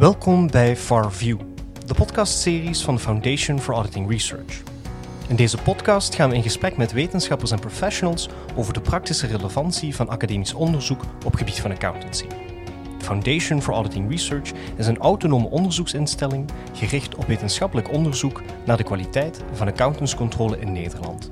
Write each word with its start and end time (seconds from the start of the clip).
Welkom 0.00 0.50
bij 0.50 0.76
FarView, 0.76 1.38
de 1.86 1.94
podcastseries 1.94 2.82
van 2.82 2.94
de 2.94 3.00
Foundation 3.00 3.60
for 3.60 3.74
Auditing 3.74 4.10
Research. 4.10 4.62
In 5.28 5.36
deze 5.36 5.58
podcast 5.58 6.14
gaan 6.14 6.30
we 6.30 6.36
in 6.36 6.42
gesprek 6.42 6.76
met 6.76 6.92
wetenschappers 6.92 7.50
en 7.50 7.58
professionals 7.58 8.28
over 8.56 8.72
de 8.72 8.80
praktische 8.80 9.26
relevantie 9.26 9.94
van 9.94 10.08
academisch 10.08 10.54
onderzoek 10.54 11.02
op 11.24 11.34
gebied 11.34 11.60
van 11.60 11.70
accountancy. 11.70 12.26
De 12.98 13.04
Foundation 13.04 13.62
for 13.62 13.74
Auditing 13.74 14.10
Research 14.10 14.50
is 14.76 14.86
een 14.86 14.98
autonome 14.98 15.48
onderzoeksinstelling 15.48 16.50
gericht 16.72 17.14
op 17.14 17.26
wetenschappelijk 17.26 17.92
onderzoek 17.92 18.42
naar 18.66 18.76
de 18.76 18.84
kwaliteit 18.84 19.42
van 19.52 19.66
accountantscontrole 19.66 20.58
in 20.58 20.72
Nederland. 20.72 21.30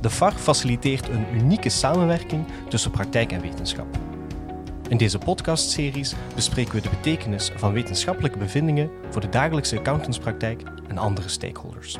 De 0.00 0.10
FAR 0.10 0.32
faciliteert 0.32 1.08
een 1.08 1.26
unieke 1.34 1.68
samenwerking 1.68 2.44
tussen 2.68 2.90
praktijk 2.90 3.32
en 3.32 3.40
wetenschap. 3.40 4.09
In 4.90 4.96
deze 4.96 5.18
podcastseries 5.18 6.14
bespreken 6.34 6.74
we 6.74 6.80
de 6.80 6.88
betekenis 6.88 7.50
van 7.56 7.72
wetenschappelijke 7.72 8.38
bevindingen 8.38 8.90
voor 9.10 9.20
de 9.20 9.28
dagelijkse 9.28 9.78
accountantspraktijk 9.78 10.62
en 10.88 10.98
andere 10.98 11.28
stakeholders. 11.28 11.96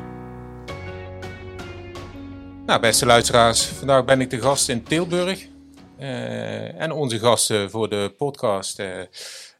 Nou, 2.65 2.81
beste 2.81 3.05
luisteraars, 3.05 3.65
vandaag 3.65 4.05
ben 4.05 4.21
ik 4.21 4.29
de 4.29 4.41
gast 4.41 4.69
in 4.69 4.83
Tilburg. 4.83 5.47
Uh, 5.99 6.81
en 6.81 6.91
onze 6.91 7.19
gasten 7.19 7.69
voor 7.69 7.89
de 7.89 8.13
podcast 8.17 8.79
uh, 8.79 9.01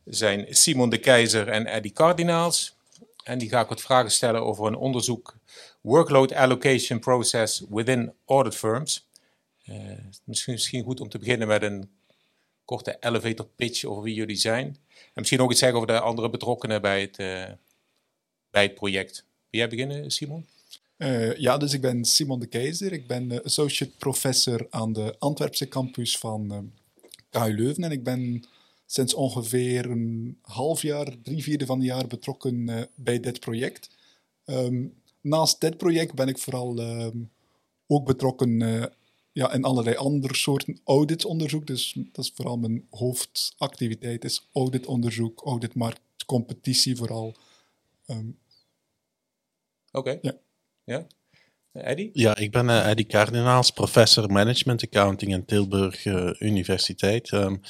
zijn 0.05 0.45
Simon 0.49 0.89
de 0.89 0.97
Keizer 0.97 1.47
en 1.47 1.65
Eddie 1.65 1.93
Cardinaals. 1.93 2.77
En 3.23 3.37
die 3.37 3.49
ga 3.49 3.61
ik 3.61 3.69
wat 3.69 3.81
vragen 3.81 4.11
stellen 4.11 4.45
over 4.45 4.65
een 4.65 4.75
onderzoek 4.75 5.35
Workload 5.81 6.33
Allocation 6.33 6.99
Process 6.99 7.63
Within 7.69 8.13
Audit 8.25 8.55
Firms. 8.55 9.07
Uh, 9.69 9.75
misschien 10.25 10.83
goed 10.83 10.99
om 10.99 11.09
te 11.09 11.17
beginnen 11.17 11.47
met 11.47 11.61
een 11.61 11.89
korte 12.71 12.97
elevator 12.99 13.47
pitch 13.55 13.83
over 13.83 14.03
wie 14.03 14.13
jullie 14.13 14.35
zijn. 14.35 14.65
En 14.65 15.11
misschien 15.13 15.39
ook 15.39 15.51
iets 15.51 15.59
zeggen 15.59 15.77
over 15.79 15.93
de 15.93 15.99
andere 15.99 16.29
betrokkenen 16.29 16.81
bij 16.81 17.01
het, 17.01 17.19
uh, 17.19 17.45
bij 18.49 18.63
het 18.63 18.75
project. 18.75 19.25
Wil 19.49 19.59
jij 19.59 19.69
beginnen, 19.69 20.11
Simon? 20.11 20.45
Uh, 20.97 21.35
ja, 21.37 21.57
dus 21.57 21.73
ik 21.73 21.81
ben 21.81 22.05
Simon 22.05 22.39
de 22.39 22.45
Keizer. 22.45 22.93
Ik 22.93 23.07
ben 23.07 23.31
uh, 23.31 23.39
associate 23.39 23.97
professor 23.97 24.67
aan 24.69 24.93
de 24.93 25.15
Antwerpse 25.19 25.67
campus 25.67 26.17
van 26.17 26.71
KU 27.29 27.53
Leuven. 27.55 27.83
En 27.83 27.91
ik 27.91 28.03
ben 28.03 28.43
sinds 28.85 29.13
ongeveer 29.13 29.85
een 29.85 30.37
half 30.41 30.81
jaar, 30.81 31.15
drie 31.23 31.43
vierde 31.43 31.65
van 31.65 31.77
het 31.77 31.87
jaar 31.87 32.07
betrokken 32.07 32.87
bij 32.95 33.19
dit 33.19 33.39
project. 33.39 33.89
Um, 34.45 34.93
naast 35.21 35.61
dit 35.61 35.77
project 35.77 36.13
ben 36.13 36.27
ik 36.27 36.37
vooral 36.37 36.79
um, 36.79 37.31
ook 37.87 38.05
betrokken 38.05 38.61
ja, 39.31 39.51
en 39.51 39.63
allerlei 39.63 39.95
andere 39.95 40.35
soorten 40.35 40.79
auditonderzoek. 40.83 41.67
Dus 41.67 41.93
dat 42.11 42.25
is 42.25 42.31
vooral 42.35 42.57
mijn 42.57 42.87
hoofdactiviteit, 42.89 44.23
is 44.23 44.47
auditonderzoek, 44.53 45.41
auditmarktcompetitie 45.41 46.95
vooral. 46.95 47.35
Um, 48.07 48.39
Oké. 49.91 50.09
Okay. 50.09 50.19
Ja. 50.21 50.37
ja. 50.83 51.07
Eddie? 51.73 52.09
Ja, 52.13 52.37
ik 52.37 52.51
ben 52.51 52.67
uh, 52.67 52.89
Eddie 52.89 53.05
Cardinaals, 53.05 53.71
professor 53.71 54.31
Management 54.31 54.83
Accounting 54.83 55.31
in 55.31 55.45
Tilburg 55.45 56.05
uh, 56.05 56.29
Universiteit. 56.39 57.31
Um, 57.31 57.61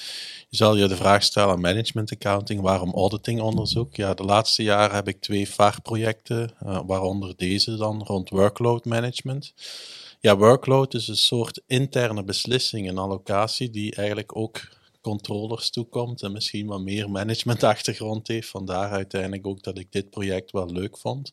je 0.49 0.57
zal 0.57 0.75
je 0.75 0.87
de 0.87 0.95
vraag 0.95 1.23
stellen, 1.23 1.61
Management 1.61 2.11
Accounting, 2.11 2.61
waarom 2.61 2.93
auditingonderzoek? 2.93 3.95
Ja, 3.95 4.13
de 4.13 4.23
laatste 4.23 4.63
jaren 4.63 4.95
heb 4.95 5.07
ik 5.07 5.21
twee 5.21 5.49
VAR-projecten, 5.49 6.53
uh, 6.63 6.81
waaronder 6.85 7.33
deze 7.37 7.75
dan, 7.75 8.03
rond 8.03 8.29
workload 8.29 8.85
management. 8.85 9.53
Ja, 10.23 10.37
workload 10.37 10.93
is 10.93 11.07
een 11.07 11.15
soort 11.15 11.61
interne 11.67 12.23
beslissing, 12.23 12.89
een 12.89 12.97
allocatie 12.97 13.69
die 13.69 13.95
eigenlijk 13.95 14.35
ook 14.35 14.69
controllers 15.01 15.69
toekomt 15.69 16.21
en 16.21 16.31
misschien 16.31 16.67
wat 16.67 16.81
meer 16.81 17.09
managementachtergrond 17.09 18.27
heeft. 18.33 18.49
Vandaar 18.49 18.91
uiteindelijk 18.91 19.47
ook 19.47 19.63
dat 19.63 19.77
ik 19.77 19.91
dit 19.91 20.09
project 20.09 20.51
wel 20.51 20.71
leuk 20.71 20.97
vond. 20.97 21.31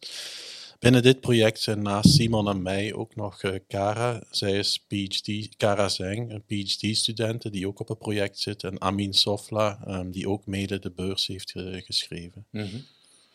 Binnen 0.79 1.03
dit 1.03 1.21
project 1.21 1.61
zijn 1.61 1.83
naast 1.83 2.15
Simon 2.15 2.49
en 2.49 2.62
mij 2.62 2.95
ook 2.95 3.17
nog 3.17 3.43
uh, 3.43 3.55
Kara. 3.67 4.23
Zij 4.31 4.59
is 4.59 4.85
PhD, 4.89 5.57
Kara 5.57 5.89
Zeng, 5.89 6.31
een 6.31 6.45
PhD-studente 6.45 7.51
die 7.51 7.67
ook 7.67 7.81
op 7.81 7.89
het 7.89 7.99
project 7.99 8.39
zit. 8.39 8.65
En 8.65 8.81
Amin 8.81 9.15
Sofla, 9.15 9.81
um, 9.89 10.11
die 10.11 10.29
ook 10.29 10.47
mede 10.47 10.79
de 10.79 10.91
beurs 10.91 11.27
heeft 11.27 11.55
uh, 11.55 11.83
geschreven. 11.83 12.47
Mm 12.51 12.62
-hmm. 12.62 12.85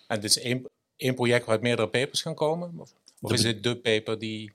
En 0.08 0.20
dit 0.22 0.30
is 0.30 0.40
één, 0.40 0.66
één 0.96 1.16
project 1.16 1.46
waaruit 1.46 1.62
meerdere 1.62 1.90
papers 1.90 2.22
gaan 2.22 2.36
komen? 2.36 2.74
Of, 2.78 2.94
of 3.22 3.32
is 3.32 3.42
dit 3.42 3.64
de 3.64 3.76
paper 3.76 4.20
die 4.20 4.52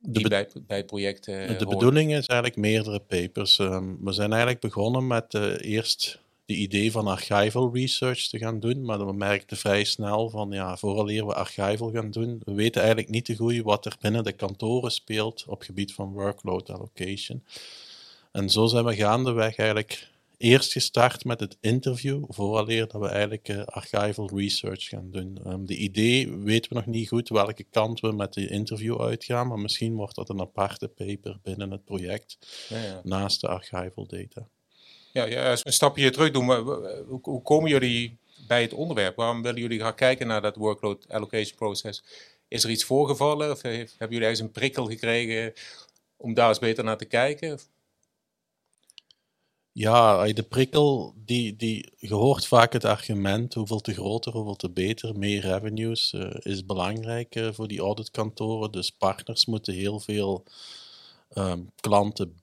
die 0.00 0.28
bij, 0.28 0.48
bij 0.66 0.76
het 0.76 0.86
project 0.86 1.28
uh, 1.28 1.58
De 1.58 1.66
bedoeling 1.66 2.10
is 2.14 2.26
eigenlijk 2.26 2.60
meerdere 2.60 2.98
papers. 2.98 3.58
Um, 3.58 3.98
we 4.04 4.12
zijn 4.12 4.30
eigenlijk 4.30 4.60
begonnen 4.60 5.06
met 5.06 5.34
uh, 5.34 5.54
eerst 5.60 6.20
de 6.44 6.56
idee 6.56 6.92
van 6.92 7.06
archival 7.06 7.70
research 7.74 8.28
te 8.28 8.38
gaan 8.38 8.60
doen, 8.60 8.84
maar 8.84 9.06
we 9.06 9.12
merkten 9.12 9.56
vrij 9.56 9.84
snel 9.84 10.30
van 10.30 10.50
ja, 10.50 10.76
vooraleer 10.76 11.26
we 11.26 11.34
archival 11.34 11.90
gaan 11.90 12.10
doen, 12.10 12.40
we 12.44 12.54
weten 12.54 12.80
eigenlijk 12.80 13.10
niet 13.10 13.24
te 13.24 13.36
goed 13.36 13.62
wat 13.62 13.86
er 13.86 13.96
binnen 14.00 14.24
de 14.24 14.32
kantoren 14.32 14.90
speelt 14.90 15.44
op 15.48 15.62
gebied 15.62 15.92
van 15.92 16.12
workload 16.12 16.70
allocation. 16.70 17.44
En 18.32 18.50
zo 18.50 18.66
zijn 18.66 18.84
we 18.84 18.96
gaandeweg 18.96 19.56
eigenlijk 19.56 20.09
eerst 20.40 20.72
gestart 20.72 21.24
met 21.24 21.40
het 21.40 21.56
interview, 21.60 22.24
vooraleer 22.28 22.88
dat 22.88 23.00
we 23.00 23.08
eigenlijk 23.08 23.48
uh, 23.48 23.64
archival 23.64 24.30
research 24.34 24.82
gaan 24.88 25.10
doen. 25.10 25.38
Um, 25.46 25.66
de 25.66 25.76
idee 25.76 26.36
weten 26.36 26.70
we 26.70 26.76
nog 26.76 26.86
niet 26.86 27.08
goed 27.08 27.28
welke 27.28 27.64
kant 27.70 28.00
we 28.00 28.12
met 28.12 28.32
de 28.32 28.48
interview 28.48 29.00
uitgaan, 29.00 29.48
maar 29.48 29.58
misschien 29.58 29.94
wordt 29.94 30.14
dat 30.14 30.28
een 30.28 30.40
aparte 30.40 30.88
paper 30.88 31.38
binnen 31.42 31.70
het 31.70 31.84
project, 31.84 32.38
ja, 32.68 32.82
ja. 32.82 33.00
naast 33.04 33.40
de 33.40 33.48
archival 33.48 34.06
data. 34.06 34.48
Ja, 35.12 35.24
ja, 35.24 35.50
als 35.50 35.62
we 35.62 35.66
een 35.66 35.72
stapje 35.72 36.10
terug 36.10 36.30
doen, 36.30 36.54
hoe, 37.06 37.18
hoe 37.22 37.42
komen 37.42 37.70
jullie 37.70 38.16
bij 38.46 38.62
het 38.62 38.72
onderwerp? 38.72 39.16
Waarom 39.16 39.42
willen 39.42 39.60
jullie 39.60 39.80
gaan 39.80 39.94
kijken 39.94 40.26
naar 40.26 40.42
dat 40.42 40.56
workload 40.56 41.08
allocation 41.08 41.56
process? 41.56 42.02
Is 42.48 42.64
er 42.64 42.70
iets 42.70 42.84
voorgevallen 42.84 43.50
of 43.50 43.62
hebben 43.62 43.92
jullie 43.98 44.26
eens 44.26 44.40
een 44.40 44.50
prikkel 44.50 44.86
gekregen 44.86 45.52
om 46.16 46.34
daar 46.34 46.48
eens 46.48 46.58
beter 46.58 46.84
naar 46.84 46.98
te 46.98 47.04
kijken? 47.04 47.58
Ja, 49.72 50.32
de 50.32 50.42
prikkel, 50.42 51.14
die, 51.24 51.56
die, 51.56 51.92
je 51.96 52.14
hoort 52.14 52.46
vaak 52.46 52.72
het 52.72 52.84
argument, 52.84 53.54
hoeveel 53.54 53.80
te 53.80 53.92
groter, 53.92 54.32
hoeveel 54.32 54.56
te 54.56 54.70
beter, 54.70 55.18
meer 55.18 55.40
revenues 55.40 56.12
uh, 56.12 56.30
is 56.38 56.66
belangrijk 56.66 57.36
uh, 57.36 57.48
voor 57.52 57.68
die 57.68 57.80
auditkantoren. 57.80 58.72
Dus 58.72 58.90
partners 58.90 59.46
moeten 59.46 59.74
heel 59.74 60.00
veel 60.00 60.44
um, 61.34 61.70
klanten 61.80 62.40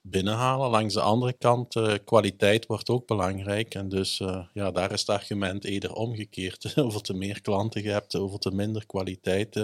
binnenhalen. 0.00 0.70
Langs 0.70 0.94
de 0.94 1.00
andere 1.00 1.32
kant, 1.32 1.76
uh, 1.76 1.94
kwaliteit 2.04 2.66
wordt 2.66 2.88
ook 2.88 3.06
belangrijk. 3.06 3.74
En 3.74 3.88
dus 3.88 4.22
ja, 4.52 4.70
daar 4.70 4.92
is 4.92 5.00
het 5.00 5.10
argument 5.10 5.64
eerder 5.64 5.92
omgekeerd. 5.92 6.72
hoeveel 6.74 7.00
te 7.00 7.14
meer 7.14 7.40
klanten 7.40 7.82
je 7.82 7.90
hebt, 7.90 8.12
hoeveel 8.12 8.38
te 8.38 8.50
minder 8.50 8.86
kwaliteit 8.86 9.54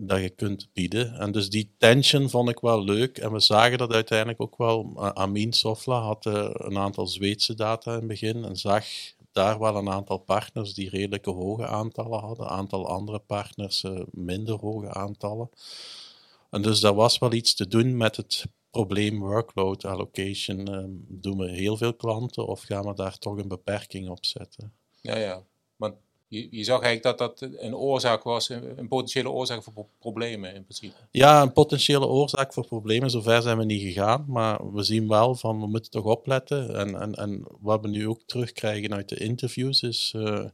dat 0.00 0.20
je 0.20 0.30
kunt 0.30 0.68
bieden. 0.72 1.14
En 1.14 1.32
dus 1.32 1.50
die 1.50 1.74
tension 1.78 2.30
vond 2.30 2.48
ik 2.48 2.58
wel 2.58 2.84
leuk. 2.84 3.18
En 3.18 3.32
we 3.32 3.40
zagen 3.40 3.78
dat 3.78 3.92
uiteindelijk 3.92 4.40
ook 4.40 4.56
wel. 4.56 4.92
Amin 5.14 5.52
Sofla 5.52 6.00
had 6.00 6.26
uh, 6.26 6.48
een 6.52 6.78
aantal 6.78 7.06
Zweedse 7.06 7.54
data 7.54 7.90
in 7.90 7.98
het 7.98 8.06
begin 8.06 8.44
en 8.44 8.56
zag 8.56 8.84
daar 9.32 9.58
wel 9.58 9.76
een 9.76 9.90
aantal 9.90 10.18
partners 10.18 10.74
die 10.74 10.90
redelijke 10.90 11.30
hoge 11.30 11.66
aantallen 11.66 12.20
hadden. 12.20 12.46
Een 12.46 12.52
aantal 12.52 12.88
andere 12.88 13.18
partners 13.18 13.82
uh, 13.82 14.00
minder 14.10 14.58
hoge 14.58 14.92
aantallen. 14.92 15.50
En 16.50 16.62
dus 16.62 16.80
daar 16.80 16.94
was 16.94 17.18
wel 17.18 17.32
iets 17.32 17.54
te 17.54 17.68
doen 17.68 17.96
met 17.96 18.16
het 18.16 18.44
probleem 18.70 19.18
workload 19.18 19.84
allocation. 19.84 20.74
Um, 20.74 21.04
doen 21.08 21.38
we 21.38 21.50
heel 21.50 21.76
veel 21.76 21.94
klanten 21.94 22.46
of 22.46 22.62
gaan 22.62 22.86
we 22.86 22.94
daar 22.94 23.18
toch 23.18 23.38
een 23.38 23.48
beperking 23.48 24.08
op 24.08 24.24
zetten? 24.24 24.72
Ja, 25.00 25.16
ja. 25.16 25.42
Je, 26.28 26.64
zag 26.64 26.82
eigenlijk 26.82 27.18
dat 27.18 27.38
dat 27.38 27.50
een 27.56 27.76
oorzaak 27.76 28.22
was, 28.22 28.48
een 28.48 28.88
potentiële 28.88 29.30
oorzaak 29.30 29.62
voor 29.62 29.86
problemen 29.98 30.54
in 30.54 30.62
principe. 30.62 30.94
Ja, 31.10 31.42
een 31.42 31.52
potentiële 31.52 32.06
oorzaak 32.06 32.52
voor 32.52 32.66
problemen. 32.66 33.10
Zover 33.10 33.42
zijn 33.42 33.58
we 33.58 33.64
niet 33.64 33.82
gegaan, 33.82 34.24
maar 34.28 34.72
we 34.72 34.82
zien 34.82 35.08
wel 35.08 35.34
van 35.34 35.60
we 35.60 35.66
moeten 35.66 35.90
toch 35.90 36.04
opletten. 36.04 36.76
En, 36.76 37.00
en, 37.00 37.14
en 37.14 37.44
wat 37.60 37.80
we 37.80 37.88
nu 37.88 38.08
ook 38.08 38.22
terugkrijgen 38.26 38.94
uit 38.94 39.08
de 39.08 39.16
interviews 39.16 39.82
is 39.82 40.12
uh, 40.16 40.44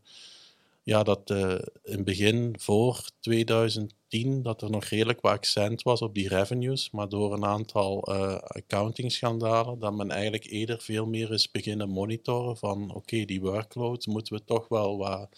ja, 0.82 1.02
dat 1.02 1.30
uh, 1.30 1.50
in 1.82 1.92
het 1.92 2.04
begin 2.04 2.54
voor 2.58 3.10
2010 3.20 4.42
dat 4.42 4.62
er 4.62 4.70
nog 4.70 4.84
redelijk 4.84 5.20
wat 5.20 5.32
accent 5.32 5.82
was 5.82 6.02
op 6.02 6.14
die 6.14 6.28
revenues, 6.28 6.90
maar 6.90 7.08
door 7.08 7.32
een 7.32 7.44
aantal 7.44 8.12
uh, 8.12 8.34
accounting-schandalen 8.38 9.78
dat 9.78 9.94
men 9.94 10.10
eigenlijk 10.10 10.44
eerder 10.44 10.80
veel 10.80 11.06
meer 11.06 11.32
is 11.32 11.50
beginnen 11.50 11.88
monitoren 11.88 12.56
van 12.56 12.82
oké, 12.82 12.96
okay, 12.96 13.24
die 13.24 13.40
workload 13.40 14.06
moeten 14.06 14.34
we 14.34 14.44
toch 14.44 14.68
wel 14.68 14.98
wat 14.98 15.28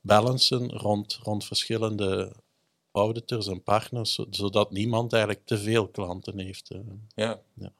balancen 0.00 0.72
rond, 0.72 1.18
rond 1.22 1.44
verschillende 1.44 2.32
auditors 2.92 3.46
en 3.46 3.62
partners, 3.62 4.18
zodat 4.30 4.70
niemand 4.70 5.12
eigenlijk 5.12 5.46
te 5.46 5.58
veel 5.58 5.88
klanten 5.88 6.38
heeft. 6.38 6.70
Ja. 7.14 7.40
ja. 7.54 7.72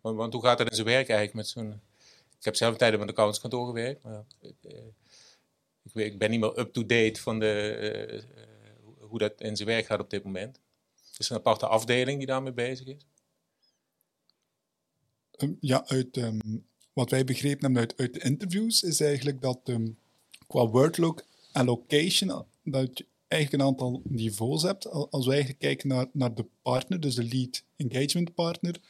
Want, 0.00 0.16
want, 0.16 0.32
hoe 0.32 0.42
gaat 0.42 0.58
het 0.58 0.68
in 0.68 0.74
zijn 0.74 0.86
werk 0.86 1.08
eigenlijk 1.08 1.34
met 1.34 1.48
zo'n... 1.48 1.80
Ik 2.38 2.44
heb 2.48 2.56
zelf 2.56 2.76
tijden 2.76 2.98
met 2.98 3.08
een 3.08 3.14
accountskantoor 3.14 3.66
gewerkt, 3.66 4.02
maar 4.02 4.24
ik, 5.82 5.94
ik 5.94 6.18
ben 6.18 6.30
niet 6.30 6.40
meer 6.40 6.58
up-to-date 6.58 7.20
van 7.20 7.38
de, 7.38 8.24
uh, 8.36 9.06
hoe 9.08 9.18
dat 9.18 9.40
in 9.40 9.56
zijn 9.56 9.68
werk 9.68 9.86
gaat 9.86 10.00
op 10.00 10.10
dit 10.10 10.24
moment. 10.24 10.60
Is 11.18 11.26
er 11.26 11.32
een 11.32 11.38
aparte 11.38 11.66
afdeling 11.66 12.18
die 12.18 12.26
daarmee 12.26 12.52
bezig 12.52 12.86
is? 12.86 13.06
Um, 15.38 15.56
ja, 15.60 15.86
uit, 15.86 16.16
um, 16.16 16.66
wat 16.92 17.10
wij 17.10 17.24
begrepen 17.24 17.64
hebben 17.64 17.80
uit, 17.80 17.96
uit 17.96 18.14
de 18.14 18.20
interviews, 18.20 18.82
is 18.82 19.00
eigenlijk 19.00 19.40
dat 19.40 19.60
ehm, 19.64 19.88
qua 20.46 20.66
workload 20.66 21.24
allocation, 21.52 22.44
dat 22.64 22.98
je 22.98 23.06
eigenlijk 23.28 23.62
een 23.62 23.68
aantal 23.68 24.02
niveaus 24.04 24.62
hebt. 24.62 24.86
Als 24.90 25.24
we 25.24 25.30
eigenlijk 25.30 25.60
kijken 25.60 25.88
naar, 25.88 26.06
naar 26.12 26.34
de 26.34 26.46
partner, 26.62 27.00
dus 27.00 27.14
de 27.14 27.24
lead 27.24 27.64
engagement 27.76 28.34
partner, 28.34 28.80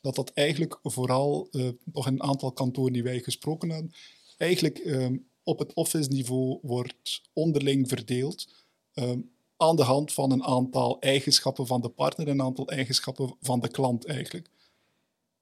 dat 0.00 0.14
dat 0.14 0.30
eigenlijk 0.34 0.78
vooral 0.82 1.48
uh, 1.52 1.68
nog 1.84 2.06
een 2.06 2.22
aantal 2.22 2.52
kantoren 2.52 2.92
die 2.92 3.02
wij 3.02 3.20
gesproken 3.20 3.70
hebben, 3.70 3.92
eigenlijk 4.36 4.78
ehm, 4.78 5.16
op 5.44 5.58
het 5.58 5.74
office 5.74 6.08
niveau 6.08 6.58
wordt 6.62 7.22
onderling 7.32 7.88
verdeeld 7.88 8.48
ehm, 8.94 9.20
aan 9.56 9.76
de 9.76 9.82
hand 9.82 10.12
van 10.12 10.32
een 10.32 10.44
aantal 10.44 11.00
eigenschappen 11.00 11.66
van 11.66 11.80
de 11.80 11.88
partner 11.88 12.26
en 12.26 12.32
een 12.32 12.46
aantal 12.46 12.68
eigenschappen 12.68 13.36
van 13.40 13.60
de 13.60 13.68
klant 13.68 14.06
eigenlijk. 14.06 14.48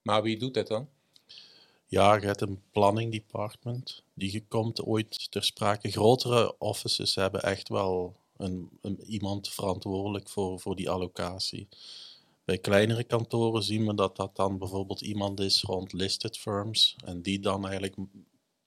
Maar 0.02 0.22
wie 0.22 0.38
doet 0.38 0.54
dat 0.54 0.66
dan? 0.66 0.88
Ja, 1.86 2.14
je 2.14 2.26
hebt 2.26 2.40
een 2.40 2.62
planning 2.70 3.12
department. 3.12 4.02
Die 4.14 4.44
komt 4.48 4.82
ooit 4.82 5.30
ter 5.30 5.44
sprake. 5.44 5.90
Grotere 5.90 6.58
offices 6.58 7.14
hebben 7.14 7.42
echt 7.42 7.68
wel 7.68 8.16
een, 8.36 8.68
een, 8.80 9.00
iemand 9.04 9.48
verantwoordelijk 9.48 10.28
voor, 10.28 10.60
voor 10.60 10.76
die 10.76 10.90
allocatie. 10.90 11.68
Bij 12.44 12.58
kleinere 12.58 13.04
kantoren 13.04 13.62
zien 13.62 13.86
we 13.86 13.94
dat 13.94 14.16
dat 14.16 14.36
dan 14.36 14.58
bijvoorbeeld 14.58 15.00
iemand 15.00 15.40
is 15.40 15.62
rond 15.62 15.92
listed 15.92 16.38
firms. 16.38 16.96
En 17.04 17.22
die 17.22 17.40
dan 17.40 17.66
eigenlijk 17.66 17.96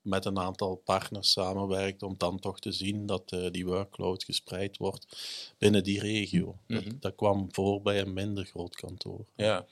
met 0.03 0.25
een 0.25 0.39
aantal 0.39 0.75
partners 0.75 1.31
samenwerkt 1.31 2.03
om 2.03 2.15
dan 2.17 2.39
toch 2.39 2.59
te 2.59 2.71
zien 2.71 3.05
dat 3.05 3.31
uh, 3.31 3.51
die 3.51 3.65
workload 3.65 4.23
gespreid 4.23 4.77
wordt 4.77 5.17
binnen 5.57 5.83
die 5.83 5.99
regio. 5.99 6.57
dat, 6.67 6.85
mhm. 6.85 6.95
dat, 6.99 7.15
kwam 7.15 7.47
voor 7.53 7.81
bij 7.81 7.99
een 7.99 8.13
minder 8.13 8.45
groot 8.45 8.75
kantoor. 8.75 9.25
Ja, 9.35 9.65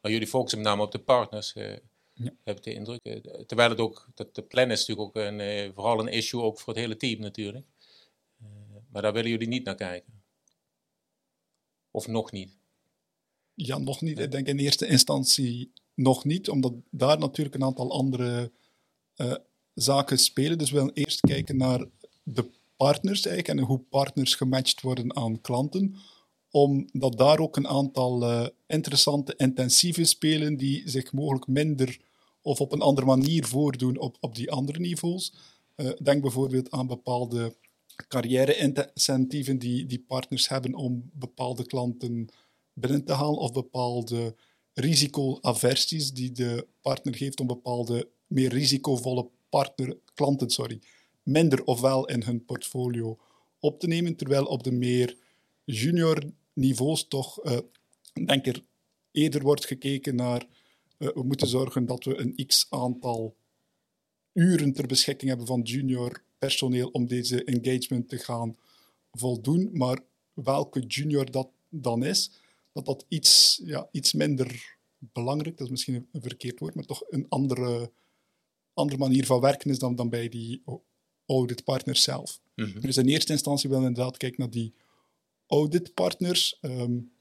maar 0.00 0.12
jullie 0.12 0.26
focussen 0.26 0.58
met 0.58 0.68
name 0.68 0.82
op 0.82 0.92
de 0.92 0.98
partners. 0.98 1.54
Uh, 1.54 1.76
ja. 2.12 2.32
Heb 2.44 2.56
ik 2.56 2.62
de 2.62 2.74
indruk. 2.74 3.00
Uh, 3.02 3.16
terwijl 3.22 3.70
het 3.70 3.78
ook, 3.78 4.08
dat 4.14 4.34
de 4.34 4.42
plan 4.42 4.70
is 4.70 4.86
natuurlijk 4.86 5.08
ook 5.08 5.24
een, 5.24 5.72
vooral 5.74 6.00
een 6.00 6.12
issue 6.12 6.42
ook 6.42 6.60
voor 6.60 6.72
het 6.72 6.82
hele 6.82 6.96
team 6.96 7.20
natuurlijk. 7.20 7.66
maar 8.92 9.02
daar 9.02 9.12
willen 9.12 9.30
jullie 9.30 9.48
niet 9.48 9.64
naar 9.64 9.74
kijken. 9.74 10.22
Of 11.90 12.06
nog 12.06 12.32
niet? 12.32 12.56
Ja, 13.54 13.78
nog 13.78 14.00
niet. 14.00 14.18
Ik 14.18 14.30
denk 14.30 14.46
in 14.46 14.58
eerste 14.58 14.86
instantie 14.86 15.72
nog 15.94 16.24
niet, 16.24 16.48
omdat 16.48 16.72
daar 16.90 17.18
natuurlijk 17.18 17.56
een 17.56 17.64
aantal 17.64 17.92
andere 17.92 18.52
zaken 19.80 20.18
spelen. 20.18 20.58
Dus 20.58 20.70
we 20.70 20.76
willen 20.76 20.94
eerst 20.94 21.20
kijken 21.20 21.56
naar 21.56 21.84
de 22.22 22.50
partners 22.76 23.26
eigenlijk 23.26 23.58
en 23.58 23.66
hoe 23.66 23.78
partners 23.78 24.34
gematcht 24.34 24.80
worden 24.80 25.16
aan 25.16 25.40
klanten. 25.40 25.94
Omdat 26.50 27.18
daar 27.18 27.38
ook 27.38 27.56
een 27.56 27.68
aantal 27.68 28.22
uh, 28.22 28.46
interessante 28.66 29.34
intensieve 29.36 30.04
spelen 30.04 30.56
die 30.56 30.82
zich 30.88 31.12
mogelijk 31.12 31.46
minder 31.46 32.00
of 32.42 32.60
op 32.60 32.72
een 32.72 32.80
andere 32.80 33.06
manier 33.06 33.46
voordoen 33.46 33.98
op, 33.98 34.16
op 34.20 34.34
die 34.34 34.50
andere 34.50 34.78
niveaus. 34.78 35.32
Uh, 35.76 35.90
denk 36.02 36.22
bijvoorbeeld 36.22 36.70
aan 36.70 36.86
bepaalde 36.86 37.56
carrière-incentieven 38.08 39.58
die, 39.58 39.86
die 39.86 40.04
partners 40.06 40.48
hebben 40.48 40.74
om 40.74 41.10
bepaalde 41.12 41.66
klanten 41.66 42.28
binnen 42.72 43.04
te 43.04 43.12
halen 43.12 43.38
of 43.38 43.52
bepaalde 43.52 44.34
risicoaversies 44.74 46.12
die 46.12 46.32
de 46.32 46.66
partner 46.80 47.14
geeft 47.14 47.40
om 47.40 47.46
bepaalde 47.46 48.08
meer 48.26 48.52
risicovolle 48.52 49.28
partner, 49.48 49.96
klanten 50.14 50.50
sorry, 50.50 50.80
minder 51.22 51.64
ofwel 51.64 52.06
in 52.06 52.22
hun 52.22 52.44
portfolio 52.44 53.18
op 53.60 53.80
te 53.80 53.86
nemen, 53.86 54.16
terwijl 54.16 54.44
op 54.44 54.62
de 54.62 54.72
meer 54.72 55.16
junior 55.64 56.32
niveaus 56.52 57.08
toch, 57.08 57.44
uh, 57.44 57.58
denk 58.26 58.46
er 58.46 58.62
eerder 59.10 59.42
wordt 59.42 59.66
gekeken 59.66 60.14
naar 60.14 60.46
uh, 60.98 61.08
we 61.14 61.22
moeten 61.22 61.48
zorgen 61.48 61.86
dat 61.86 62.04
we 62.04 62.16
een 62.16 62.46
x 62.46 62.66
aantal 62.70 63.36
uren 64.32 64.72
ter 64.72 64.86
beschikking 64.86 65.28
hebben 65.28 65.46
van 65.46 65.60
junior 65.60 66.22
personeel 66.38 66.88
om 66.88 67.06
deze 67.06 67.44
engagement 67.44 68.08
te 68.08 68.18
gaan 68.18 68.56
voldoen, 69.12 69.70
maar 69.72 69.98
welke 70.32 70.80
junior 70.80 71.30
dat 71.30 71.48
dan 71.68 72.04
is, 72.04 72.30
dat 72.72 72.86
dat 72.86 73.04
iets, 73.08 73.60
ja, 73.64 73.88
iets 73.90 74.12
minder 74.12 74.76
belangrijk, 74.98 75.56
dat 75.56 75.66
is 75.66 75.72
misschien 75.72 76.08
een 76.12 76.22
verkeerd 76.22 76.58
woord, 76.58 76.74
maar 76.74 76.84
toch 76.84 77.02
een 77.08 77.26
andere 77.28 77.90
andere 78.78 78.98
manier 78.98 79.26
van 79.26 79.40
werken 79.40 79.70
is 79.70 79.78
dan, 79.78 79.96
dan 79.96 80.08
bij 80.08 80.28
die 80.28 80.62
auditpartners 81.26 82.02
zelf. 82.02 82.40
Mm 82.54 82.80
Dus 82.80 82.96
in 82.96 83.08
eerste 83.08 83.32
instantie 83.32 83.68
willen 83.68 83.84
we 83.84 83.90
inderdaad 83.90 84.16
kijken 84.16 84.40
naar 84.40 84.50
die 84.50 84.74
auditpartners 85.46 86.58
um, 86.62 87.12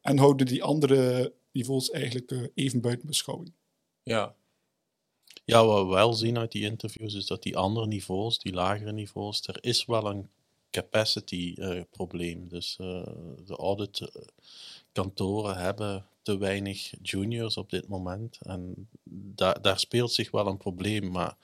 en 0.00 0.18
houden 0.18 0.46
die 0.46 0.62
andere 0.62 1.34
niveaus 1.52 1.90
eigenlijk 1.90 2.30
uh, 2.30 2.46
even 2.54 2.80
buiten 2.80 3.06
beschouwing. 3.06 3.52
Ja. 4.02 4.34
Ja, 5.44 5.66
wat 5.66 5.86
we 5.86 5.92
wel 5.92 6.12
zien 6.12 6.38
uit 6.38 6.52
die 6.52 6.62
interviews 6.62 7.14
is 7.14 7.26
dat 7.26 7.42
die 7.42 7.56
andere 7.56 7.86
niveaus, 7.86 8.38
die 8.38 8.52
lagere 8.52 8.92
niveaus, 8.92 9.46
er 9.46 9.58
is 9.60 9.84
wel 9.84 10.06
een 10.06 10.30
capacity 10.72 11.54
uh, 11.56 11.80
probleem. 11.90 12.48
Dus 12.48 12.78
uh, 12.80 13.02
de 13.46 13.56
auditkantoren 13.56 15.56
hebben 15.56 16.06
te 16.22 16.38
weinig 16.38 16.92
juniors 17.02 17.56
op 17.56 17.70
dit 17.70 17.88
moment. 17.88 18.38
En 18.42 18.88
da 19.34 19.52
daar 19.52 19.78
speelt 19.78 20.12
zich 20.12 20.30
wel 20.30 20.46
een 20.46 20.56
probleem. 20.56 21.10
Maar 21.10 21.36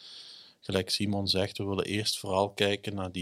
gelijk 0.61 0.91
Simon 0.91 1.29
zegt, 1.29 1.59
we 1.59 1.65
willen 1.65 1.85
eerst 1.85 2.19
vooral 2.19 2.51
kijken 2.51 2.95
naar 2.95 3.13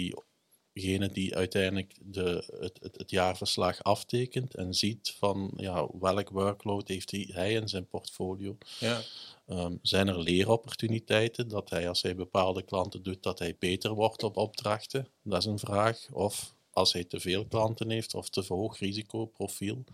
diegene 0.77 1.09
die 1.09 1.37
uiteindelijk 1.37 1.95
de, 2.05 2.45
het, 2.61 2.79
het, 2.81 2.97
het, 2.97 3.11
jaarverslag 3.11 3.83
aftekent 3.83 4.55
en 4.55 4.75
ziet 4.75 5.15
van 5.19 5.53
ja, 5.57 5.89
welk 6.01 6.31
workload 6.31 6.89
heeft 6.89 7.11
hij, 7.11 7.29
hij 7.33 7.53
in 7.53 7.69
zijn 7.69 7.87
portfolio. 7.87 8.57
Ja. 8.81 9.01
Um, 9.49 9.79
zijn 9.83 10.09
er 10.09 10.21
leeropportuniteiten 10.21 11.49
dat 11.49 11.71
hij 11.71 11.89
als 11.89 12.03
hij 12.03 12.17
bepaalde 12.17 12.63
klanten 12.63 13.03
doet, 13.03 13.23
dat 13.23 13.39
hij 13.39 13.57
beter 13.59 13.95
wordt 13.95 14.23
op 14.23 14.37
opdrachten? 14.37 15.09
Dat 15.23 15.39
is 15.39 15.45
een 15.45 15.59
vraag. 15.59 16.07
Of 16.13 16.55
als 16.71 16.93
hij 16.93 17.05
te 17.05 17.21
veel 17.21 17.47
klanten 17.47 17.91
heeft 17.91 18.15
of 18.15 18.29
te 18.29 18.45
hoog 18.49 18.79
risicoprofiel, 18.79 19.85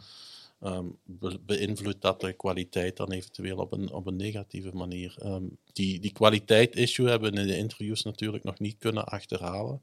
um, 0.65 0.99
beïnvloedt 1.47 2.03
dat 2.03 2.21
de 2.21 2.33
kwaliteit 2.33 2.97
dan 2.97 3.11
eventueel 3.11 3.57
op 3.57 3.73
een, 3.73 3.93
op 3.93 4.07
een 4.07 4.17
negatieve 4.17 4.71
manier. 4.73 5.17
Um, 5.25 5.59
die, 5.73 6.01
die 6.01 6.13
kwaliteit-issue 6.13 7.09
hebben 7.09 7.33
we 7.33 7.41
in 7.41 7.47
de 7.47 7.57
interviews 7.57 8.03
natuurlijk 8.03 8.45
nog 8.45 8.59
niet 8.59 8.79
kunnen 8.79 9.05
achterhalen. 9.05 9.81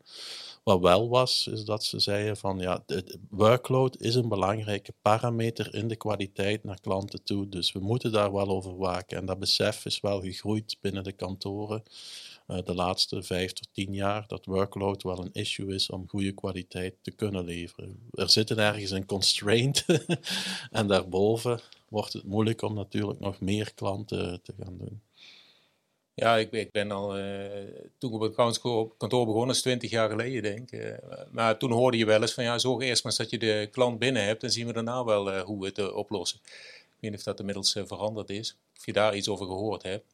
Wat 0.64 0.80
wel 0.80 1.10
was, 1.10 1.48
is 1.48 1.66
dat 1.66 1.84
ze 1.84 2.00
zeiden 2.00 2.38
van 2.38 2.60
ja, 2.60 2.84
de 2.86 3.20
workload 3.30 4.02
is 4.02 4.16
een 4.16 4.30
belangrijke 4.30 4.94
parameter 5.02 5.76
in 5.76 5.88
de 5.88 5.96
kwaliteit 5.96 6.64
naar 6.64 6.80
klanten 6.80 7.24
toe. 7.24 7.50
Dus 7.50 7.72
we 7.72 7.80
moeten 7.80 8.12
daar 8.12 8.34
wel 8.34 8.50
over 8.50 8.78
waken. 8.78 9.18
En 9.18 9.26
dat 9.26 9.40
besef 9.40 9.86
is 9.86 10.00
wel 10.00 10.22
gegroeid 10.22 10.78
binnen 10.82 11.04
de 11.04 11.12
kantoren. 11.12 11.84
Eh, 12.50 12.58
de 12.66 12.76
laatste 12.76 13.24
vijf 13.24 13.54
tot 13.54 13.68
tien 13.74 13.94
jaar 13.94 14.24
dat 14.28 14.46
workload 14.46 15.04
wel 15.04 15.20
een 15.20 15.34
issue 15.34 15.74
is 15.74 15.90
om 15.90 16.08
goede 16.08 16.32
kwaliteit 16.32 16.96
te 17.02 17.12
kunnen 17.12 17.46
leveren. 17.46 18.10
Er 18.12 18.30
zit 18.30 18.52
ergens 18.52 18.92
een 18.92 19.06
constraint 19.06 19.86
en 20.72 20.88
daarboven 20.88 21.60
wordt 21.88 22.14
het 22.14 22.24
moeilijk 22.24 22.62
om 22.62 22.74
natuurlijk 22.74 23.20
nog 23.20 23.40
meer 23.40 23.74
klanten 23.74 24.42
te 24.42 24.54
gaan 24.60 24.78
doen. 24.78 25.02
Ja, 26.14 26.38
ik, 26.38 26.52
ik 26.52 26.72
ben 26.72 26.92
al, 26.92 27.20
uh, 27.20 27.46
toen 27.98 28.10
ik 28.10 28.22
op 28.22 28.38
het 28.38 28.60
kantoor 28.98 29.26
begon, 29.26 29.50
is 29.50 29.62
20 29.62 29.90
jaar 29.90 30.10
geleden 30.10 30.42
denk 30.42 30.72
ik. 30.72 30.82
Uh, 30.82 30.94
maar 31.32 31.58
toen 31.58 31.72
hoorde 31.72 31.98
je 31.98 32.06
wel 32.06 32.22
eens 32.22 32.34
van 32.34 32.44
ja, 32.44 32.58
zorg 32.58 32.84
eerst 32.84 33.04
maar 33.04 33.12
eens 33.12 33.22
dat 33.22 33.30
je 33.30 33.48
de 33.48 33.68
klant 33.72 34.00
binnen 34.00 34.24
hebt 34.24 34.44
en 34.44 34.52
zien 34.52 34.68
we 34.68 34.74
daarna 34.74 35.04
wel 35.04 35.34
uh, 35.34 35.42
hoe 35.42 35.60
we 35.60 35.66
het 35.66 35.94
oplossen. 35.94 36.40
Ik 36.44 36.98
weet 37.00 37.12
niet 37.12 37.20
of 37.20 37.26
dat 37.26 37.40
inmiddels 37.40 37.78
veranderd 37.86 38.30
is, 38.30 38.56
of 38.78 38.86
je 38.86 38.94
daar 38.94 39.16
iets 39.16 39.30
over 39.30 39.46
gehoord 39.46 39.84
hebt. 39.84 40.06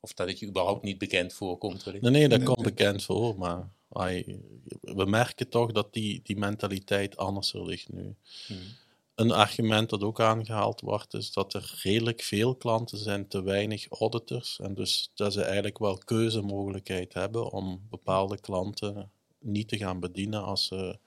Of 0.00 0.12
dat 0.14 0.28
het 0.28 0.38
je 0.38 0.46
überhaupt 0.46 0.82
niet 0.82 0.98
bekend 0.98 1.32
voorkomt. 1.32 1.84
Nee, 1.84 2.00
nee, 2.00 2.28
dat 2.28 2.42
komt 2.42 2.62
bekend 2.62 3.02
voor, 3.02 3.38
maar 3.38 3.72
we 4.80 5.04
merken 5.06 5.48
toch 5.48 5.72
dat 5.72 5.92
die, 5.92 6.20
die 6.22 6.38
mentaliteit 6.38 7.16
anders 7.16 7.52
ligt 7.52 7.92
nu. 7.92 8.14
Hmm. 8.46 8.58
Een 9.14 9.30
argument 9.30 9.90
dat 9.90 10.02
ook 10.02 10.20
aangehaald 10.20 10.80
wordt, 10.80 11.14
is 11.14 11.32
dat 11.32 11.54
er 11.54 11.78
redelijk 11.82 12.22
veel 12.22 12.54
klanten 12.54 12.98
zijn, 12.98 13.28
te 13.28 13.42
weinig 13.42 13.86
auditors. 13.88 14.58
En 14.60 14.74
dus 14.74 15.10
dat 15.14 15.32
ze 15.32 15.42
eigenlijk 15.42 15.78
wel 15.78 15.98
keuzemogelijkheid 15.98 17.14
hebben 17.14 17.50
om 17.50 17.86
bepaalde 17.90 18.40
klanten 18.40 19.10
niet 19.38 19.68
te 19.68 19.76
gaan 19.76 20.00
bedienen 20.00 20.44
als 20.44 20.66
ze 20.66 20.98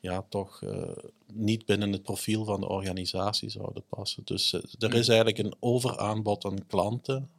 ja, 0.00 0.26
toch 0.28 0.62
uh, 0.62 0.96
niet 1.32 1.66
binnen 1.66 1.92
het 1.92 2.02
profiel 2.02 2.44
van 2.44 2.60
de 2.60 2.68
organisatie 2.68 3.48
zouden 3.48 3.84
passen. 3.88 4.24
Dus 4.24 4.52
uh, 4.52 4.60
er 4.78 4.94
is 4.94 5.06
hmm. 5.06 5.14
eigenlijk 5.14 5.38
een 5.38 5.56
overaanbod 5.60 6.44
aan 6.44 6.66
klanten 6.66 7.30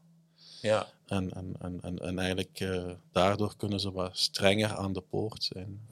ja. 0.63 0.87
En, 1.07 1.33
en, 1.33 1.55
en, 1.59 1.79
en, 1.81 1.99
en 1.99 2.19
eigenlijk 2.19 2.59
uh, 2.59 2.91
daardoor 3.11 3.55
kunnen 3.57 3.79
ze 3.79 3.91
wat 3.91 4.17
strenger 4.17 4.75
aan 4.75 4.93
de 4.93 5.01
poort 5.01 5.43
zijn. 5.43 5.87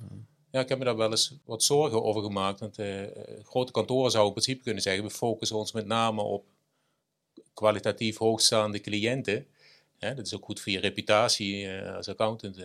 Ja, 0.51 0.59
ik 0.59 0.69
heb 0.69 0.77
me 0.77 0.85
daar 0.85 0.97
wel 0.97 1.11
eens 1.11 1.33
wat 1.45 1.63
zorgen 1.63 2.03
over 2.03 2.21
gemaakt. 2.21 2.59
Want 2.59 2.79
uh, 2.79 3.03
grote 3.43 3.71
kantoren 3.71 4.11
zouden 4.11 4.35
in 4.35 4.41
principe 4.41 4.63
kunnen 4.63 4.83
zeggen: 4.83 5.03
we 5.03 5.09
focussen 5.09 5.57
ons 5.57 5.71
met 5.71 5.85
name 5.85 6.21
op 6.21 6.45
kwalitatief 7.53 8.17
hoogstaande 8.17 8.79
cliënten. 8.79 9.45
Hè, 9.97 10.15
dat 10.15 10.25
is 10.25 10.35
ook 10.35 10.45
goed 10.45 10.59
voor 10.59 10.71
je 10.71 10.79
reputatie 10.79 11.63
uh, 11.63 11.95
als 11.95 12.07
accountant 12.07 12.61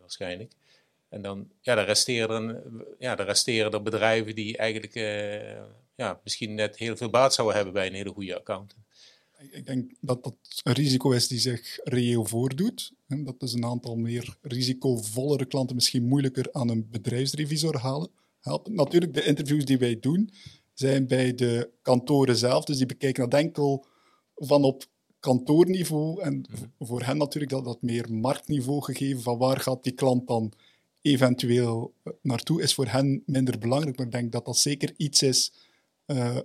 waarschijnlijk. 0.00 0.52
En 1.08 1.22
dan, 1.22 1.50
ja, 1.60 1.74
dan 1.74 1.84
resteren, 1.84 2.48
er, 2.48 2.86
ja, 2.98 3.14
dan 3.14 3.26
resteren 3.26 3.72
er 3.72 3.82
bedrijven 3.82 4.34
die 4.34 4.56
eigenlijk 4.56 4.94
ja, 5.94 6.20
misschien 6.24 6.54
net 6.54 6.76
heel 6.76 6.96
veel 6.96 7.10
baat 7.10 7.34
zouden 7.34 7.56
hebben 7.56 7.74
bij 7.74 7.86
een 7.86 7.94
hele 7.94 8.12
goede 8.12 8.36
accountant. 8.36 8.87
Ik- 9.38 9.66
denk 9.66 9.92
dat 10.00 10.24
dat 10.24 10.34
een 10.62 10.72
risico 10.72 11.10
is 11.10 11.28
die 11.28 11.38
zich 11.38 11.78
reëel 11.84 12.24
voordoet. 12.24 12.92
Dat 13.06 13.42
is 13.42 13.52
een 13.52 13.64
aantal 13.64 13.96
meer 13.96 14.36
risicovollere 14.42 15.44
klanten 15.46 15.74
misschien 15.74 16.04
moeilijker 16.08 16.48
aan 16.52 16.68
een 16.68 16.88
bedrijfsrevisor 16.90 17.78
halen. 17.78 18.10
helpen. 18.40 18.74
Natuurlijk, 18.74 19.14
de 19.14 19.24
interviews 19.24 19.64
die 19.64 19.78
wij 19.78 19.98
doen 20.00 20.30
zijn 20.74 21.06
bij 21.06 21.34
de 21.34 21.70
kantoren 21.82 22.36
zelf. 22.36 22.64
Dus 22.64 22.76
die 22.76 22.86
bekijken 22.86 23.30
dat 23.30 23.40
enkel 23.40 23.84
van 24.34 24.62
op 24.64 24.86
kantoorniveau. 25.20 26.20
En 26.22 26.44
v- 26.50 26.86
voor 26.88 27.02
hen 27.02 27.16
natuurlijk 27.16 27.52
dat, 27.52 27.64
dat 27.64 27.82
meer 27.82 28.12
marktniveau 28.12 28.82
gegeven 28.82 29.22
van 29.22 29.38
waar 29.38 29.60
gaat 29.60 29.82
die 29.84 29.92
klant 29.92 30.26
dan 30.26 30.52
eventueel 31.02 31.92
eh, 32.02 32.12
naartoe, 32.22 32.62
is 32.62 32.74
voor 32.74 32.86
hen 32.86 33.22
minder 33.26 33.58
belangrijk. 33.58 33.96
Maar 33.96 34.06
ik 34.06 34.12
denk 34.12 34.32
dat 34.32 34.44
dat 34.44 34.56
zeker 34.58 34.92
iets 34.96 35.22
is 35.22 35.52
eh, 36.04 36.38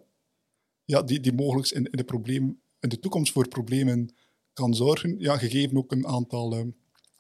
ja, 0.86 1.02
die, 1.02 1.20
die 1.20 1.34
mogelijk 1.34 1.70
in, 1.70 1.86
in, 1.86 1.98
de 1.98 2.04
probleem, 2.04 2.60
in 2.84 2.90
de 2.90 3.00
toekomst 3.00 3.32
voor 3.32 3.48
problemen 3.48 4.10
kan 4.54 4.76
zorgen. 4.76 5.16
Ja, 5.20 5.38
gegeven 5.38 5.78
ook 5.78 5.92
een 5.92 6.08
aantal 6.08 6.56
eh, 6.56 6.66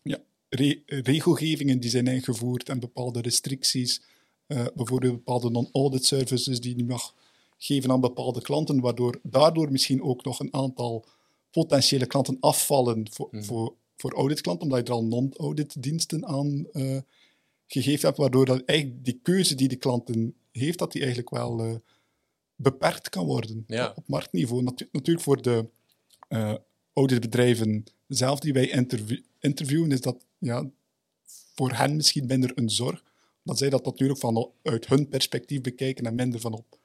ja, 0.01 0.19
re- 0.49 0.81
regelgevingen 0.85 1.79
die 1.79 1.89
zijn 1.89 2.07
ingevoerd 2.07 2.69
en 2.69 2.79
bepaalde 2.79 3.21
restricties, 3.21 4.01
eh, 4.47 4.65
bijvoorbeeld 4.75 5.13
bepaalde 5.13 5.49
non-audit 5.49 6.05
services 6.05 6.59
die 6.59 6.77
je 6.77 6.83
mag 6.83 7.15
geven 7.57 7.91
aan 7.91 8.01
bepaalde 8.01 8.41
klanten, 8.41 8.79
waardoor 8.79 9.19
daardoor 9.23 9.71
misschien 9.71 10.01
ook 10.01 10.23
nog 10.23 10.39
een 10.39 10.53
aantal 10.53 11.05
potentiële 11.51 12.05
klanten 12.05 12.37
afvallen 12.39 13.07
voor, 13.11 13.29
voor, 13.31 13.75
voor 13.97 14.13
auditklanten, 14.13 14.63
omdat 14.63 14.79
je 14.79 14.85
er 14.85 14.99
al 14.99 15.05
non-audit 15.05 15.81
diensten 15.83 16.25
aan 16.25 16.67
eh, 16.71 16.97
gegeven 17.67 18.05
hebt, 18.05 18.17
waardoor 18.17 18.45
dat 18.45 18.61
eigenlijk 18.65 19.05
die 19.05 19.19
keuze 19.23 19.55
die 19.55 19.67
de 19.67 19.75
klanten 19.75 20.35
heeft, 20.51 20.79
dat 20.79 20.91
die 20.91 21.01
eigenlijk 21.01 21.29
wel 21.29 21.59
eh, 21.59 21.75
beperkt 22.55 23.09
kan 23.09 23.25
worden 23.25 23.63
Ja. 23.67 23.93
op 23.95 24.07
marktniveau. 24.07 24.63
Natu- 24.63 24.89
natuurlijk 24.91 25.25
voor 25.25 25.41
de 25.41 25.65
eh, 26.27 26.53
auditbedrijven 26.93 27.83
zelf 28.07 28.39
die 28.39 28.53
wij 28.53 28.69
interview- 28.69 29.21
interviewen, 29.39 29.91
is 29.91 30.01
dat 30.01 30.25
ja, 30.37 30.69
voor 31.55 31.71
hen 31.71 31.95
misschien 31.95 32.25
minder 32.25 32.51
een 32.55 32.69
zorg. 32.69 33.03
Dat 33.43 33.57
zij 33.57 33.69
dat 33.69 33.85
natuurlijk 33.85 34.19
vanuit 34.19 34.87
hun 34.87 35.09
perspectief 35.09 35.61
bekijken 35.61 36.05
en 36.05 36.15
minder 36.15 36.39
van 36.39 36.53
op 36.53 36.77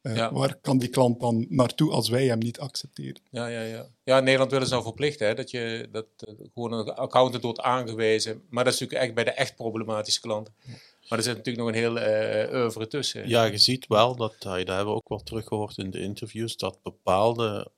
eh, 0.00 0.16
Ja. 0.16 0.32
waar 0.32 0.54
kan 0.60 0.78
die 0.78 0.88
klant 0.88 1.20
dan 1.20 1.46
naartoe 1.48 1.90
als 1.90 2.08
wij 2.08 2.26
hem 2.26 2.38
niet 2.38 2.58
accepteren. 2.58 3.22
Ja, 3.30 3.46
ja, 3.46 3.62
ja. 3.62 3.86
ja, 4.04 4.18
in 4.18 4.24
Nederland 4.24 4.50
willen 4.50 4.66
ze 4.66 4.72
nou 4.72 4.84
verplichten, 4.84 5.26
hè, 5.26 5.34
dat 5.34 5.50
je 5.50 5.88
dat 5.92 6.06
eh, 6.16 6.34
gewoon 6.54 6.72
een 6.72 6.88
accountant 6.94 7.42
wordt 7.42 7.60
aangewezen. 7.60 8.42
Maar 8.48 8.64
dat 8.64 8.72
is 8.74 8.80
natuurlijk 8.80 9.06
echt 9.08 9.14
bij 9.24 9.24
de 9.24 9.30
echt 9.40 9.54
problematische 9.56 10.20
klanten. 10.20 10.54
Maar 11.10 11.18
er 11.18 11.24
zit 11.24 11.36
natuurlijk 11.36 11.64
nog 11.64 11.74
een 11.74 11.80
heel 11.80 12.60
oeuvre 12.60 12.86
tussen. 12.86 13.28
Ja, 13.28 13.44
je 13.44 13.58
ziet 13.58 13.86
wel 13.86 14.16
dat, 14.16 14.34
eh, 14.38 14.52
dat 14.52 14.66
hebben 14.66 14.86
we 14.86 14.90
ook 14.90 15.08
wel 15.08 15.22
teruggehoord 15.22 15.78
in 15.78 15.90
de 15.90 16.00
interviews, 16.00 16.56
dat 16.56 16.82
bepaalde 16.82 17.70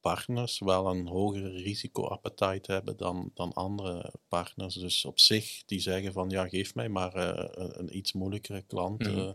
partners 0.00 0.58
wel 0.58 0.86
een 0.86 1.06
hogere 1.06 1.50
risicoappetijt 1.50 2.66
hebben 2.66 2.96
dan, 2.96 3.30
dan 3.34 3.52
andere 3.52 4.12
partners. 4.28 4.74
Dus 4.74 5.04
op 5.04 5.18
zich, 5.18 5.62
die 5.64 5.80
zeggen 5.80 6.12
van 6.12 6.30
ja, 6.30 6.48
geef 6.48 6.74
mij 6.74 6.88
maar 6.88 7.14
eh, 7.14 7.48
een, 7.50 7.78
een 7.78 7.96
iets 7.96 8.12
moeilijkere 8.12 8.62
klant. 8.62 8.98
Mhm. 8.98 9.18
eh, 9.18 9.30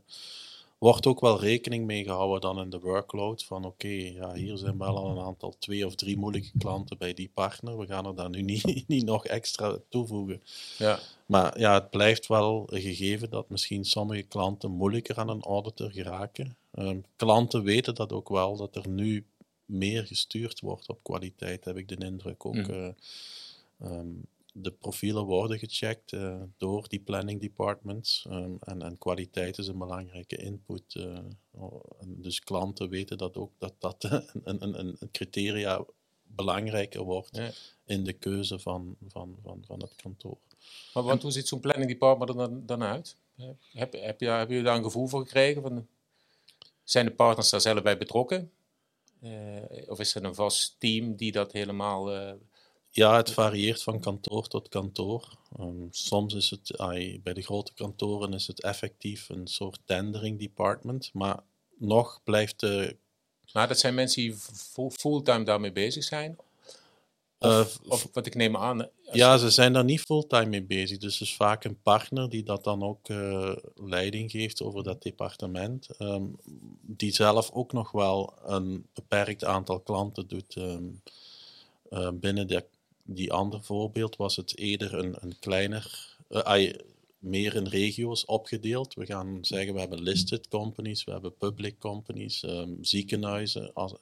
wordt 0.77 1.05
ook 1.05 1.19
wel 1.19 1.39
rekening 1.39 1.85
mee 1.85 2.03
gehouden 2.03 2.41
dan 2.41 2.59
in 2.59 2.69
de 2.69 2.79
workload 2.79 3.43
van 3.43 3.65
oké, 3.65 3.87
ja, 3.87 4.33
hier 4.33 4.57
zijn 4.57 4.77
wel 4.77 4.97
al 4.97 5.09
een 5.09 5.23
aantal 5.23 5.55
twee 5.59 5.85
of 5.85 5.95
drie 5.95 6.17
moeilijke 6.17 6.51
klanten 6.57 6.97
bij 6.97 7.13
die 7.13 7.31
partner. 7.33 7.77
We 7.77 7.85
gaan 7.85 8.05
er 8.05 8.15
dan 8.15 8.31
nu 8.31 8.41
niet, 8.41 8.83
niet 8.87 9.05
nog 9.05 9.25
extra 9.25 9.77
toevoegen. 9.89 10.41
Ja. 10.77 10.99
Maar 11.25 11.59
ja, 11.59 11.73
het 11.73 11.89
blijft 11.89 12.27
wel 12.27 12.67
een 12.69 12.81
gegeven 12.81 13.29
dat 13.29 13.49
misschien 13.49 13.85
sommige 13.85 14.21
klanten 14.21 14.71
moeilijker 14.71 15.17
aan 15.17 15.29
een 15.29 15.41
auditor 15.43 15.91
geraken. 15.91 16.57
Ehm, 16.71 16.97
klanten 17.15 17.63
weten 17.63 17.95
dat 17.95 18.11
ook 18.11 18.29
wel, 18.29 18.57
dat 18.57 18.75
er 18.75 18.87
nu 18.89 19.25
meer 19.65 20.05
gestuurd 20.05 20.59
wordt 20.59 20.89
op 20.89 20.99
kwaliteit, 21.03 21.65
heb 21.65 21.77
ik 21.77 21.87
de 21.87 22.05
indruk. 22.05 22.45
Ook 22.45 22.55
Mhm. 22.55 22.71
eh, 22.71 22.87
ehm, 23.79 24.07
de 24.57 24.71
profielen 24.71 25.23
worden 25.25 25.59
gecheckt 25.59 26.13
eh, 26.13 26.41
door 26.57 26.87
die 26.87 26.99
planning 26.99 27.41
departments. 27.41 28.25
ehm, 28.29 28.51
en, 28.59 28.81
en 28.81 28.97
kwaliteit 28.97 29.57
is 29.57 29.67
een 29.67 29.77
belangrijke 29.77 30.35
input. 30.35 30.95
eh, 30.95 31.19
dus 32.05 32.39
klanten 32.39 32.89
weten 32.89 33.17
dat 33.17 33.37
ook, 33.37 33.51
dat 33.57 33.73
dat 33.79 34.03
een, 34.43 34.63
een, 34.63 34.79
een, 34.79 34.97
criteria 35.11 35.85
belangrijker 36.23 37.03
wordt 37.03 37.35
Ja. 37.37 37.51
in 37.85 38.03
de 38.03 38.13
keuze 38.13 38.59
van, 38.59 38.95
van, 39.07 39.37
van, 39.43 39.63
van 39.65 39.79
het 39.81 39.95
kantoor. 39.95 40.37
Maar 40.93 41.03
want 41.03 41.21
hoe 41.21 41.31
ziet 41.31 41.47
zo'n 41.47 41.59
planning 41.59 41.89
department 41.91 42.29
er 42.29 42.35
dan, 42.35 42.65
dan 42.65 42.83
uit? 42.83 43.15
Heb, 43.71 43.93
heb, 43.93 44.19
je, 44.19 44.27
heb 44.27 44.49
je 44.49 44.61
daar 44.61 44.77
een 44.77 44.83
gevoel 44.83 45.07
voor 45.07 45.21
gekregen? 45.21 45.61
Van, 45.61 45.87
zijn 46.83 47.05
de 47.05 47.11
partners 47.11 47.49
daar 47.49 47.61
zelf 47.61 47.81
bij 47.81 47.97
betrokken? 47.97 48.51
Eh, 49.21 49.89
of 49.89 49.99
is 49.99 50.15
er 50.15 50.23
een 50.23 50.35
vast 50.35 50.75
team 50.79 51.15
die 51.15 51.31
dat 51.31 51.51
helemaal... 51.51 52.09
eh, 52.95 53.03
Ja, 53.03 53.15
het 53.17 53.31
varieert 53.31 53.83
van 53.83 53.99
kantoor 53.99 54.47
tot 54.47 54.69
kantoor. 54.69 55.37
Ehm, 55.59 55.87
soms 55.91 56.33
is 56.33 56.49
het, 56.49 56.77
ai, 56.77 57.21
bij 57.21 57.33
de 57.33 57.41
grote 57.41 57.73
kantoren 57.73 58.33
is 58.33 58.47
het 58.47 58.61
effectief 58.61 59.29
een 59.29 59.47
soort 59.47 59.79
tendering 59.85 60.39
department, 60.39 61.09
maar 61.13 61.39
nog 61.77 62.21
blijft 62.23 62.59
de... 62.59 62.95
maar 63.53 63.67
dat 63.67 63.79
zijn 63.79 63.95
mensen 63.95 64.21
die 64.21 64.35
fu- 64.53 64.89
fulltime 64.89 65.43
daarmee 65.43 65.71
bezig 65.71 66.03
zijn? 66.03 66.37
eh, 67.37 67.59
Of, 67.59 67.79
of 67.87 68.07
wat 68.13 68.25
ik 68.25 68.35
neem 68.35 68.57
aan... 68.57 68.89
ja, 69.11 69.37
ze 69.37 69.49
zijn 69.49 69.73
daar 69.73 69.83
niet 69.83 70.01
fulltime 70.01 70.45
mee 70.45 70.63
bezig, 70.63 70.97
dus 70.97 71.19
het 71.19 71.27
is 71.27 71.35
vaak 71.35 71.63
een 71.63 71.81
partner 71.81 72.29
die 72.29 72.43
dat 72.43 72.63
dan 72.63 72.83
ook 72.83 73.09
eh, 73.09 73.55
leiding 73.75 74.31
geeft 74.31 74.61
over 74.61 74.83
dat 74.83 75.03
departement, 75.03 75.87
ehm, 75.97 76.23
die 76.81 77.13
zelf 77.13 77.51
ook 77.51 77.73
nog 77.73 77.91
wel 77.91 78.33
een 78.45 78.87
beperkt 78.93 79.43
aantal 79.43 79.79
klanten 79.79 80.27
doet. 80.27 80.55
ehm, 80.55 80.83
eh, 81.89 82.09
binnen 82.13 82.47
de, 82.47 82.65
die 83.05 83.33
ander 83.33 83.63
voorbeeld 83.63 84.15
was 84.15 84.35
het 84.35 84.57
eerder 84.57 84.93
een, 84.93 85.15
een 85.19 85.39
kleiner, 85.39 86.15
ai, 86.29 86.75
meer 87.19 87.55
in 87.55 87.67
regio's 87.67 88.25
opgedeeld. 88.25 88.93
We 88.93 89.05
gaan 89.05 89.37
zeggen, 89.41 89.73
we 89.73 89.79
hebben 89.79 90.01
listed 90.01 90.47
companies, 90.47 91.03
we 91.03 91.11
hebben 91.11 91.37
public 91.37 91.79
companies, 91.79 92.43
ehm, 92.43 92.69
ziekenhuizen. 92.81 93.73
Als, 93.73 93.93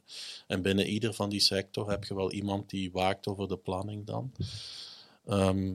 en 0.48 0.62
binnen 0.62 0.88
ieder 0.88 1.14
van 1.14 1.30
die 1.30 1.40
sector 1.40 1.90
heb 1.90 2.04
je 2.04 2.16
wel 2.16 2.32
iemand 2.32 2.70
die 2.70 2.92
waakt 2.92 3.28
over 3.28 3.48
de 3.48 3.58
planning 3.58 4.06
dan. 4.06 4.32
Ehm, 5.26 5.74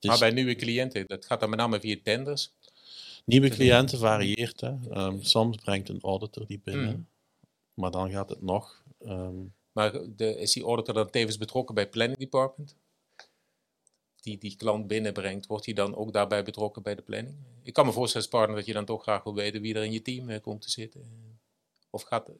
Maar 0.00 0.18
bij 0.18 0.30
nieuwe 0.30 0.54
cliënten, 0.54 1.06
dat 1.06 1.24
gaat 1.24 1.40
dan 1.40 1.50
met 1.50 1.58
name 1.58 1.80
via 1.80 1.96
tenders. 2.02 2.50
Nieuwe 3.24 3.48
cliënten 3.48 3.98
varieert. 3.98 4.60
Hè. 4.60 4.74
Ehm, 4.90 5.20
soms 5.20 5.56
brengt 5.56 5.88
een 5.88 6.00
auditor 6.00 6.46
die 6.46 6.60
binnen, 6.64 6.96
Mm. 6.96 7.06
maar 7.74 7.90
dan 7.90 8.10
gaat 8.10 8.28
het 8.28 8.42
nog. 8.42 8.82
Maar 9.74 9.92
de, 10.16 10.38
is 10.38 10.52
die 10.52 10.62
auditor 10.64 10.94
dan 10.94 11.10
tevens 11.10 11.36
betrokken 11.38 11.74
bij 11.74 11.88
planning 11.88 12.18
department? 12.18 12.76
Die 14.20 14.38
die 14.38 14.56
klant 14.56 14.86
binnenbrengt, 14.86 15.46
wordt 15.46 15.64
hij 15.64 15.74
dan 15.74 15.94
ook 15.96 16.12
daarbij 16.12 16.44
betrokken 16.44 16.82
bij 16.82 16.94
de 16.94 17.02
planning? 17.02 17.36
Ik 17.62 17.72
kan 17.72 17.86
me 17.86 17.92
voorstellen 17.92 18.26
als 18.26 18.36
partner 18.36 18.56
dat 18.58 18.66
je 18.66 18.72
dan 18.72 18.84
toch 18.84 19.02
graag 19.02 19.22
wil 19.24 19.34
weten 19.34 19.60
wie 19.60 19.74
er 19.74 19.84
in 19.84 19.92
je 19.92 20.02
team 20.02 20.28
eh, 20.30 20.40
komt 20.40 20.62
te 20.62 20.70
zitten. 20.70 21.02
Of, 21.90 22.02
gaat, 22.02 22.30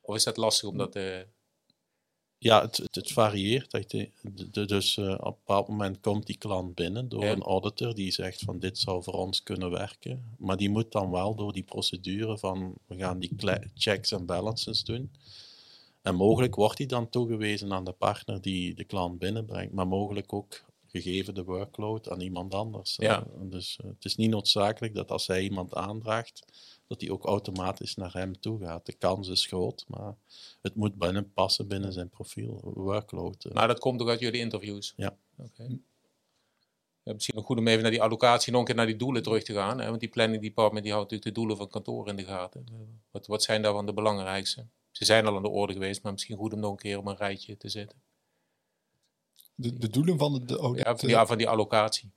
of 0.00 0.14
is 0.14 0.24
dat 0.24 0.36
lastig 0.36 0.68
om 0.68 0.76
dat... 0.76 0.96
eh, 0.96 1.20
Ja, 2.38 2.60
het, 2.62 2.76
het, 2.90 3.12
varieert. 3.12 3.70
De- 3.90 4.10
de- 4.50 4.66
dus 4.66 4.96
eh, 4.96 5.04
op 5.12 5.24
een 5.26 5.32
bepaald 5.32 5.68
moment 5.68 6.00
komt 6.00 6.26
die 6.26 6.38
klant 6.38 6.74
binnen 6.74 7.08
door 7.08 7.24
Ja. 7.24 7.30
een 7.32 7.42
auditor 7.42 7.94
die 7.94 8.10
zegt 8.12 8.40
van 8.40 8.58
dit 8.58 8.78
zou 8.78 9.02
voor 9.02 9.14
ons 9.14 9.42
kunnen 9.42 9.70
werken. 9.70 10.34
Maar 10.38 10.56
die 10.56 10.70
moet 10.70 10.92
dan 10.92 11.10
wel 11.10 11.34
door 11.34 11.52
die 11.52 11.62
procedure 11.62 12.38
van 12.38 12.74
we 12.86 12.96
gaan 12.96 13.18
die 13.18 13.30
checks 13.74 14.12
en 14.12 14.26
balances 14.26 14.84
doen. 14.84 15.12
En 16.02 16.14
mogelijk 16.14 16.54
wordt 16.54 16.76
die 16.76 16.86
dan 16.86 17.08
toegewezen 17.08 17.72
aan 17.72 17.84
de 17.84 17.92
partner 17.92 18.40
die 18.40 18.74
de 18.74 18.84
klant 18.84 19.18
binnenbrengt, 19.18 19.72
maar 19.72 19.86
mogelijk 19.86 20.32
ook 20.32 20.62
gegeven 20.86 21.34
de 21.34 21.44
workload 21.44 22.10
aan 22.10 22.20
iemand 22.20 22.54
anders. 22.54 22.96
Ja. 22.96 23.26
Dus 23.40 23.78
eh, 23.80 23.86
het 23.86 24.04
is 24.04 24.16
niet 24.16 24.30
noodzakelijk 24.30 24.94
dat 24.94 25.10
als 25.10 25.26
hij 25.26 25.42
iemand 25.42 25.74
aandraagt, 25.74 26.42
dat 26.86 27.00
hij 27.00 27.10
ook 27.10 27.24
automatisch 27.24 27.94
naar 27.94 28.12
hem 28.12 28.40
toe 28.40 28.60
gaat. 28.60 28.86
De 28.86 28.92
kans 28.92 29.28
is 29.28 29.46
groot, 29.46 29.84
maar 29.88 30.14
het 30.62 30.74
moet 30.74 30.94
binnen 30.94 31.32
passen 31.32 31.68
binnen 31.68 31.92
zijn 31.92 32.08
profiel, 32.08 32.60
workload. 32.74 33.48
maar 33.52 33.68
dat 33.68 33.78
komt 33.78 34.00
ook 34.02 34.08
uit 34.08 34.20
jullie 34.20 34.40
interviews? 34.40 34.92
Ja. 34.96 35.16
Oké. 35.36 35.78
Ja, 37.04 37.12
misschien 37.12 37.34
nog 37.34 37.44
goed 37.44 37.58
om 37.58 37.68
even 37.68 37.82
naar 37.82 37.90
die 37.90 38.02
allocatie, 38.02 38.52
nog 38.52 38.60
een 38.60 38.66
keer 38.66 38.76
naar 38.76 38.86
die 38.86 38.96
doelen 38.96 39.22
terug 39.22 39.42
te 39.42 39.52
gaan. 39.52 39.80
Hè? 39.80 39.88
Want 39.88 40.00
die 40.00 40.08
planning 40.08 40.42
department 40.42 40.84
die 40.84 40.92
houdt 40.92 41.10
natuurlijk 41.10 41.36
de 41.36 41.40
doelen 41.40 41.56
van 41.56 41.68
kantoor 41.68 42.08
in 42.08 42.16
de 42.16 42.24
gaten. 42.24 42.66
Wat, 43.10 43.26
wat 43.26 43.42
zijn 43.42 43.62
daarvan 43.62 43.86
de 43.86 43.92
belangrijkste? 43.92 44.66
Ze 44.92 45.04
zijn 45.04 45.26
al 45.26 45.36
aan 45.36 45.42
de 45.42 45.48
orde 45.48 45.72
geweest, 45.72 46.02
maar 46.02 46.12
misschien 46.12 46.36
goed 46.36 46.52
om 46.52 46.60
nog 46.60 46.70
een 46.70 46.76
keer 46.76 46.98
op 46.98 47.06
een 47.06 47.16
rijtje 47.16 47.56
te 47.56 47.68
zetten. 47.68 47.98
De, 49.54 49.78
de 49.78 49.88
doelen 49.88 50.18
van 50.18 50.32
de, 50.32 50.44
de 50.44 50.56
audit... 50.56 50.84
Ja, 50.84 50.96
van 50.96 51.08
die, 51.08 51.16
eh, 51.16 51.26
van 51.26 51.38
die 51.38 51.48
allocatie. 51.48 52.10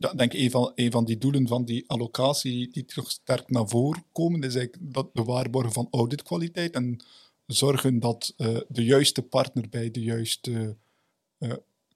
Ja, 0.00 0.10
ik 0.10 0.18
denk 0.18 0.32
een 0.32 0.50
van, 0.50 0.72
een 0.74 0.90
van 0.90 1.04
die 1.04 1.18
doelen 1.18 1.46
van 1.46 1.64
die 1.64 1.84
allocatie 1.86 2.70
die 2.70 2.84
terug 2.84 3.10
sterk 3.10 3.50
naar 3.50 3.68
voren 3.68 4.04
komen, 4.12 4.42
is 4.42 4.54
eigenlijk 4.54 4.94
dat 4.94 5.10
de 5.12 5.22
waarborgen 5.22 5.72
van 5.72 5.88
auditkwaliteit 5.90 6.74
en 6.74 7.04
zorgen 7.46 8.00
dat 8.00 8.34
eh, 8.36 8.56
de 8.68 8.84
juiste 8.84 9.22
partner 9.22 9.68
bij 9.68 9.90
de 9.90 10.00
juiste 10.00 10.76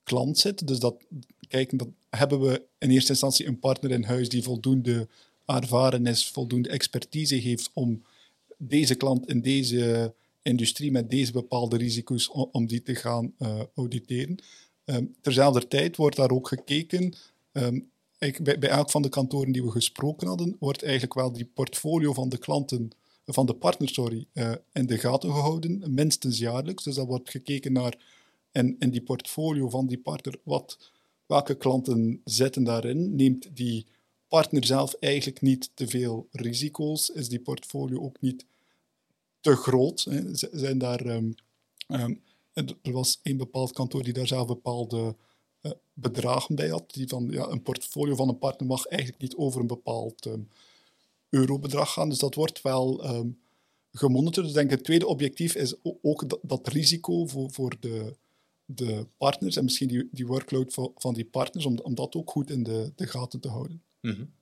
klant 0.02 0.38
zit. 0.38 0.66
Dus 0.66 0.78
dat 0.78 1.04
kijken, 1.48 1.78
dat 1.78 1.88
hebben 2.10 2.40
we 2.40 2.62
in 2.78 2.90
eerste 2.90 3.10
instantie 3.10 3.46
een 3.46 3.58
partner 3.58 3.90
in 3.90 4.04
huis 4.04 4.28
die 4.28 4.42
voldoende 4.42 5.08
ervaren 5.46 6.06
is, 6.06 6.28
voldoende 6.28 6.68
expertise 6.68 7.34
heeft 7.34 7.70
om 7.72 8.02
deze 8.68 8.94
klant 8.94 9.28
in 9.28 9.40
deze 9.40 10.14
industrie 10.42 10.90
met 10.90 11.10
deze 11.10 11.32
bepaalde 11.32 11.76
risico's 11.76 12.30
om, 12.52 12.66
die 12.66 12.82
te 12.82 12.94
gaan 12.94 13.34
uh, 13.38 13.62
auditeren. 13.74 14.38
Um, 14.84 15.14
terzelfde 15.20 15.68
tijd 15.68 15.96
wordt 15.96 16.16
daar 16.16 16.30
ook 16.30 16.48
gekeken. 16.48 17.14
Um, 17.52 17.90
bij, 18.18 18.58
bij 18.58 18.68
elk 18.68 18.90
van 18.90 19.02
de 19.02 19.08
kantoren 19.08 19.52
die 19.52 19.64
we 19.64 19.70
gesproken 19.70 20.28
hadden, 20.28 20.56
wordt 20.58 20.82
eigenlijk 20.82 21.14
wel 21.14 21.32
die 21.32 21.50
portfolio 21.54 22.12
van 22.12 22.28
de 22.28 22.38
klanten, 22.38 22.90
van 23.24 23.46
de 23.46 23.54
partners, 23.54 23.94
sorry, 23.94 24.26
uh, 24.32 24.52
in 24.72 24.86
de 24.86 24.98
gaten 24.98 25.30
gehouden, 25.30 25.94
minstens 25.94 26.38
jaarlijks. 26.38 26.84
Dus 26.84 26.94
dat 26.94 27.06
wordt 27.06 27.30
gekeken 27.30 27.72
naar 27.72 27.96
in, 28.52 28.76
in 28.78 28.90
die 28.90 29.02
portfolio 29.02 29.68
van 29.68 29.86
die 29.86 29.98
partner, 29.98 30.38
wat, 30.42 30.78
welke 31.26 31.54
klanten 31.54 32.20
zitten 32.24 32.64
daarin? 32.64 33.16
Neemt 33.16 33.56
die 33.56 33.86
partner 34.28 34.64
zelf 34.64 34.94
eigenlijk 34.94 35.40
niet 35.40 35.70
te 35.74 35.88
veel 35.88 36.28
risico's? 36.30 37.10
Is 37.10 37.28
die 37.28 37.40
portfolio 37.40 38.00
ook 38.00 38.20
niet 38.20 38.44
te 39.42 39.56
groot? 39.56 40.04
Hè? 40.10 40.20
Zijn 40.34 40.78
daar, 40.78 41.06
um, 41.06 41.34
um, 41.88 42.22
er 42.54 42.92
was 42.92 43.20
een 43.22 43.36
bepaald 43.36 43.72
kantoor 43.72 44.02
die 44.02 44.12
daar 44.12 44.26
zelf 44.26 44.46
bepaalde 44.46 45.16
uh, 45.62 45.72
bedragen 45.92 46.54
bij 46.54 46.68
had. 46.68 46.92
Die 46.92 47.08
van, 47.08 47.28
ja, 47.30 47.46
een 47.46 47.62
portfolio 47.62 48.14
van 48.14 48.28
een 48.28 48.38
partner 48.38 48.68
mag 48.68 48.86
eigenlijk 48.86 49.22
niet 49.22 49.36
over 49.36 49.60
een 49.60 49.66
bepaald 49.66 50.26
um, 50.26 50.48
eurobedrag 51.28 51.92
gaan. 51.92 52.08
Dus 52.08 52.18
dat 52.18 52.34
wordt 52.34 52.62
wel 52.62 53.14
um, 53.14 53.40
gemonitord. 53.92 54.46
Dus 54.46 54.54
denk 54.54 54.70
ik, 54.70 54.76
het 54.76 54.84
tweede 54.84 55.06
objectief 55.06 55.54
is 55.54 55.74
ook 56.02 56.28
dat, 56.28 56.38
dat 56.42 56.68
risico 56.68 57.26
voor, 57.26 57.50
voor 57.50 57.76
de, 57.80 58.16
de 58.64 59.06
partners 59.16 59.56
en 59.56 59.64
misschien 59.64 59.88
die, 59.88 60.08
die 60.12 60.26
workload 60.26 60.72
van, 60.72 60.92
van 60.96 61.14
die 61.14 61.24
partners, 61.24 61.64
om, 61.64 61.78
om 61.78 61.94
dat 61.94 62.14
ook 62.14 62.30
goed 62.30 62.50
in 62.50 62.62
de, 62.62 62.92
de 62.96 63.06
gaten 63.06 63.40
te 63.40 63.48
houden. 63.48 63.82
Mm 64.00 64.10
-hmm. 64.10 64.32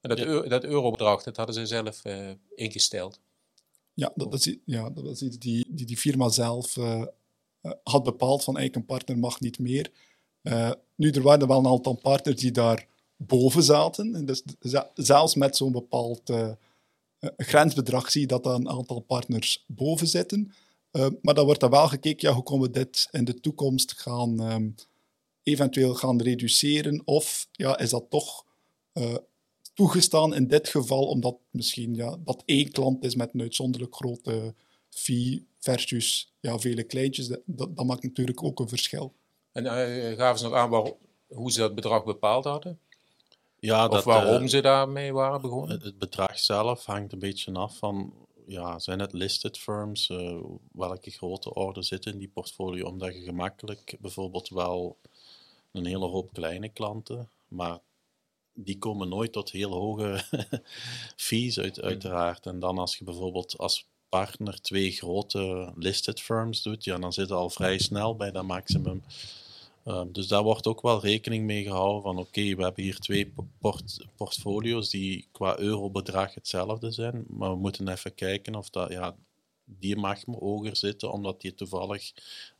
En 0.00 0.08
dat, 0.08 0.18
ja. 0.18 0.24
euro, 0.24 0.48
dat 0.48 0.64
eurobedrag, 0.64 1.22
dat 1.22 1.36
hadden 1.36 1.54
ze 1.54 1.66
zelf 1.66 2.04
uh, 2.04 2.30
ingesteld. 2.54 3.20
Ja, 4.00 4.12
dat, 4.14 4.34
is, 4.34 4.56
ja, 4.64 4.90
dat 4.90 5.04
is 5.04 5.22
iets 5.22 5.38
die, 5.38 5.66
die 5.68 5.86
die 5.86 5.96
firma 5.96 6.28
zelf 6.28 6.76
uh, 6.76 7.04
uh, 7.62 7.72
had 7.82 8.02
bepaald 8.02 8.44
van 8.44 8.56
eigenlijk 8.56 8.76
een 8.76 8.96
partner 8.96 9.18
mag 9.18 9.40
niet 9.40 9.58
meer. 9.58 9.90
nu, 10.94 11.10
er 11.10 11.22
waren 11.22 11.48
wel 11.48 11.58
een 11.58 11.66
aantal 11.66 11.94
partners 11.94 12.40
die 12.40 12.50
daar 12.50 12.86
boven 13.16 13.62
zaten. 13.62 14.14
En 14.14 14.24
dus 14.24 14.42
zelfs 14.94 15.34
met 15.34 15.56
zo'n 15.56 15.72
bepaald 15.72 16.32
grensbedrag 17.36 18.10
zie 18.10 18.20
je 18.20 18.26
dat 18.26 18.46
er 18.46 18.52
een 18.52 18.68
aantal 18.68 19.00
partners 19.00 19.64
boven 19.66 20.06
zitten. 20.06 20.52
Maar 21.22 21.34
dan 21.34 21.44
wordt 21.44 21.62
er 21.62 21.70
wel 21.70 21.88
gekeken, 21.88 22.28
ja, 22.28 22.34
hoe 22.34 22.44
kunnen 22.44 22.66
we 22.66 22.72
dit 22.72 23.08
in 23.10 23.24
de 23.24 23.40
toekomst 23.40 23.92
gaan 23.92 24.52
um, 24.52 24.74
eventueel 25.42 25.94
gaan 25.94 26.22
reduceren? 26.22 27.02
Of 27.04 27.48
ja, 27.52 27.78
is 27.78 27.90
dat 27.90 28.04
toch 28.08 28.44
toegestaan 29.80 30.34
in 30.34 30.46
dit 30.46 30.68
geval, 30.68 31.06
omdat 31.06 31.36
misschien 31.50 31.94
ja, 31.94 32.16
dat 32.24 32.42
één 32.44 32.70
klant 32.70 33.04
is 33.04 33.14
met 33.14 33.34
een 33.34 33.40
uitzonderlijk 33.40 33.94
grote 33.94 34.54
fee 34.88 35.46
versus 35.58 36.32
ja, 36.40 36.58
vele 36.58 36.82
kleintjes, 36.82 37.26
dat, 37.28 37.76
dat 37.76 37.86
maakt 37.86 38.02
natuurlijk 38.02 38.42
ook 38.42 38.60
een 38.60 38.68
verschil. 38.68 39.14
En 39.52 39.64
uh, 39.64 40.16
gaven 40.16 40.38
ze 40.38 40.44
nog 40.44 40.54
aan 40.54 40.70
waar, 40.70 40.92
hoe 41.28 41.52
ze 41.52 41.58
dat 41.58 41.74
bedrag 41.74 42.04
bepaald 42.04 42.44
hadden? 42.44 42.78
Ja, 43.58 43.86
of 43.86 43.92
dat, 43.92 44.04
waarom 44.04 44.48
ze 44.48 44.60
daarmee 44.60 45.12
waren 45.12 45.40
begonnen? 45.40 45.70
Het, 45.70 45.82
het 45.82 45.98
bedrag 45.98 46.38
zelf 46.38 46.84
hangt 46.84 47.12
een 47.12 47.18
beetje 47.18 47.52
af 47.52 47.76
van 47.76 48.12
ja, 48.46 48.78
zijn 48.78 48.98
het 49.00 49.12
listed 49.12 49.58
firms? 49.58 50.08
Uh, 50.08 50.40
welke 50.72 51.10
grote 51.10 51.54
orde 51.54 51.82
zitten 51.82 52.12
in 52.12 52.18
die 52.18 52.30
portfolio? 52.34 52.86
Omdat 52.86 53.14
je 53.14 53.20
gemakkelijk 53.20 53.96
bijvoorbeeld 54.00 54.48
wel 54.48 54.96
een 55.72 55.86
hele 55.86 56.06
hoop 56.06 56.32
kleine 56.32 56.68
klanten, 56.68 57.28
maar 57.48 57.78
die 58.64 58.78
komen 58.78 59.08
nooit 59.08 59.32
tot 59.32 59.50
heel 59.50 59.72
hoge 59.72 60.24
fees 61.16 61.58
uit, 61.58 61.80
uiteraard. 61.80 62.46
En 62.46 62.58
dan 62.58 62.78
als 62.78 62.96
je 62.96 63.04
bijvoorbeeld 63.04 63.58
als 63.58 63.88
partner 64.08 64.60
twee 64.60 64.90
grote 64.90 65.72
listed 65.76 66.20
firms 66.20 66.62
doet, 66.62 66.84
ja, 66.84 66.98
dan 66.98 67.12
zit 67.12 67.28
je 67.28 67.34
al 67.34 67.50
vrij 67.50 67.78
snel 67.78 68.16
bij 68.16 68.30
dat 68.30 68.44
maximum. 68.44 69.02
Um, 69.84 70.12
dus 70.12 70.26
daar 70.26 70.42
wordt 70.42 70.66
ook 70.66 70.80
wel 70.82 71.00
rekening 71.00 71.44
mee 71.44 71.62
gehouden 71.62 72.02
van 72.02 72.18
oké, 72.18 72.28
okay, 72.28 72.56
we 72.56 72.62
hebben 72.62 72.82
hier 72.82 72.98
twee 72.98 73.32
port 73.58 74.06
portfolio's 74.16 74.90
die 74.90 75.28
qua 75.32 75.58
eurobedrag 75.58 76.34
hetzelfde 76.34 76.90
zijn, 76.90 77.24
maar 77.28 77.50
we 77.50 77.56
moeten 77.56 77.88
even 77.88 78.14
kijken 78.14 78.54
of 78.54 78.70
dat, 78.70 78.90
ja, 78.90 79.16
die 79.78 79.96
mag 79.96 80.24
hoger 80.24 80.76
zitten 80.76 81.12
omdat 81.12 81.40
die 81.40 81.54
toevallig 81.54 82.12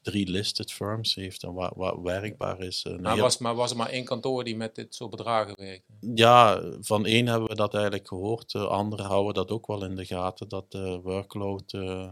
drie 0.03 0.31
listed 0.31 0.73
firms 0.73 1.15
heeft 1.15 1.43
en 1.43 1.53
wat, 1.53 1.73
wat 1.77 1.99
werkbaar 2.03 2.61
is. 2.61 2.85
Uh, 2.89 2.99
maar, 2.99 3.17
was, 3.17 3.39
maar 3.39 3.55
was 3.55 3.71
er 3.71 3.77
maar 3.77 3.89
één 3.89 4.05
kantoor 4.05 4.45
die 4.45 4.57
met 4.57 4.75
dit 4.75 4.95
soort 4.95 5.11
bedragen 5.11 5.55
werkte? 5.57 5.93
Ja, 6.15 6.63
van 6.81 7.07
één 7.07 7.27
hebben 7.27 7.49
we 7.49 7.55
dat 7.55 7.75
eigenlijk 7.75 8.09
gehoord. 8.09 8.53
De 8.53 8.67
anderen 8.67 9.07
houden 9.07 9.35
dat 9.35 9.51
ook 9.51 9.67
wel 9.67 9.85
in 9.85 9.97
de 9.97 10.05
gaten, 10.05 10.49
dat 10.49 10.73
de 10.73 11.01
workload 11.03 11.73
uh, 11.73 12.11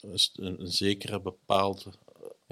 een, 0.00 0.60
een 0.60 0.66
zekere 0.66 1.20
bepaalde 1.20 1.92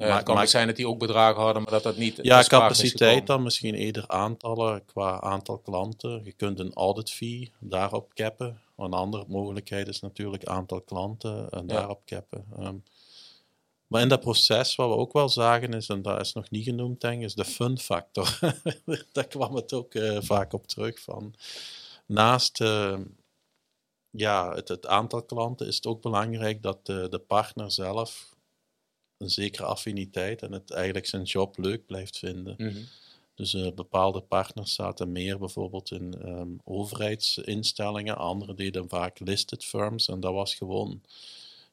ja, 0.07 0.15
het 0.15 0.25
kan 0.25 0.35
maar, 0.35 0.49
zijn 0.49 0.67
dat 0.67 0.77
die 0.77 0.89
ook 0.89 0.99
bedragen 0.99 1.43
hadden, 1.43 1.63
maar 1.63 1.73
dat 1.73 1.83
dat 1.83 1.97
niet. 1.97 2.19
Ja, 2.23 2.43
capaciteit 2.43 3.27
dan 3.27 3.43
misschien 3.43 3.75
eerder 3.75 4.05
aantallen 4.07 4.85
qua 4.85 5.21
aantal 5.21 5.59
klanten. 5.59 6.21
Je 6.25 6.33
kunt 6.33 6.59
een 6.59 6.73
audit 6.73 7.11
fee 7.11 7.53
daarop 7.59 8.15
cappen. 8.15 8.61
Een 8.79 8.93
andere 8.93 9.25
mogelijkheid 9.29 9.89
is 9.89 10.01
natuurlijk 10.01 10.45
aantal 10.45 10.81
klanten 10.81 11.51
en 11.51 11.67
daarop 11.67 12.03
cappen. 12.05 12.47
Um, 12.59 12.83
maar 13.87 14.03
in 14.03 14.09
dat 14.09 14.21
proces, 14.21 14.75
wat 14.75 14.89
we 14.89 14.95
ook 14.95 15.13
wel 15.13 15.29
zagen, 15.29 15.73
is, 15.73 15.89
en 15.89 16.03
dat 16.03 16.21
is 16.21 16.33
nog 16.33 16.51
niet 16.51 16.65
genoemd, 16.65 17.01
denk 17.01 17.19
ik, 17.19 17.25
is 17.25 17.35
de 17.35 17.45
fun 17.45 17.79
factor. 17.79 18.39
Daar 19.13 19.27
kwam 19.27 19.55
het 19.55 19.73
ook 19.73 19.95
uh, 19.95 20.19
vaak 20.21 20.53
op 20.53 20.67
terug. 20.67 21.01
Van. 21.01 21.35
Naast 22.07 22.61
uh, 22.61 22.99
ja, 24.11 24.55
het, 24.55 24.69
het, 24.69 24.87
aantal 24.87 25.23
klanten 25.23 25.67
is 25.67 25.77
het 25.77 25.87
ook 25.87 26.03
belangrijk 26.03 26.63
dat 26.63 26.87
de, 26.87 27.07
de 27.11 27.19
partner 27.19 27.73
zelf 27.73 28.37
een 29.17 29.31
zekere 29.31 29.65
affiniteit 29.65 30.43
en 30.43 30.53
het 30.53 30.71
eigenlijk 30.71 31.07
zijn 31.07 31.23
job 31.23 31.59
leuk 31.59 31.87
blijft 31.87 32.19
vinden. 32.19 32.55
Mm 32.57 32.69
-hmm. 32.69 32.85
Dus 33.39 33.55
uh, 33.55 33.73
bepaalde 33.75 34.21
partners 34.21 34.75
zaten 34.75 35.13
meer 35.13 35.39
bijvoorbeeld 35.39 35.91
in 35.91 36.29
um, 36.29 36.61
overheidsinstellingen, 36.65 38.17
anderen 38.17 38.57
deden 38.57 38.89
vaak 38.89 39.19
listed 39.19 39.65
firms. 39.65 40.09
En 40.09 40.21
dat 40.21 40.33
was 40.33 40.55
gewoon, 40.55 41.03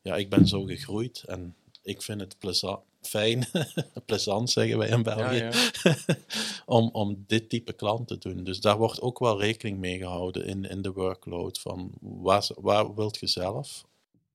ja, 0.01 0.15
ik 0.15 0.29
ben 0.29 0.47
zo 0.47 0.63
gegroeid 0.63 1.23
en 1.27 1.55
ik 1.83 2.01
vind 2.01 2.21
het 2.21 2.39
plezant, 2.39 2.79
fijn, 3.01 3.47
plezant 4.05 4.49
zeggen 4.49 4.77
wij 4.77 4.89
in 4.89 5.03
België, 5.03 5.35
ja, 5.35 5.51
ja. 5.83 5.95
om, 6.77 6.89
om 6.91 7.23
dit 7.27 7.49
type 7.49 7.73
klant 7.73 8.07
te 8.07 8.17
doen. 8.17 8.43
Dus 8.43 8.59
daar 8.59 8.77
wordt 8.77 9.01
ook 9.01 9.19
wel 9.19 9.39
rekening 9.39 9.77
mee 9.77 9.97
gehouden 9.97 10.45
in, 10.45 10.65
in 10.65 10.81
de 10.81 10.91
workload 10.91 11.59
van 11.59 11.91
waar, 11.99 12.47
waar 12.55 12.95
wilt 12.95 13.19
je 13.19 13.27
zelf, 13.27 13.85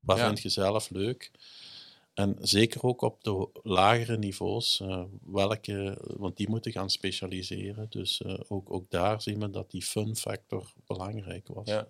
waar 0.01 0.17
ja. 0.17 0.27
vind 0.27 0.41
je 0.41 0.49
zelf 0.49 0.91
leuk. 0.91 1.31
En 2.21 2.37
zeker 2.41 2.83
ook 2.83 3.03
op 3.03 3.25
de 3.25 3.49
lagere 3.63 4.19
niveaus, 4.19 4.81
uh, 4.83 5.03
welke, 5.25 5.99
want 6.17 6.37
die 6.37 6.49
moeten 6.49 6.73
gaan 6.73 6.91
specialiseren. 6.91 7.87
Dus 7.91 8.23
uh, 8.27 8.35
ook, 8.49 8.73
ook 8.73 8.91
daar 8.91 9.23
zien 9.23 9.41
we 9.41 9.51
dat 9.51 9.71
die 9.71 9.83
fun 9.83 10.17
factor 10.17 10.73
belangrijk 10.87 11.49
was. 11.49 11.69
Ja. 11.69 11.89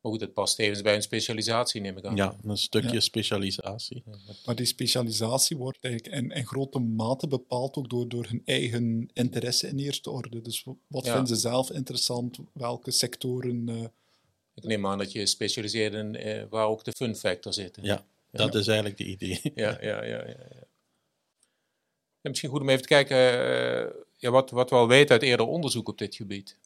Maar 0.00 0.12
goed, 0.12 0.20
het 0.20 0.32
past 0.32 0.56
tevens 0.56 0.82
bij 0.82 0.94
een 0.94 1.02
specialisatie, 1.02 1.80
neem 1.80 1.96
ik 1.96 2.04
aan. 2.04 2.16
Ja, 2.16 2.36
een 2.44 2.56
stukje 2.56 2.92
ja. 2.92 3.00
specialisatie. 3.00 4.02
Maar 4.44 4.54
die 4.54 4.66
specialisatie 4.66 5.56
wordt 5.56 5.78
eigenlijk 5.80 6.14
in, 6.14 6.30
in, 6.30 6.46
grote 6.46 6.78
mate 6.78 7.28
bepaald 7.28 7.76
ook 7.76 7.90
door, 7.90 8.08
door 8.08 8.26
hun 8.28 8.42
eigen 8.44 9.10
interesse 9.12 9.68
in 9.68 9.78
eerste 9.78 10.10
orde. 10.10 10.40
Dus 10.40 10.64
wat 10.86 11.04
ja. 11.04 11.12
vinden 11.12 11.36
ze 11.36 11.40
zelf 11.40 11.70
interessant? 11.70 12.38
Welke 12.52 12.90
sectoren... 12.90 13.68
Uh... 13.68 13.84
Ik 14.54 14.64
neem 14.64 14.86
aan 14.86 14.98
dat 14.98 15.12
je 15.12 15.26
specialiseert 15.26 15.94
in 15.94 16.48
waar 16.48 16.66
ook 16.66 16.84
de 16.84 16.92
fun 16.92 17.16
factor 17.16 17.52
zit. 17.52 17.78
Ja, 17.82 18.04
dat 18.32 18.54
is 18.54 18.66
eigenlijk 18.66 18.98
de 18.98 19.04
idee. 19.04 19.40
Ja, 19.54 19.78
ja, 19.80 20.04
ja. 20.04 20.26
ja, 20.26 20.36
ja. 22.20 22.28
misschien 22.28 22.50
goed 22.50 22.60
om 22.60 22.68
even 22.68 22.82
te 22.82 22.88
kijken 22.88 23.16
uh, 23.16 24.02
ja, 24.16 24.30
wat, 24.30 24.50
wat 24.50 24.70
we 24.70 24.76
al 24.76 24.88
weten 24.88 25.10
uit 25.10 25.22
eerder 25.22 25.46
onderzoek 25.46 25.88
op 25.88 25.98
dit 25.98 26.14
gebied. 26.14 26.58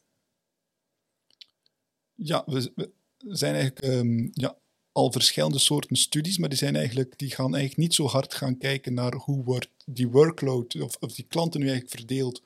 Ja, 2.13 2.43
we, 2.45 2.71
we 3.17 3.35
zijn 3.35 3.55
eigenlijk 3.55 3.85
um, 3.85 4.29
ja, 4.33 4.57
al 4.91 5.11
verschillende 5.11 5.59
soorten 5.59 5.95
studies, 5.95 6.37
maar 6.37 6.49
die, 6.49 6.57
zijn 6.57 6.75
eigenlijk, 6.75 7.17
die 7.17 7.29
gaan 7.31 7.55
eigenlijk 7.55 7.77
niet 7.77 7.93
zo 7.93 8.05
hard 8.05 8.33
gaan 8.33 8.57
kijken 8.57 8.93
naar 8.93 9.13
hoe 9.13 9.43
wordt 9.43 9.69
die 9.85 10.07
workload 10.07 10.81
of, 10.81 10.97
of 10.99 11.13
die 11.13 11.25
klanten 11.27 11.59
nu 11.59 11.67
eigenlijk 11.67 11.97
verdeeld 11.97 12.43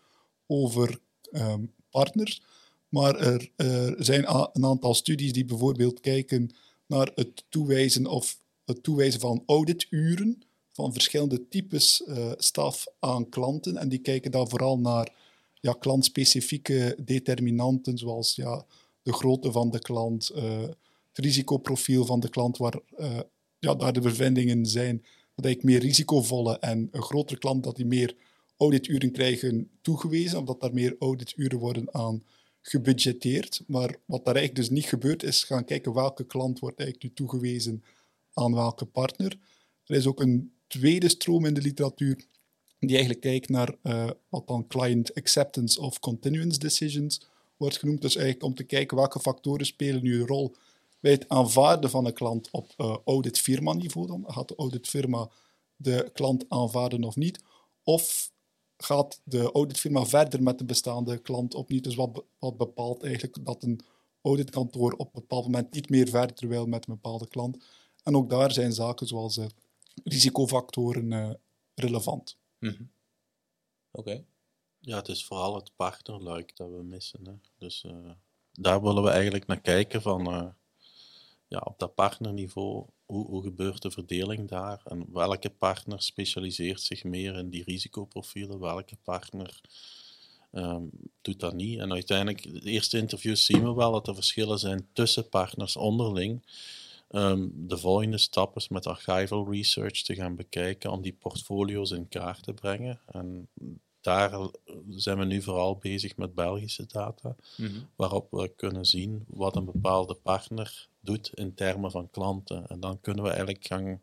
over 0.48 1.00
um, 1.32 1.74
partners. 1.90 2.42
Maar 2.90 3.16
er, 3.16 3.52
er 3.56 3.96
zijn 3.98 4.30
een 4.30 4.66
aantal 4.66 4.94
studies 4.94 5.34
die 5.34 5.46
bijvoorbeeld 5.46 6.00
kijken 6.00 6.50
naar 6.86 7.12
het 7.16 7.44
toewijzen 7.50 8.06
of 8.06 8.40
toewijzen 8.74 9.20
van 9.20 9.44
audituren 9.46 10.44
van 10.72 10.94
verschillende 10.94 11.48
types 11.48 12.04
uh, 12.08 12.32
staf 12.38 12.86
aan 13.00 13.30
klanten. 13.30 13.78
En 13.78 13.90
die 13.90 14.00
kijken 14.00 14.32
dan 14.32 14.50
vooral 14.50 14.80
naar 14.80 15.14
ja, 15.54 15.74
klantspecifieke 15.74 16.98
determinanten, 17.04 17.98
zoals 17.98 18.36
ja, 18.36 18.66
de 19.02 19.14
grootte 19.14 19.52
van 19.52 19.72
de 19.72 19.80
klant, 19.80 20.32
uh, 20.36 20.62
het 20.62 21.26
risicoprofiel 21.26 22.06
van 22.06 22.20
de 22.20 22.30
klant, 22.30 22.58
waar 22.58 22.80
uh, 23.00 23.20
ja, 23.60 23.76
daar 23.76 23.94
de 23.94 24.00
bevindingen 24.00 24.66
zijn 24.66 25.06
dat 25.36 25.46
ik 25.46 25.64
meer 25.64 25.80
risicovolle 25.80 26.60
en 26.60 26.88
een 26.92 27.02
grotere 27.02 27.40
klant 27.40 27.64
dat 27.64 27.76
die 27.76 27.86
meer 27.86 28.16
audituren 28.58 29.12
krijgen 29.12 29.70
toegewezen, 29.82 30.40
omdat 30.40 30.62
daar 30.62 30.74
meer 30.74 30.96
audituren 31.00 31.60
worden 31.60 31.94
aan 31.94 32.24
gebudgeteerd. 32.62 33.64
Maar 33.68 33.96
wat 34.06 34.26
daar 34.26 34.36
eigenlijk 34.36 34.68
dus 34.68 34.78
niet 34.78 34.90
gebeurt, 34.90 35.24
is 35.24 35.44
gaan 35.44 35.66
kijken 35.66 35.94
welke 35.94 36.26
klant 36.26 36.60
wordt 36.60 36.80
eigenlijk 36.80 37.10
nu 37.10 37.16
toegewezen 37.16 37.84
aan 38.34 38.54
welke 38.54 38.86
partner. 38.86 39.38
Er 39.86 39.96
is 39.96 40.08
ook 40.08 40.22
een 40.22 40.54
tweede 40.67 41.10
stroom 41.10 41.46
in 41.46 41.54
de 41.54 41.62
literatuur 41.62 42.26
die 42.80 42.89
eigenlijk 42.89 43.20
kijkt 43.20 43.50
naar 43.50 43.76
uh, 43.84 44.10
wat 44.30 44.48
dan 44.48 44.67
client 44.67 45.13
acceptance 45.15 45.82
of 45.82 46.00
continuance 46.00 46.60
decisions 46.60 47.28
wordt 47.58 47.78
genoemd. 47.78 48.02
Dus 48.02 48.15
eigenlijk 48.15 48.46
om 48.46 48.56
te 48.56 48.63
kijken 48.63 48.98
welke 48.98 49.20
factoren 49.20 49.65
spelen 49.65 50.04
nu 50.04 50.20
een 50.20 50.28
rol 50.28 50.56
bij 51.00 51.12
het 51.12 51.30
aanvaarden 51.30 51.89
van 51.89 52.06
een 52.06 52.13
klant 52.13 52.52
op 52.52 52.74
uh, 52.78 52.98
audit-firma 53.06 53.74
niveau. 53.74 54.08
Dan 54.08 54.24
gaat 54.28 54.48
de 54.48 54.56
auditfirma 54.56 55.30
de 55.76 56.10
klant 56.13 56.46
aanvaarden 56.48 57.04
of 57.04 57.15
niet. 57.15 57.44
Of 57.84 58.32
gaat 58.78 59.22
de 59.24 59.52
auditfirma 59.52 60.06
verder 60.06 60.44
met 60.44 60.58
de 60.58 60.65
bestaande 60.65 61.17
klant 61.17 61.54
opnieuw. 61.54 61.82
Dus 61.82 61.96
wat, 61.96 62.24
wat 62.39 62.58
bepaalt 62.58 63.04
eigenlijk 63.04 63.46
dat 63.46 63.63
een 63.63 63.80
auditkantoor 64.22 64.91
op 64.91 65.06
een 65.06 65.22
bepaald 65.22 65.44
moment 65.44 65.74
niet 65.74 65.89
meer 65.89 66.08
verder 66.10 66.48
wil 66.48 66.65
met 66.65 66.88
een 66.88 66.94
bepaalde 66.94 67.28
klant. 67.28 67.63
En 68.04 68.16
ook 68.16 68.30
daar 68.30 68.52
zijn 68.52 68.74
zaken 68.74 69.08
zoals 69.08 69.38
uh, 69.38 69.46
risicofactoren 70.04 71.12
uh, 71.12 71.32
relevant. 71.76 72.38
Mm 72.60 72.70
-hmm. 72.70 72.92
Oké. 73.92 74.24
Ja, 74.80 74.98
het 74.98 75.08
is 75.08 75.26
vooral 75.26 75.56
het 75.56 75.72
partnerluik 75.76 76.56
dat 76.56 76.70
we 76.70 76.84
missen. 76.84 77.26
Hè. 77.26 77.34
Dus 77.58 77.84
uh, 77.84 78.12
daar 78.52 78.82
willen 78.82 79.04
we 79.04 79.10
eigenlijk 79.10 79.48
naar 79.48 79.62
kijken 79.62 80.02
van 80.02 80.54
ja, 81.52 81.62
op 81.64 81.80
dat 81.80 81.96
partnerniveau, 81.96 82.86
hoe, 83.06 83.26
hoe 83.26 83.44
gebeurt 83.44 83.82
de 83.82 83.92
verdeling 83.92 84.50
daar? 84.50 84.82
En 84.86 85.06
welke 85.14 85.50
partner 85.50 86.02
specialiseert 86.02 86.82
zich 86.82 87.04
meer 87.04 87.38
in 87.38 87.50
die 87.50 87.64
risicoprofielen? 87.64 88.60
Welke 88.60 88.98
partner 89.04 89.62
um, 90.52 90.90
doet 91.22 91.40
dat 91.40 91.54
niet? 91.54 91.80
En 91.80 91.92
uiteindelijk, 91.92 92.44
de 92.44 92.70
eerste 92.70 92.98
interviews 92.98 93.46
zien 93.46 93.64
we 93.64 93.74
wel 93.74 93.92
dat 93.92 94.08
er 94.08 94.16
verschillen 94.16 94.60
zijn 94.60 94.88
tussen 94.94 95.30
partners 95.30 95.76
onderling. 95.76 96.44
Um, 97.13 97.52
de 97.67 97.78
volgende 97.78 98.17
stap 98.17 98.56
is 98.56 98.67
met 98.67 98.88
archival 98.88 99.52
research 99.52 100.02
te 100.02 100.15
gaan 100.15 100.36
bekijken 100.36 100.91
om 100.91 101.02
die 101.02 101.13
portfolio's 101.13 101.91
in 101.91 102.08
kaart 102.08 102.43
te 102.43 102.54
brengen. 102.54 103.00
En 103.06 103.47
daar 104.02 104.50
zijn 104.89 105.17
we 105.17 105.26
nu 105.26 105.41
vooral 105.41 105.78
bezig 105.78 106.17
met 106.17 106.36
Belgische 106.36 106.86
data, 106.86 107.36
mm 107.58 107.67
-hmm. 107.67 107.89
waarop 107.95 108.32
we 108.32 108.52
kunnen 108.56 108.86
zien 108.86 109.26
wat 109.28 109.56
een 109.56 109.65
bepaalde 109.65 110.13
partner 110.13 110.88
doet 111.00 111.32
in 111.34 111.54
termen 111.54 111.91
van 111.91 112.10
klanten. 112.10 112.67
En 112.67 112.80
dan 112.80 113.02
kunnen 113.02 113.24
we 113.24 113.30
eigenlijk 113.30 113.65
gaan, 113.65 114.02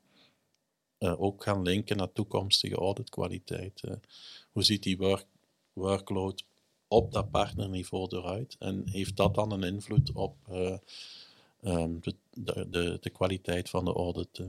uh, 0.99 1.21
ook 1.21 1.43
gaan 1.43 1.63
linken 1.63 1.97
naar 1.97 2.13
toekomstige 2.13 2.77
auditkwaliteit. 2.77 3.83
Uh, 3.85 3.95
hoe 4.53 4.63
ziet 4.63 4.83
die 4.83 4.97
work, 4.97 5.27
workload 5.73 6.45
op 6.89 7.13
dat 7.13 7.31
partnerniveau 7.31 8.17
eruit? 8.17 8.57
En 8.59 8.83
heeft 8.89 9.17
dat 9.17 9.35
dan 9.35 9.53
een 9.53 9.63
invloed 9.63 10.13
op 10.13 10.37
uh, 10.51 10.77
um, 11.65 12.01
de, 12.01 12.15
de, 12.71 12.99
de, 13.01 13.11
kwaliteit 13.11 13.71
van 13.71 13.85
de 13.85 13.93
audit? 13.93 14.43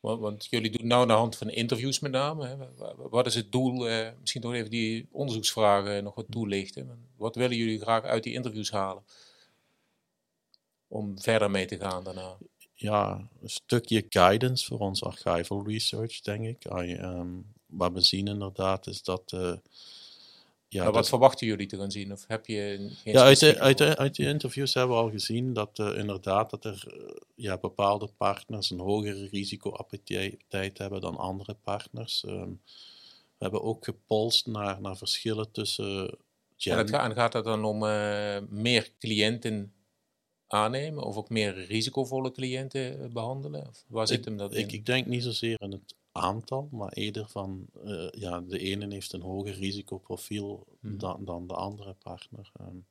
Want, 0.00 0.20
want, 0.20 0.46
jullie 0.50 0.70
doen 0.70 0.86
nou 0.86 1.02
aan 1.02 1.08
de 1.08 1.14
hand 1.14 1.36
van 1.36 1.50
interviews 1.50 2.00
met 2.00 2.12
name. 2.12 2.46
Hè? 2.46 2.56
Wat 2.96 3.26
is 3.26 3.34
het 3.34 3.52
doel? 3.52 3.88
misschien 4.20 4.40
toch 4.40 4.54
even 4.54 4.70
die 4.70 5.08
onderzoeksvragen 5.10 6.04
nog 6.04 6.14
wat 6.14 6.26
toelichten. 6.30 7.08
Wat 7.16 7.34
willen 7.34 7.56
jullie 7.56 7.80
graag 7.80 8.02
uit 8.02 8.22
die 8.22 8.32
interviews 8.32 8.70
halen? 8.70 9.02
om 10.90 11.20
verder 11.20 11.50
mee 11.50 11.66
te 11.66 11.78
gaan 11.78 12.04
daarna? 12.04 12.36
Ja, 12.74 13.28
een 13.42 13.50
stukje 13.50 14.04
guidance 14.08 14.66
voor 14.66 14.78
ons 14.78 15.04
archival 15.04 15.66
research, 15.66 16.20
denk 16.20 16.44
ik. 16.44 16.64
I, 16.64 16.94
um, 16.94 17.46
wat 17.66 17.92
we 17.92 18.00
zien 18.00 18.26
inderdaad 18.26 18.86
is 18.86 19.02
dat... 19.02 19.32
Uh, 19.34 19.52
ja, 20.72 20.84
wat 20.84 20.94
dat, 20.94 21.08
verwachten 21.08 21.46
jullie 21.46 21.66
te 21.66 21.76
gaan 21.76 21.90
zien? 21.90 22.12
Of 22.12 22.24
heb 22.26 22.46
je 22.46 22.90
ja, 23.04 23.22
uit 23.22 23.40
de, 23.40 23.60
uit, 23.60 23.78
de, 23.78 23.96
uit 23.96 24.14
de 24.16 24.24
interviews 24.24 24.74
hebben 24.74 24.96
we 24.96 25.02
al 25.02 25.10
gezien 25.10 25.52
dat 25.52 25.78
uh, 25.78 25.98
inderdaad 25.98 26.50
dat 26.50 26.64
er 26.64 26.84
uh, 26.86 27.16
ja, 27.34 27.58
bepaalde 27.58 28.08
partners 28.16 28.70
een 28.70 28.78
hogere 28.78 29.28
risicoappetijt 29.30 30.78
hebben 30.78 31.00
dan 31.00 31.16
andere 31.16 31.56
partners. 31.62 32.24
Um, 32.26 32.60
we 33.38 33.46
hebben 33.46 33.62
ook 33.62 33.84
gepolst 33.84 34.46
naar, 34.46 34.80
naar 34.80 34.96
verschillen 34.96 35.50
tussen... 35.50 36.18
En, 36.58 36.78
het 36.78 36.90
gaat, 36.90 37.04
en 37.04 37.14
gaat 37.14 37.32
het 37.32 37.44
dan 37.44 37.64
om 37.64 37.78
meer 38.48 38.90
cliënten 38.98 39.72
aannemen 40.52 41.04
of 41.04 41.16
ook 41.16 41.28
meer 41.28 41.64
risicovolle 41.64 42.32
cliënten 42.32 43.02
eh, 43.02 43.08
behandelen? 43.08 43.68
Of 43.68 43.84
waar 43.88 44.06
zit 44.06 44.18
ik, 44.18 44.24
hem 44.24 44.36
dat 44.36 44.52
in? 44.52 44.58
Ik, 44.64 44.72
ik 44.72 44.86
denk 44.86 45.06
niet 45.06 45.22
zozeer 45.22 45.60
in 45.60 45.72
het 45.72 45.94
aantal, 46.12 46.68
maar 46.70 46.92
eerder 46.92 47.28
van 47.28 47.66
uh, 47.84 48.10
ja, 48.10 48.40
de 48.40 48.58
ene 48.58 48.92
heeft 48.92 49.12
een 49.12 49.22
hoger 49.22 49.54
risicoprofiel 49.54 50.66
hmm. 50.80 50.98
dan, 50.98 51.24
dan 51.24 51.46
de 51.46 51.54
andere 51.54 51.94
partner. 51.94 52.52
Um, 52.60 52.86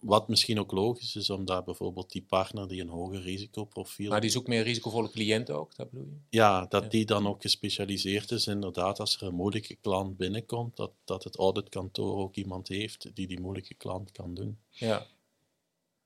wat 0.00 0.28
misschien 0.28 0.58
ook 0.58 0.72
logisch 0.72 1.16
is, 1.16 1.30
omdat 1.30 1.64
bijvoorbeeld 1.64 2.12
die 2.12 2.22
partner 2.22 2.68
die 2.68 2.80
een 2.80 2.88
hoger 2.88 3.20
risicoprofiel... 3.20 4.10
Maar 4.10 4.20
die 4.20 4.30
zoekt 4.30 4.48
meer 4.48 4.62
risicovolle 4.62 5.10
cliënten 5.10 5.54
ook, 5.54 5.76
dat 5.76 5.90
bedoel 5.90 6.06
je? 6.06 6.18
Ja, 6.28 6.66
dat 6.66 6.82
ja. 6.82 6.88
die 6.88 7.04
dan 7.04 7.26
ook 7.26 7.42
gespecialiseerd 7.42 8.30
is. 8.30 8.46
Inderdaad, 8.46 9.00
als 9.00 9.16
er 9.16 9.26
een 9.26 9.34
moeilijke 9.34 9.74
klant 9.74 10.16
binnenkomt, 10.16 10.76
dat, 10.76 10.92
dat 11.04 11.24
het 11.24 11.36
auditkantoor 11.36 12.16
ook 12.16 12.36
iemand 12.36 12.68
heeft 12.68 13.16
die 13.16 13.26
die 13.26 13.40
moeilijke 13.40 13.74
klant 13.74 14.12
kan 14.12 14.34
doen. 14.34 14.58
Ja, 14.70 15.06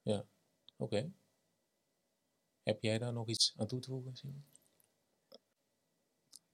ja. 0.03 0.25
Oké. 0.77 1.11
Heb 2.63 2.83
jij 2.83 2.99
daar 2.99 3.13
nog 3.13 3.29
iets 3.29 3.55
aan 3.57 3.67
toe 3.67 3.81
te 3.81 3.91
voegen, 3.91 4.17
Simon? 4.17 4.45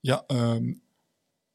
Ja, 0.00 0.24
um, 0.26 0.82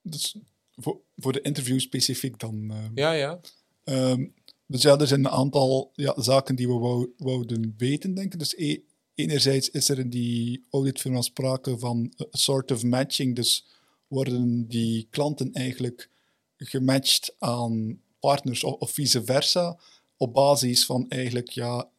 dus 0.01 0.35
voor, 0.75 1.01
voor 1.17 1.31
de 1.33 1.41
interview 1.41 1.79
specifiek 1.79 2.39
dan. 2.39 2.71
Uh, 2.71 2.85
ja, 2.93 3.11
ja. 3.11 3.39
Um, 3.83 4.33
dus 4.67 4.81
ja, 4.81 4.97
er 4.97 5.07
zijn 5.07 5.19
een 5.25 5.31
aantal 5.31 5.91
ja, 5.93 6.13
zaken 6.21 6.55
die 6.55 6.67
we 6.67 6.73
wou, 6.73 7.13
wouden 7.17 7.73
weten, 7.77 8.13
denk 8.13 8.33
ik. 8.33 8.39
Dus 8.39 8.55
e 8.55 8.79
enerzijds 9.15 9.69
is 9.69 9.89
er 9.89 9.99
in 9.99 10.09
die 10.09 10.65
auditfirma 10.69 11.21
sprake 11.21 11.77
van 11.79 12.13
een 12.17 12.27
sort 12.31 12.71
of 12.71 12.83
matching. 12.83 13.35
Dus 13.35 13.65
worden 14.07 14.67
die 14.67 15.07
klanten 15.09 15.53
eigenlijk 15.53 16.09
gematcht 16.57 17.35
aan 17.39 18.01
partners 18.19 18.63
of, 18.63 18.73
of 18.73 18.91
vice 18.91 19.23
versa 19.23 19.79
op 20.17 20.33
basis 20.33 20.85
van 20.85 21.09
eigenlijk 21.09 21.49
ja, 21.49 21.89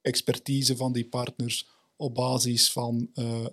expertise 0.00 0.76
van 0.76 0.92
die 0.92 1.06
partners, 1.08 1.68
op 1.96 2.14
basis 2.14 2.72
van 2.72 3.10
uh, 3.14 3.46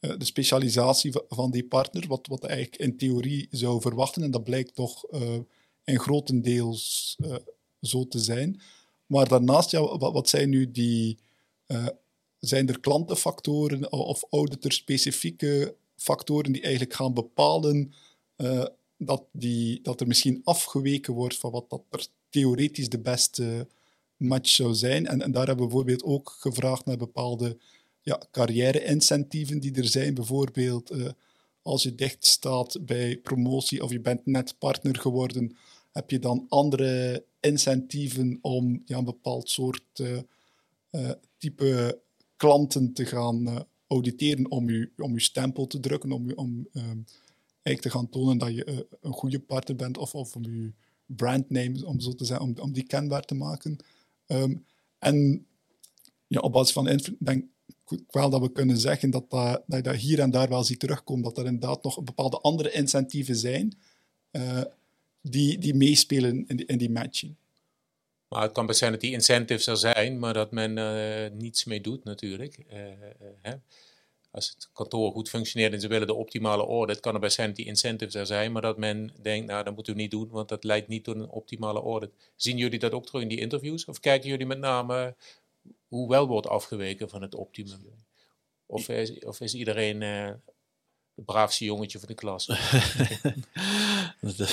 de 0.00 0.24
specialisatie 0.24 1.12
van 1.28 1.50
die 1.50 1.64
partner, 1.64 2.06
wat, 2.06 2.26
wat 2.26 2.44
eigenlijk 2.44 2.82
in 2.82 2.96
theorie 2.96 3.48
zou 3.50 3.80
verwachten. 3.80 4.22
En 4.22 4.30
dat 4.30 4.44
blijkt 4.44 4.74
toch 4.74 5.04
uh, 5.12 5.38
in 5.84 5.98
grotendeels 5.98 7.16
uh, 7.18 7.34
zo 7.80 8.08
te 8.08 8.18
zijn. 8.18 8.60
Maar 9.06 9.28
daarnaast, 9.28 9.70
ja, 9.70 9.80
wat, 9.98 10.12
wat 10.12 10.28
zijn 10.28 10.48
nu 10.48 10.70
die... 10.70 11.18
zijn 12.40 12.68
er 12.68 12.80
klantenfactoren 12.80 13.92
of 13.92 14.24
auditor-specifieke 14.30 15.74
factoren 15.96 16.52
die 16.52 16.62
eigenlijk 16.62 16.94
gaan 16.94 17.14
bepalen 17.14 17.92
dat, 18.96 19.22
die, 19.32 19.80
dat 19.82 20.00
er 20.00 20.06
misschien 20.06 20.40
afgeweken 20.44 21.14
wordt 21.14 21.38
van 21.38 21.50
wat 21.50 21.70
dat 21.70 21.82
er 21.90 22.06
theoretisch 22.30 22.88
de 22.88 22.98
beste 22.98 23.68
match 24.16 24.50
zou 24.50 24.74
zijn. 24.74 25.06
En, 25.06 25.22
en 25.22 25.32
daar 25.32 25.46
hebben 25.46 25.64
we 25.64 25.70
bijvoorbeeld 25.70 26.02
ook 26.02 26.36
gevraagd 26.38 26.84
naar 26.84 26.96
bepaalde 26.96 27.58
ja, 28.02 28.22
carrière-incentieven 28.30 29.60
die 29.60 29.74
er 29.74 29.88
zijn. 29.88 30.14
Bijvoorbeeld 30.14 30.92
uh, 30.92 31.08
als 31.62 31.82
je 31.82 31.94
dicht 31.94 32.26
staat 32.26 32.86
bij 32.86 33.16
promotie 33.16 33.82
of 33.82 33.90
je 33.90 34.00
bent 34.00 34.26
net 34.26 34.58
partner 34.58 34.96
geworden, 34.96 35.56
heb 35.92 36.10
je 36.10 36.18
dan 36.18 36.46
andere 36.48 37.24
incentieven 37.40 38.38
om 38.40 38.82
ja, 38.84 38.98
een 38.98 39.04
bepaald 39.04 39.50
soort 39.50 39.98
uh, 40.00 40.18
uh, 40.90 41.10
type 41.38 42.00
klanten 42.36 42.92
te 42.92 43.06
gaan 43.06 43.66
auditeren 43.86 44.50
om 44.50 44.70
je, 44.70 44.90
om 44.96 45.12
je 45.12 45.20
stempel 45.20 45.66
te 45.66 45.80
drukken, 45.80 46.12
om, 46.12 46.32
om 46.32 46.68
eigenlijk 47.62 47.80
te 47.80 47.90
gaan 47.90 48.08
tonen 48.08 48.38
dat 48.38 48.54
je 48.54 48.86
een 49.00 49.12
goede 49.12 49.40
partner 49.40 49.76
bent 49.76 49.98
of, 49.98 50.14
of 50.14 50.36
om 50.36 50.44
je 50.44 50.72
brandname, 51.06 51.86
om 51.86 52.00
zo 52.00 52.14
te 52.14 52.24
zeggen, 52.24 52.60
om, 52.60 52.72
die 52.72 52.86
kenbaar 52.86 53.24
te 53.24 53.34
maken. 53.34 53.76
Um, 54.26 54.64
en 54.98 55.46
ja, 56.26 56.40
op 56.40 56.52
basis 56.52 56.72
van 56.72 57.00
denk 57.18 57.44
ik 57.92 58.02
wel 58.10 58.30
dat 58.30 58.40
we 58.40 58.52
kunnen 58.52 58.78
zeggen 58.78 59.10
dat, 59.10 59.30
dat, 59.30 59.62
dat 59.66 59.76
je 59.76 59.82
dat 59.82 59.96
hier 59.96 60.20
en 60.20 60.30
daar 60.30 60.48
wel 60.48 60.64
ziet 60.64 60.80
terugkomen. 60.80 61.22
Dat 61.22 61.38
er 61.38 61.46
inderdaad 61.46 61.82
nog 61.82 62.02
bepaalde 62.02 62.40
andere 62.40 62.72
incentieven 62.72 63.36
zijn 63.36 63.78
uh, 64.32 64.60
die, 65.20 65.58
die 65.58 65.74
meespelen 65.74 66.44
in 66.48 66.56
die, 66.56 66.66
in 66.66 66.78
die 66.78 66.90
matching. 66.90 67.34
Maar 68.28 68.42
het 68.42 68.52
kan 68.52 68.66
best 68.66 68.78
zijn 68.78 68.92
dat 68.92 69.00
die 69.00 69.12
incentives 69.12 69.66
er 69.66 69.76
zijn, 69.76 70.18
maar 70.18 70.34
dat 70.34 70.50
men 70.50 70.76
uh, 70.76 71.38
niets 71.38 71.64
mee 71.64 71.80
doet 71.80 72.04
natuurlijk. 72.04 72.58
Uh, 72.58 72.76
hè? 73.42 73.52
als 74.30 74.48
het 74.48 74.68
kantoor 74.72 75.12
goed 75.12 75.28
functioneert 75.28 75.72
en 75.72 75.80
ze 75.80 75.88
willen 75.88 76.06
de 76.06 76.14
optimale 76.14 76.66
audit, 76.66 77.00
kan 77.00 77.14
er 77.14 77.20
best 77.20 77.34
zijn 77.34 77.46
dat 77.46 77.56
die 77.56 77.66
incentives 77.66 78.14
er 78.14 78.26
zijn, 78.26 78.52
maar 78.52 78.62
dat 78.62 78.78
men 78.78 79.12
denkt, 79.22 79.46
nou, 79.46 79.64
dat 79.64 79.74
moeten 79.74 79.94
we 79.94 80.00
niet 80.00 80.10
doen, 80.10 80.28
want 80.28 80.48
dat 80.48 80.64
leidt 80.64 80.88
niet 80.88 81.04
tot 81.04 81.14
een 81.14 81.28
optimale 81.28 81.80
audit. 81.80 82.10
Zien 82.36 82.56
jullie 82.56 82.78
dat 82.78 82.92
ook 82.92 83.06
terug 83.06 83.22
in 83.22 83.28
die 83.28 83.40
interviews? 83.40 83.84
Of 83.84 84.00
kijken 84.00 84.28
jullie 84.28 84.46
met 84.46 84.58
name 84.58 85.14
hoe 85.88 86.08
wel 86.08 86.26
wordt 86.26 86.46
afgeweken 86.46 87.08
van 87.08 87.22
het 87.22 87.34
optimum? 87.34 87.84
Of 88.66 88.88
is, 88.88 89.18
of 89.18 89.40
is 89.40 89.54
iedereen 89.54 90.00
uh, 90.00 90.30
het 91.14 91.24
braafste 91.24 91.64
jongetje 91.64 91.98
van 91.98 92.08
de 92.08 92.14
klas? 92.14 92.46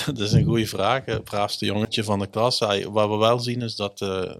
dat 0.06 0.18
is 0.18 0.32
een 0.32 0.44
goede 0.44 0.66
vraag. 0.66 1.04
Het 1.04 1.24
braafste 1.24 1.66
jongetje 1.66 2.04
van 2.04 2.18
de 2.18 2.26
klas. 2.26 2.58
Wat 2.58 3.08
we 3.08 3.16
wel 3.16 3.38
zien 3.38 3.62
is 3.62 3.76
dat 3.76 4.00
uh, 4.00 4.34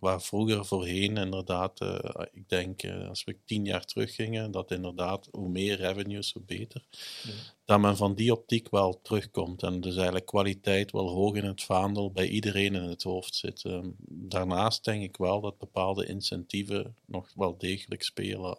waar 0.00 0.22
vroeger 0.22 0.64
voorheen 0.64 1.16
inderdaad, 1.16 1.80
uh, 1.80 1.98
ik 2.32 2.48
denk 2.48 2.82
uh, 2.82 3.08
als 3.08 3.24
we 3.24 3.36
tien 3.44 3.64
jaar 3.64 3.84
teruggingen, 3.84 4.50
dat 4.50 4.70
inderdaad 4.70 5.28
hoe 5.30 5.48
meer 5.48 5.76
revenues, 5.76 6.32
hoe 6.32 6.42
beter. 6.42 6.84
Ja. 7.22 7.32
Dat 7.64 7.80
men 7.80 7.96
van 7.96 8.14
die 8.14 8.32
optiek 8.32 8.70
wel 8.70 9.00
terugkomt 9.02 9.62
en 9.62 9.80
dus 9.80 9.94
eigenlijk 9.94 10.26
kwaliteit 10.26 10.92
wel 10.92 11.08
hoog 11.08 11.34
in 11.34 11.44
het 11.44 11.62
vaandel 11.62 12.10
bij 12.10 12.28
iedereen 12.28 12.74
in 12.74 12.82
het 12.82 13.02
hoofd 13.02 13.34
zit. 13.34 13.64
Um, 13.64 13.96
daarnaast 14.08 14.84
denk 14.84 15.02
ik 15.02 15.16
wel 15.16 15.40
dat 15.40 15.58
bepaalde 15.58 16.06
incentieven 16.06 16.96
nog 17.04 17.32
wel 17.34 17.58
degelijk 17.58 18.02
spelen. 18.02 18.58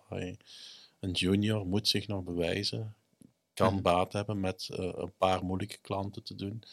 Een 1.00 1.12
junior 1.12 1.66
moet 1.66 1.88
zich 1.88 2.08
nog 2.08 2.24
bewijzen, 2.24 2.96
kan 3.54 3.76
ja. 3.76 3.82
baat 3.82 4.14
hebben 4.14 4.40
met 4.40 4.70
uh, 4.72 4.92
een 4.96 5.14
paar 5.18 5.44
moeilijke 5.44 5.78
klanten 5.82 6.24
te 6.24 6.36
doen. 6.36 6.64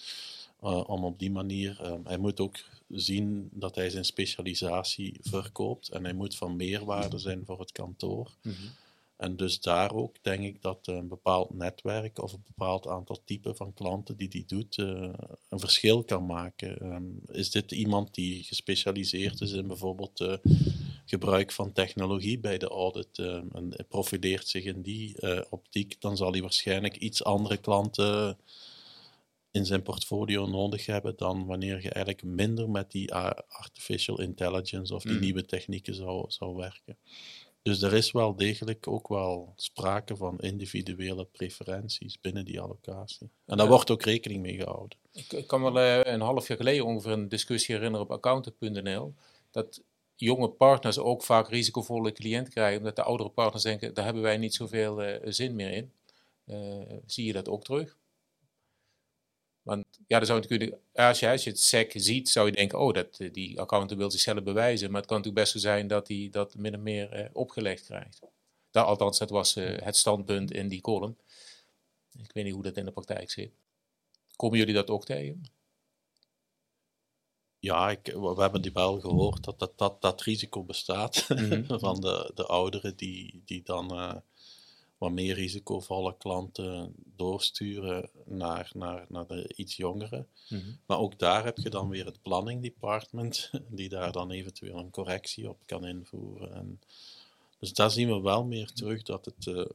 Om 0.86 1.04
op 1.04 1.18
die 1.18 1.30
manier, 1.30 1.78
uh, 1.82 1.92
hij 2.04 2.18
moet 2.18 2.40
ook 2.40 2.56
zien 2.88 3.48
dat 3.52 3.74
hij 3.74 3.90
zijn 3.90 4.04
specialisatie 4.04 5.18
verkoopt 5.20 5.88
en 5.88 6.04
hij 6.04 6.12
moet 6.12 6.36
van 6.36 6.56
meerwaarde 6.56 7.18
zijn 7.18 7.44
voor 7.44 7.60
het 7.60 7.72
kantoor. 7.72 8.36
Mm 8.42 8.52
-hmm. 8.52 8.70
En 9.16 9.36
dus 9.36 9.60
daar 9.60 9.94
ook 9.94 10.16
denk 10.22 10.44
ik 10.44 10.62
dat 10.62 10.86
een 10.86 11.08
bepaald 11.08 11.54
netwerk 11.54 12.22
of 12.22 12.32
een 12.32 12.44
bepaald 12.46 12.86
aantal 12.86 13.20
typen 13.24 13.56
van 13.56 13.74
klanten 13.74 14.16
die 14.16 14.28
die 14.28 14.44
doet 14.46 14.76
uh, 14.76 15.12
een 15.48 15.58
verschil 15.58 16.04
kan 16.04 16.26
maken. 16.26 16.86
Um, 16.92 17.20
is 17.32 17.50
dit 17.50 17.72
iemand 17.72 18.14
die 18.14 18.42
gespecialiseerd 18.42 19.40
is 19.40 19.52
in 19.52 19.66
bijvoorbeeld 19.66 20.20
uh, 20.20 20.34
gebruik 21.04 21.52
van 21.52 21.72
technologie 21.72 22.38
bij 22.38 22.58
de 22.58 22.68
audit 22.68 23.18
uh, 23.18 23.34
en 23.34 23.86
profileert 23.88 24.48
zich 24.48 24.64
in 24.64 24.82
die 24.82 25.16
optiek, 25.50 26.00
dan 26.00 26.16
zal 26.16 26.32
hij 26.32 26.42
waarschijnlijk 26.42 26.96
iets 26.96 27.24
andere 27.24 27.56
klanten 27.56 28.38
in 29.56 29.66
zijn 29.66 29.82
portfolio 29.82 30.46
nodig 30.46 30.86
hebben 30.86 31.16
dan 31.16 31.46
wanneer 31.46 31.82
je 31.82 31.90
eigenlijk 31.90 32.24
minder 32.24 32.70
met 32.70 32.90
die 32.90 33.14
artificial 33.48 34.20
intelligence 34.20 34.94
of 34.94 35.02
die 35.02 35.12
mm. 35.12 35.20
nieuwe 35.20 35.44
technieken 35.44 35.94
zou, 35.94 36.24
zou 36.28 36.56
werken. 36.56 36.96
Dus 37.62 37.82
er 37.82 37.94
is 37.94 38.12
wel 38.12 38.36
degelijk 38.36 38.88
ook 38.88 39.08
wel 39.08 39.52
sprake 39.56 40.16
van 40.16 40.38
individuele 40.38 41.24
preferenties 41.24 42.20
binnen 42.20 42.44
die 42.44 42.60
allocatie. 42.60 43.30
En 43.46 43.56
daar 43.56 43.66
ja. 43.66 43.72
wordt 43.72 43.90
ook 43.90 44.02
rekening 44.02 44.42
mee 44.42 44.56
gehouden. 44.56 44.98
Ik, 45.12 45.32
ik 45.32 45.46
kan 45.46 45.60
me 45.60 45.70
uh, 45.70 46.12
een 46.12 46.20
half 46.20 46.48
jaar 46.48 46.56
geleden 46.56 46.84
ongeveer 46.84 47.12
een 47.12 47.28
discussie 47.28 47.74
herinneren 47.74 48.06
op 48.06 48.12
accountant.nl. 48.12 49.14
Dat 49.50 49.82
jonge 50.16 50.48
partners 50.48 50.98
ook 50.98 51.22
vaak 51.22 51.48
risicovolle 51.48 52.12
cliënten 52.12 52.52
krijgen, 52.52 52.78
omdat 52.78 52.96
de 52.96 53.02
oudere 53.02 53.28
partners 53.28 53.62
denken, 53.62 53.94
daar 53.94 54.04
hebben 54.04 54.22
wij 54.22 54.36
niet 54.36 54.54
zoveel 54.54 55.04
uh, 55.04 55.16
zin 55.24 55.54
meer 55.54 55.70
in. 55.72 55.92
Uh, 56.46 56.98
zie 57.06 57.26
je 57.26 57.32
dat 57.32 57.48
ook 57.48 57.64
terug? 57.64 57.96
Want 59.66 59.86
ja, 60.06 60.18
dan 60.18 60.26
zou 60.26 60.40
natuurlijk, 60.40 60.76
als 60.92 61.20
je, 61.20 61.28
als 61.28 61.44
je 61.44 61.50
het 61.50 61.60
SEC 61.60 61.92
ziet, 61.94 62.28
zou 62.28 62.46
je 62.46 62.52
denken, 62.52 62.78
oh, 62.78 62.92
dat, 62.92 63.18
eh, 63.18 63.32
die 63.32 63.60
accountant 63.60 64.00
wil 64.00 64.10
zichzelf 64.10 64.42
bewijzen. 64.42 64.90
Maar 64.90 65.00
het 65.00 65.08
kan 65.10 65.16
natuurlijk 65.16 65.44
best 65.44 65.52
zo 65.52 65.68
zijn 65.68 65.86
dat 65.86 66.08
hij 66.08 66.28
dat 66.30 66.54
min 66.54 66.74
of 66.74 66.80
meer 66.80 67.12
eh, 67.12 67.30
opgelegd 67.32 67.84
krijgt. 67.84 68.20
Dat, 68.70 68.86
althans, 68.86 69.18
dat 69.18 69.30
was 69.30 69.56
uh, 69.56 69.78
het 69.78 69.96
standpunt 69.96 70.52
in 70.52 70.68
die 70.68 70.80
column. 70.80 71.18
Ik 72.18 72.30
weet 72.32 72.44
niet 72.44 72.52
hoe 72.52 72.62
dat 72.62 72.76
in 72.76 72.84
de 72.84 72.90
praktijk 72.90 73.30
zit. 73.30 73.52
Komen 74.36 74.58
jullie 74.58 74.74
dat 74.74 74.90
ook 74.90 75.04
tegen? 75.04 75.42
Ja, 77.58 77.90
ik, 77.90 78.06
we 78.06 78.34
hebben 78.36 78.62
die 78.62 78.72
wel 78.72 79.00
gehoord 79.00 79.44
dat 79.44 79.58
dat, 79.58 79.78
dat, 79.78 80.02
dat 80.02 80.22
risico 80.22 80.64
bestaat 80.64 81.28
mm 81.28 81.36
-hmm. 81.36 81.78
van 81.80 82.00
de, 82.00 82.30
de 82.34 82.46
ouderen 82.46 82.96
die, 82.96 83.42
die 83.44 83.62
dan... 83.62 83.98
Uh, 83.98 84.16
wat 84.98 85.12
meer 85.12 85.34
risicovolle 85.34 86.16
klanten 86.18 86.94
doorsturen 87.16 88.10
naar, 88.24 88.70
naar, 88.74 89.06
naar 89.08 89.26
de 89.26 89.52
iets 89.56 89.76
jongeren. 89.76 90.28
Mm 90.48 90.58
-hmm. 90.58 90.78
Maar 90.86 90.98
ook 90.98 91.18
daar 91.18 91.44
heb 91.44 91.58
je 91.58 91.70
dan 91.70 91.88
weer 91.88 92.06
het 92.06 92.22
planning 92.22 92.62
department, 92.62 93.50
die 93.68 93.88
daar 93.88 94.12
dan 94.12 94.30
eventueel 94.30 94.78
een 94.78 94.90
correctie 94.90 95.48
op 95.48 95.58
kan 95.66 95.86
invoeren. 95.86 96.54
En 96.54 96.80
dus 97.58 97.72
daar 97.72 97.90
zien 97.90 98.08
we 98.08 98.20
wel 98.20 98.44
meer 98.44 98.72
terug 98.72 99.02
dat, 99.02 99.24
het, 99.24 99.46
uh, 99.46 99.66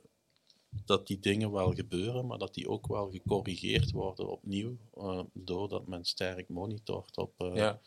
dat 0.86 1.08
die 1.08 1.20
dingen 1.20 1.52
wel 1.52 1.74
gebeuren, 1.74 2.28
maar 2.28 2.38
dat 2.38 2.54
die 2.54 2.70
ook 2.70 2.88
wel 2.88 3.12
gecorrigeerd 3.12 3.92
worden 3.92 4.30
opnieuw, 4.30 4.78
uh, 4.98 5.20
doordat 5.34 5.88
men 5.88 6.06
sterk 6.06 6.50
monitort 6.50 7.18
op. 7.18 7.34
Uh, 7.38 7.56
ja. 7.56 7.80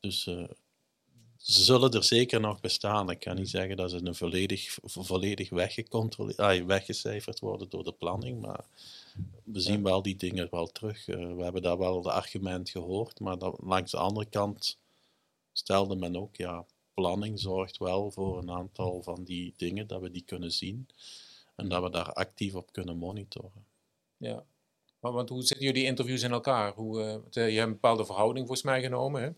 Dus 0.00 0.30
zullen 1.46 1.90
er 1.90 2.04
zeker 2.04 2.40
nog 2.40 2.60
bestaan. 2.60 3.10
Ik 3.10 3.20
kan 3.20 3.36
niet 3.36 3.50
zeggen 3.50 3.76
dat 3.76 3.90
ze 3.90 4.00
een 4.04 4.14
volledig, 4.14 4.78
volledig 4.82 5.50
weggecontroleerd, 5.50 6.64
weggecijferd 6.66 7.40
worden 7.40 7.68
door 7.68 7.84
de 7.84 7.92
planning, 7.92 8.40
maar 8.40 8.64
we 9.44 9.60
zien 9.60 9.82
wel 9.82 10.02
die 10.02 10.16
dingen 10.16 10.48
wel 10.50 10.66
terug. 10.66 11.08
Uh, 11.08 11.34
we 11.36 11.42
hebben 11.42 11.62
daar 11.62 11.78
wel 11.78 12.02
de 12.02 12.12
argument 12.12 12.70
gehoord, 12.70 13.20
maar 13.20 13.38
dat, 13.38 13.56
langs 13.62 13.90
de 13.90 13.96
andere 13.96 14.26
kant 14.26 14.78
stelde 15.52 15.96
men 15.96 16.16
ook, 16.16 16.36
ja, 16.36 16.64
planning 16.94 17.40
zorgt 17.40 17.78
wel 17.78 18.10
voor 18.10 18.38
een 18.38 18.50
aantal 18.50 19.02
van 19.02 19.24
die 19.24 19.54
dingen, 19.56 19.86
dat 19.86 20.00
we 20.00 20.10
die 20.10 20.24
kunnen 20.24 20.52
zien 20.52 20.88
en 21.56 21.68
dat 21.68 21.82
we 21.82 21.90
daar 21.90 22.12
actief 22.12 22.54
op 22.54 22.72
kunnen 22.72 22.96
monitoren. 22.96 23.66
Ja, 24.16 24.44
maar 25.00 25.12
want 25.12 25.28
hoe 25.28 25.42
zitten 25.42 25.66
jullie 25.66 25.84
interviews 25.84 26.22
in 26.22 26.32
elkaar? 26.32 26.74
Hoe, 26.74 27.00
uh, 27.00 27.32
je 27.32 27.40
hebt 27.40 27.66
een 27.66 27.72
bepaalde 27.72 28.04
verhouding 28.04 28.46
volgens 28.46 28.66
mij 28.66 28.82
genomen, 28.82 29.22
hè? 29.22 29.30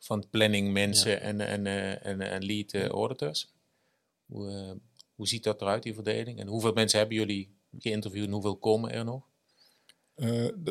Van 0.00 0.28
planning 0.30 0.72
mensen 0.72 1.10
ja. 1.10 1.18
en, 1.18 1.40
en, 1.40 1.66
uh, 1.66 2.06
en, 2.06 2.20
en 2.20 2.44
lead 2.44 2.72
uh, 2.72 2.86
auditors. 2.86 3.52
Hoe, 4.26 4.50
uh, 4.50 4.72
hoe 5.14 5.28
ziet 5.28 5.44
dat 5.44 5.60
eruit, 5.60 5.82
die 5.82 5.94
verdeling? 5.94 6.38
En 6.38 6.46
hoeveel 6.46 6.72
mensen 6.72 6.98
hebben 6.98 7.16
jullie 7.16 7.54
geïnterviewd 7.78 8.26
en 8.26 8.32
hoeveel 8.32 8.56
komen 8.56 8.90
er 8.90 9.04
nog? 9.04 9.28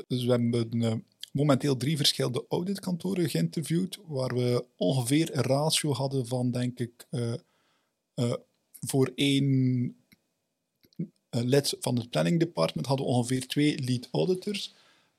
dus 0.08 0.26
we 0.26 0.32
hebben 0.32 1.06
momenteel 1.32 1.78
drie 1.78 1.98
verschillende 1.98 2.46
auditkantoren 2.50 3.30
geïnterviewd, 3.30 4.00
waar 4.08 4.36
we 4.36 4.66
ongeveer 4.76 5.36
een 5.36 5.44
ratio 5.44 5.92
hadden 5.92 6.28
van, 6.28 6.52
denk 6.52 6.80
ik, 6.80 7.08
voor 8.80 9.12
één 9.16 9.96
lid 11.30 11.76
van 11.80 11.96
het 11.96 12.10
planning 12.10 12.40
department 12.40 12.88
hadden 12.88 13.06
we 13.06 13.12
ongeveer 13.12 13.48
twee 13.48 13.80
lead 13.80 14.08
auditors. 14.12 14.76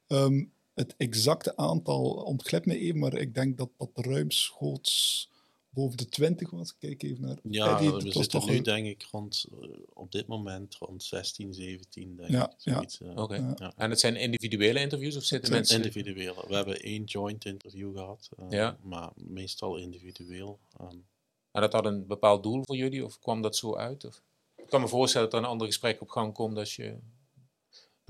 Um, 0.07 0.53
het 0.75 0.95
exacte 0.97 1.57
aantal 1.57 2.05
ontglipt 2.05 2.67
me 2.67 2.79
even, 2.79 2.99
maar 2.99 3.15
ik 3.15 3.35
denk 3.35 3.59
dat 3.59 3.71
dat 3.77 3.91
ruimschoots 3.95 5.29
boven 5.71 5.97
de 5.97 6.09
20 6.09 6.51
was. 6.51 6.77
Kijk 6.79 7.03
even 7.03 7.23
naar. 7.23 7.39
Ja, 7.43 7.75
Eddie, 7.75 7.91
we 7.91 8.13
zitten 8.13 8.47
nu 8.47 8.57
een... 8.57 8.63
denk 8.63 8.87
ik 8.87 9.03
rond, 9.11 9.47
uh, 9.53 9.69
op 9.93 10.13
dit 10.13 10.27
moment 10.27 10.75
rond 10.75 11.03
16, 11.03 11.55
17. 11.55 12.17
Denk 12.17 12.31
ja, 12.31 12.51
ik, 12.51 12.55
zoiets, 12.57 12.99
ja. 12.99 13.07
Uh, 13.07 13.17
okay. 13.17 13.55
ja. 13.57 13.73
En 13.77 13.91
het 13.91 14.01
zijn 14.01 14.17
individuele 14.17 14.81
interviews 14.81 15.17
of 15.17 15.25
zitten 15.25 15.53
mensen? 15.53 15.77
Individuele. 15.77 16.45
We 16.49 16.55
hebben 16.55 16.81
één 16.81 17.05
joint 17.05 17.45
interview 17.45 17.97
gehad, 17.97 18.29
uh, 18.41 18.47
ja. 18.51 18.79
maar 18.83 19.11
meestal 19.15 19.77
individueel. 19.77 20.59
Um. 20.81 21.05
En 21.53 21.61
dat 21.61 21.73
had 21.73 21.85
een 21.85 22.07
bepaald 22.07 22.43
doel 22.43 22.65
voor 22.65 22.77
jullie 22.77 23.05
of 23.05 23.19
kwam 23.19 23.43
dat 23.43 23.57
zo 23.57 23.77
uit? 23.77 24.05
Of? 24.05 24.23
Ik 24.57 24.67
kan 24.69 24.81
me 24.81 24.89
voorstellen 24.89 25.31
dat 25.31 25.39
er 25.39 25.45
een 25.45 25.51
ander 25.53 25.67
gesprek 25.67 26.01
op 26.01 26.09
gang 26.09 26.33
komt 26.33 26.57
als 26.57 26.77
je 26.77 26.97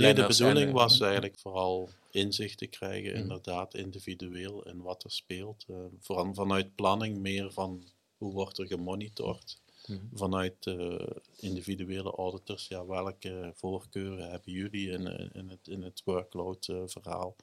Nee, 0.01 0.15
de 0.15 0.27
bedoeling 0.27 0.73
was 0.73 1.01
eigenlijk 1.01 1.39
vooral 1.39 1.89
inzicht 2.11 2.59
te 2.59 2.67
krijgen, 2.67 3.13
mm. 3.13 3.21
inderdaad, 3.21 3.75
individueel 3.75 4.63
in 4.63 4.83
wat 4.83 5.05
er 5.05 5.11
speelt. 5.11 5.65
Uh, 5.71 5.77
vooral 6.01 6.35
vanuit 6.35 6.75
planning 6.75 7.19
meer 7.19 7.53
van 7.53 7.85
hoe 8.17 8.33
wordt 8.33 8.59
er 8.59 8.67
gemonitord. 8.67 9.59
Mm. 9.87 10.11
Vanuit 10.15 10.67
uh, 10.67 11.07
individuele 11.37 12.11
auditors, 12.11 12.69
ja, 12.69 12.87
welke 12.87 13.53
voorkeuren 13.55 14.31
hebben 14.31 14.53
jullie 14.53 14.91
in, 14.91 15.31
in 15.33 15.49
het, 15.49 15.69
in 15.69 15.83
het 15.83 16.03
workload-verhaal? 16.05 17.37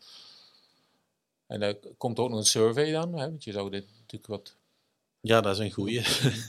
En 1.47 1.61
er 1.61 1.79
komt 1.97 2.19
ook 2.19 2.29
nog 2.29 2.37
een 2.37 2.45
survey 2.45 2.91
dan, 2.91 3.13
hè? 3.13 3.29
want 3.29 3.43
je 3.43 3.51
zou 3.51 3.69
dit 3.69 3.85
natuurlijk 3.97 4.27
wat... 4.27 4.55
Ja, 5.19 5.41
dat 5.41 5.53
is 5.53 5.59
een 5.59 5.71
goeie. 5.71 6.01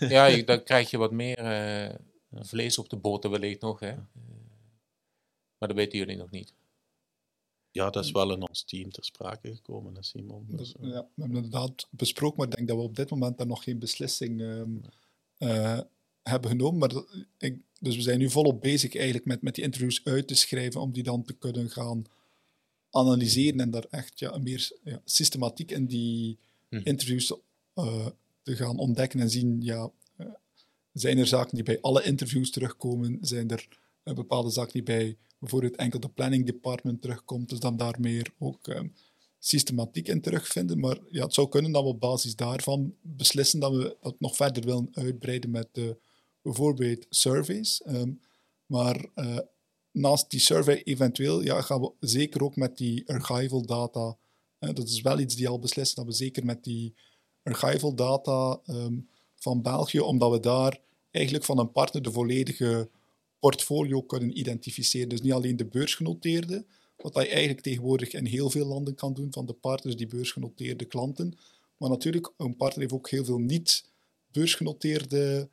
ja, 0.09 0.43
dan 0.43 0.63
krijg 0.63 0.91
je 0.91 0.99
wat 0.99 1.13
meer 1.13 1.99
vlees 2.33 2.79
op 2.79 2.89
de 2.89 2.97
boter 2.97 3.31
wellicht 3.31 3.61
nog, 3.61 3.81
hè? 3.81 3.95
Maar 5.59 5.69
dat 5.69 5.77
weten 5.77 5.99
jullie 5.99 6.17
nog 6.17 6.31
niet. 6.31 6.53
Ja, 7.71 7.91
dat 7.91 8.05
is 8.05 8.11
wel 8.11 8.33
in 8.33 8.49
ons 8.49 8.63
team 8.63 8.91
ter 8.91 9.05
sprake 9.05 9.55
gekomen, 9.55 10.05
Simon. 10.05 10.47
Dus, 10.49 10.75
ja, 10.81 10.89
we 11.15 11.21
hebben 11.21 11.37
inderdaad 11.37 11.89
besproken, 11.91 12.37
maar 12.37 12.47
ik 12.47 12.57
denk 12.57 12.69
dat 12.69 12.77
we 12.77 12.83
op 12.83 12.97
dit 12.97 13.11
moment 13.11 13.39
daar 13.39 13.47
nog 13.47 13.63
geen 13.63 13.79
beslissing 13.79 14.41
um, 14.41 14.81
uh, 15.39 15.81
hebben 16.23 16.51
genomen. 16.51 16.79
Maar 16.79 16.89
dat, 16.89 17.25
ik, 17.39 17.61
dus 17.81 17.97
we 17.97 18.03
zijn 18.03 18.19
nu 18.19 18.31
volop 18.31 18.61
bezig 18.61 18.95
eigenlijk 18.95 19.25
met, 19.25 19.43
met 19.43 19.55
die 19.55 19.65
interviews 19.65 20.05
uit 20.05 20.29
te 20.29 20.35
schrijven, 20.35 20.81
om 20.81 20.93
die 20.93 21.03
dan 21.03 21.23
te 21.23 21.33
kunnen 21.33 21.71
gaan 21.71 22.05
analyseren 22.91 23.61
en 23.61 23.71
daar 23.71 23.87
echt 23.91 24.19
ja, 24.19 24.39
meer 24.39 24.71
ja, 24.85 25.01
systematiek 25.05 25.71
in 25.71 25.87
die 25.87 26.39
hm. 26.69 26.81
interviews 26.85 27.37
uh, 27.75 28.07
te 28.43 28.57
gaan 28.57 28.79
ontdekken 28.79 29.21
en 29.21 29.31
zien, 29.31 29.63
ja, 29.63 29.91
uh, 30.17 30.27
zijn 30.93 31.19
er 31.19 31.27
zaken 31.27 31.55
die 31.55 31.65
bij 31.65 31.81
alle 31.81 32.03
interviews 32.03 32.51
terugkomen? 32.51 33.19
Zijn 33.21 33.51
er 33.51 33.69
bepaalde 34.03 34.51
zaken 34.51 34.73
die 34.73 34.83
bij 34.83 35.17
bijvoorbeeld 35.39 35.77
enkel 35.77 36.01
de 36.01 36.09
planning 36.09 36.47
department 36.47 37.03
terugkomt, 37.03 37.49
dus 37.49 37.59
dan 37.59 37.77
daar 37.77 38.01
meer 38.01 38.33
ook 38.39 38.67
um, 38.67 38.95
systematiek 39.39 40.09
in 40.09 40.21
terugvinden. 40.21 40.81
Maar 40.81 40.99
ja, 41.11 41.23
het 41.23 41.35
zou 41.35 41.49
kunnen 41.49 41.73
dat 41.73 41.83
we 41.83 41.89
op 41.89 42.01
basis 42.01 42.37
daarvan 42.37 42.95
beslissen 43.03 43.61
dat 43.61 43.73
we 43.73 43.97
dat 44.01 44.21
nog 44.21 44.37
verder 44.37 44.65
willen 44.65 44.89
uitbreiden 44.93 45.51
met 45.51 45.69
uh, 45.73 45.91
bijvoorbeeld 46.43 47.07
surveys. 47.09 47.83
Um, 47.87 48.21
maar 48.67 49.07
uh, 49.15 49.39
naast 49.91 50.31
die 50.31 50.41
survey 50.41 50.83
eventueel 50.83 51.43
ja, 51.43 51.61
gaan 51.61 51.81
we 51.81 51.93
zeker 52.01 52.43
ook 52.43 52.57
met 52.57 52.77
die 52.77 53.09
archival 53.09 53.67
data, 53.67 54.17
dat 54.59 54.89
is 54.89 55.01
wel 55.01 55.19
iets 55.19 55.35
die 55.35 55.49
al 55.49 55.59
beslissen, 55.59 55.97
dat 55.97 56.07
we 56.07 56.13
zeker 56.13 56.45
met 56.45 56.65
die 56.65 56.95
archival 57.43 57.95
data 57.95 58.61
ehm, 58.65 58.99
van 59.35 59.63
België, 59.63 60.01
omdat 60.01 60.31
we 60.31 60.41
daar 60.41 60.81
eigenlijk 61.11 61.45
van 61.45 61.59
een 61.59 61.73
partner 61.73 62.03
de 62.03 62.13
volledige 62.13 62.91
portfolio 63.39 64.03
kunnen 64.03 64.39
identificeren. 64.39 65.09
Dus 65.09 65.21
niet 65.21 65.33
alleen 65.33 65.57
de 65.57 65.67
beursgenoteerde, 65.67 66.65
wat 66.97 67.15
je 67.15 67.29
eigenlijk 67.29 67.61
tegenwoordig 67.61 68.13
in 68.13 68.27
heel 68.27 68.51
veel 68.51 68.67
landen 68.67 68.95
kan 68.95 69.15
doen 69.15 69.33
van 69.33 69.47
de 69.47 69.53
partners 69.53 69.97
die 69.97 70.07
beursgenoteerde 70.07 70.85
klanten. 70.85 71.39
Maar 71.77 71.91
natuurlijk, 71.91 72.33
een 72.37 72.57
partner 72.57 72.81
heeft 72.81 72.93
ook 72.93 73.11
heel 73.11 73.25
veel 73.25 73.39
niet 73.39 73.85
beursgenoteerde 74.33 75.49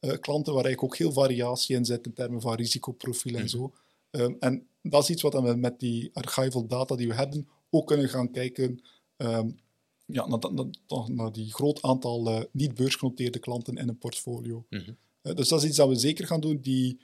uh, 0.00 0.10
klanten, 0.10 0.54
waar 0.54 0.64
eigenlijk 0.64 0.82
ook 0.92 0.98
heel 0.98 1.12
variatie 1.12 1.76
in 1.76 1.84
zit 1.84 2.06
in 2.06 2.12
termen 2.12 2.40
van 2.40 2.54
risicoprofiel 2.54 3.34
en 3.34 3.40
mhm. 3.40 3.48
zo. 3.48 3.72
Um, 4.10 4.36
en 4.40 4.66
dat 4.82 5.02
is 5.02 5.10
iets 5.10 5.22
wat 5.22 5.32
we 5.32 5.54
met 5.54 5.80
die 5.80 6.10
archival 6.12 6.66
data 6.66 6.96
die 6.96 7.08
we 7.08 7.14
hebben 7.14 7.48
ook 7.70 7.86
kunnen 7.86 8.08
gaan 8.08 8.30
kijken 8.30 8.80
um, 9.16 9.58
ja, 10.06 10.26
naar, 10.26 10.52
naar, 10.52 10.66
naar, 11.06 11.32
die 11.32 11.52
groot 11.52 11.82
aantal 11.82 12.28
uh, 12.28 12.42
niet 12.52 12.74
beursgenoteerde 12.74 13.38
klanten 13.38 13.76
in 13.76 13.88
een 13.88 13.98
portfolio. 13.98 14.66
Mm 14.68 14.78
-hmm. 14.78 14.96
uh, 15.22 15.34
dus 15.34 15.48
dat 15.48 15.62
is 15.62 15.68
iets 15.68 15.76
dat 15.76 15.88
we 15.88 15.94
zeker 15.94 16.26
gaan 16.26 16.40
doen. 16.40 16.60
Die 16.60 17.00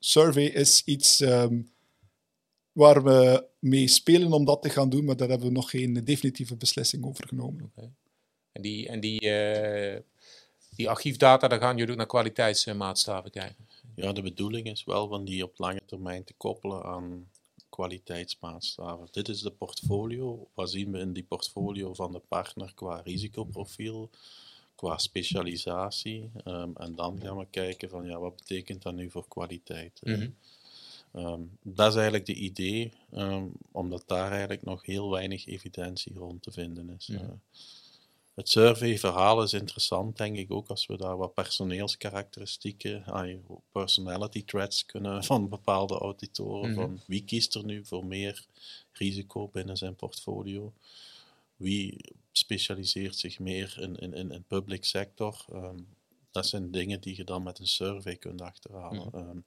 survey 0.00 0.44
is 0.44 0.82
iets 0.84 1.20
um, 1.20 1.70
waar 2.72 3.02
we 3.02 3.46
mee 3.58 3.88
spelen 3.88 4.32
om 4.32 4.44
dat 4.44 4.62
te 4.62 4.70
gaan 4.70 4.90
doen, 4.90 5.04
maar 5.04 5.16
daar 5.16 5.28
hebben 5.28 5.46
we 5.46 5.52
nog 5.52 5.70
geen 5.70 6.04
definitieve 6.04 6.56
beslissing 6.56 7.04
over 7.04 7.28
genomen. 7.28 7.64
Okay. 7.64 7.92
En 8.52 8.62
die, 8.62 8.88
en 8.88 9.00
die, 9.00 9.20
uh, 9.24 10.00
die 10.76 10.88
archiefdata, 10.88 11.48
daar 11.48 11.60
gaan 11.60 11.76
jullie 11.76 11.90
ook 11.90 11.98
naar 11.98 12.06
kwaliteitsmaatstaven 12.06 13.30
kijken? 13.30 13.68
Ja, 13.94 14.12
de 14.12 14.22
bedoeling 14.22 14.66
is 14.66 14.84
wel 14.84 15.08
van 15.08 15.24
die 15.24 15.44
op 15.44 15.58
lange 15.58 15.82
termijn 15.86 16.24
te 16.24 16.34
koppelen 16.36 16.82
aan 16.82 17.28
kwaliteitsmaatstaven. 17.68 19.08
Dit 19.10 19.28
is 19.28 19.40
de 19.40 19.50
portfolio. 19.50 20.48
Wat 20.54 20.70
zien 20.70 20.92
we 20.92 20.98
in 20.98 21.12
die 21.12 21.22
portfolio 21.22 21.94
van 21.94 22.12
de 22.12 22.18
partner 22.28 22.72
qua 22.74 23.00
risicoprofiel, 23.04 24.10
qua 24.80 24.98
specialisatie? 24.98 26.30
Um, 26.44 26.72
en 26.76 26.94
dan 26.94 27.20
gaan 27.22 27.36
we 27.36 27.46
kijken 27.50 27.88
van 27.88 28.06
ja, 28.06 28.18
wat 28.18 28.36
betekent 28.36 28.82
dat 28.82 28.94
nu 28.94 29.10
voor 29.10 29.28
kwaliteit? 29.28 30.00
Mm 30.02 30.34
um, 31.14 31.58
dat 31.62 31.88
is 31.88 31.94
eigenlijk 31.94 32.26
de 32.26 32.34
idee, 32.34 32.92
um, 33.14 33.52
omdat 33.72 34.02
daar 34.06 34.30
eigenlijk 34.30 34.62
nog 34.62 34.86
heel 34.86 35.10
weinig 35.10 35.46
evidentie 35.46 36.14
rond 36.14 36.42
te 36.42 36.50
vinden 36.50 36.90
is. 36.90 37.08
Uh, 37.08 37.20
het 38.34 38.48
surveyverhaal 38.48 39.42
is 39.42 39.52
interessant, 39.52 40.16
denk 40.16 40.36
ik 40.36 40.50
ook, 40.50 40.68
als 40.68 40.86
we 40.86 40.96
daar 40.96 41.16
wat 41.16 41.34
personeelskarakteristieken, 41.34 43.04
personality 43.72 44.44
traits 44.44 44.86
kunnen 44.86 45.24
van 45.30 45.48
bepaalde 45.48 45.98
auditoren. 45.98 46.70
Mhm. 46.70 46.80
Van 46.80 47.00
wie 47.06 47.24
kiest 47.24 47.54
er 47.54 47.64
nu 47.64 47.84
voor 47.84 48.06
meer 48.06 48.46
risico 48.92 49.48
binnen 49.48 49.76
zijn 49.76 49.96
portfolio? 49.96 50.72
Wie 51.60 52.14
specialiseert 52.32 53.18
zich 53.18 53.38
meer 53.38 53.76
in, 53.80 53.96
in, 53.96 54.14
in, 54.14 54.30
in 54.30 54.44
public 54.44 54.84
sector? 54.84 55.44
Um, 55.52 55.86
dat 56.30 56.46
zijn 56.46 56.70
dingen 56.70 57.00
die 57.00 57.16
je 57.16 57.24
dan 57.24 57.42
met 57.42 57.58
een 57.58 57.66
survey 57.66 58.16
kunt 58.16 58.40
achterhalen. 58.40 59.08
Mhm. 59.12 59.16
Um, 59.16 59.44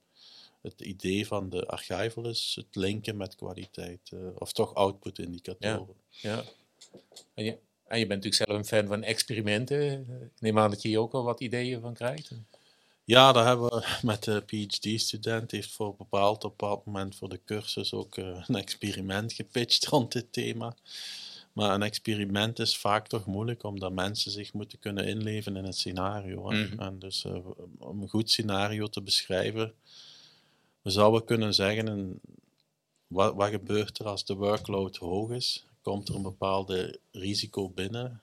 het 0.62 0.80
idee 0.80 1.26
van 1.26 1.50
de 1.50 1.66
archival 1.66 2.28
is 2.28 2.52
het 2.56 2.76
linken 2.76 3.16
met 3.16 3.36
kwaliteit, 3.36 4.10
uh, 4.14 4.20
of 4.34 4.52
toch 4.52 4.74
output-indicatoren. 4.74 5.94
Ja. 6.10 6.44
ja. 7.34 7.56
En 7.84 7.98
je 7.98 8.06
bent 8.06 8.24
natuurlijk 8.24 8.34
zelf 8.34 8.58
een 8.58 8.64
fan 8.64 8.86
van 8.86 9.02
experimenten. 9.02 10.00
Ik 10.34 10.40
neem 10.40 10.58
aan 10.58 10.70
dat 10.70 10.82
je 10.82 10.88
hier 10.88 11.00
ook 11.00 11.12
al 11.12 11.24
wat 11.24 11.40
ideeën 11.40 11.80
van 11.80 11.94
krijgt. 11.94 12.30
Ja, 13.04 13.32
daar 13.32 13.46
hebben 13.46 13.70
we 13.70 13.98
met 14.02 14.24
de 14.24 14.40
PhD-student, 14.46 15.50
heeft 15.50 15.72
voor 15.72 15.88
een 15.88 15.96
bepaald, 15.96 16.44
op 16.44 16.58
bepaald 16.58 16.84
moment 16.84 17.16
voor 17.16 17.28
de 17.28 17.40
cursus 17.44 17.92
ook 17.92 18.16
uh, 18.16 18.44
een 18.46 18.56
experiment 18.56 19.32
gepitcht 19.32 19.86
rond 19.86 20.12
dit 20.12 20.32
thema. 20.32 20.76
Maar 21.54 21.74
een 21.74 21.82
experiment 21.82 22.58
is 22.58 22.76
vaak 22.76 23.06
toch 23.06 23.26
moeilijk, 23.26 23.62
omdat 23.62 23.92
mensen 23.92 24.30
zich 24.30 24.52
moeten 24.52 24.78
kunnen 24.78 25.06
inleven 25.06 25.56
in 25.56 25.64
het 25.64 25.76
scenario. 25.76 26.50
Mm 26.50 26.78
En 26.78 26.98
dus 26.98 27.24
uh, 27.24 27.38
om 27.78 28.02
een 28.02 28.08
goed 28.08 28.30
scenario 28.30 28.86
te 28.86 29.02
beschrijven, 29.02 29.74
we 30.82 30.90
zouden 30.90 31.24
kunnen 31.24 31.54
zeggen, 31.54 32.20
wat, 33.06 33.34
wat 33.34 33.50
gebeurt 33.50 33.98
er 33.98 34.06
als 34.06 34.24
de 34.24 34.34
workload 34.34 34.96
hoog 34.96 35.30
is? 35.30 35.66
komt 35.84 36.08
er 36.08 36.14
een 36.14 36.22
bepaalde 36.22 36.98
risico 37.12 37.68
binnen. 37.68 38.22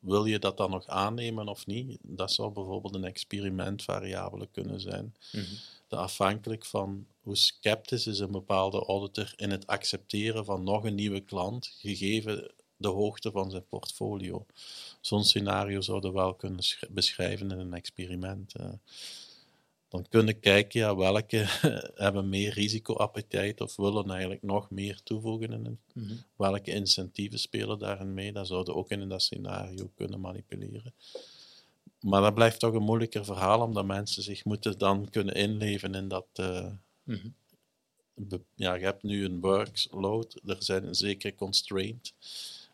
Wil 0.00 0.24
je 0.24 0.38
dat 0.38 0.56
dan 0.56 0.70
nog 0.70 0.86
aannemen 0.86 1.48
of 1.48 1.66
niet? 1.66 1.98
Dat 2.02 2.32
zou 2.32 2.52
bijvoorbeeld 2.52 2.94
een 2.94 3.04
experimentvariabele 3.04 4.48
kunnen 4.52 4.80
zijn. 4.80 5.14
Mm 5.32 5.44
afhankelijk 5.96 6.64
van 6.64 7.06
hoe 7.20 7.36
sceptisch 7.36 8.06
is 8.06 8.18
een 8.18 8.30
bepaalde 8.30 8.84
auditor 8.84 9.32
in 9.36 9.50
het 9.50 9.66
accepteren 9.66 10.44
van 10.44 10.64
nog 10.64 10.84
een 10.84 10.94
nieuwe 10.94 11.20
klant, 11.20 11.76
gegeven 11.78 12.52
de 12.76 12.88
hoogte 12.88 13.30
van 13.30 13.50
zijn 13.50 13.66
portfolio. 13.66 14.46
Zo'n 15.00 15.24
scenario 15.24 15.80
zouden 15.80 16.12
we 16.12 16.18
wel 16.18 16.34
kunnen 16.34 16.64
beschrijven 16.90 17.50
in 17.50 17.58
een 17.58 17.74
experiment. 17.74 18.54
Uh 18.60 18.66
dan 19.92 20.06
kunnen 20.08 20.40
kijken 20.40 20.80
ja, 20.80 20.96
welke 20.96 21.44
hebben 22.04 22.28
meer 22.28 22.52
risicoappetijt 22.52 23.60
of 23.60 23.76
willen 23.76 24.10
eigenlijk 24.10 24.42
nog 24.42 24.70
meer 24.70 25.00
toevoegen. 25.02 25.52
In 25.52 25.78
mhm. 25.92 26.14
Welke 26.36 26.70
incentieven 26.70 27.38
spelen 27.38 27.78
daarin 27.78 28.14
mee? 28.14 28.32
Dat 28.32 28.46
zouden 28.46 28.74
ook 28.74 28.90
in 28.90 29.08
dat 29.08 29.22
scenario 29.22 29.90
kunnen 29.94 30.20
manipuleren. 30.20 30.94
Maar 32.00 32.20
dat 32.20 32.34
blijft 32.34 32.60
toch 32.60 32.74
een 32.74 32.82
moeilijker 32.82 33.24
verhaal, 33.24 33.60
omdat 33.60 33.84
mensen 33.84 34.22
zich 34.22 34.44
moeten 34.44 34.78
dan 34.78 35.10
kunnen 35.10 35.34
inleven 35.34 35.94
in 35.94 36.08
dat... 36.08 36.26
Uh, 36.40 36.66
Ja, 38.54 38.74
je 38.74 38.84
hebt 38.84 39.02
nu 39.02 39.24
een 39.24 39.40
workload, 39.40 40.40
er 40.46 40.56
zijn 40.58 40.86
een 40.86 40.94
zekere 40.94 41.34
constraint. 41.34 42.14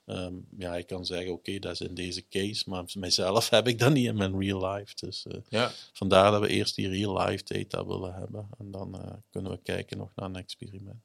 Ehm, 0.08 0.34
ja, 0.58 0.76
ik 0.76 0.86
kan 0.86 1.06
zeggen, 1.06 1.32
oké, 1.32 1.58
dat 1.58 1.72
is 1.72 1.80
in 1.80 1.94
deze 1.94 2.28
case, 2.28 2.70
maar 2.70 2.84
mijzelf 2.98 3.50
heb 3.58 3.68
ik 3.68 3.78
dat 3.78 3.92
niet 3.92 4.06
in 4.06 4.16
mijn 4.16 4.40
real 4.40 4.66
life. 4.66 4.94
Dus 4.94 5.24
uh, 5.28 5.40
ja. 5.48 5.70
vandaar 5.92 6.30
dat 6.30 6.40
we 6.40 6.48
eerst 6.48 6.74
die 6.74 6.88
real 6.88 7.18
life 7.18 7.44
data 7.44 7.86
willen 7.86 8.14
hebben. 8.14 8.48
En 8.58 8.70
dan 8.70 8.96
uh, 8.96 9.12
kunnen 9.30 9.52
we 9.52 9.58
kijken 9.62 9.98
nog 9.98 10.10
naar 10.14 10.28
een 10.28 10.36
experiment. 10.36 11.02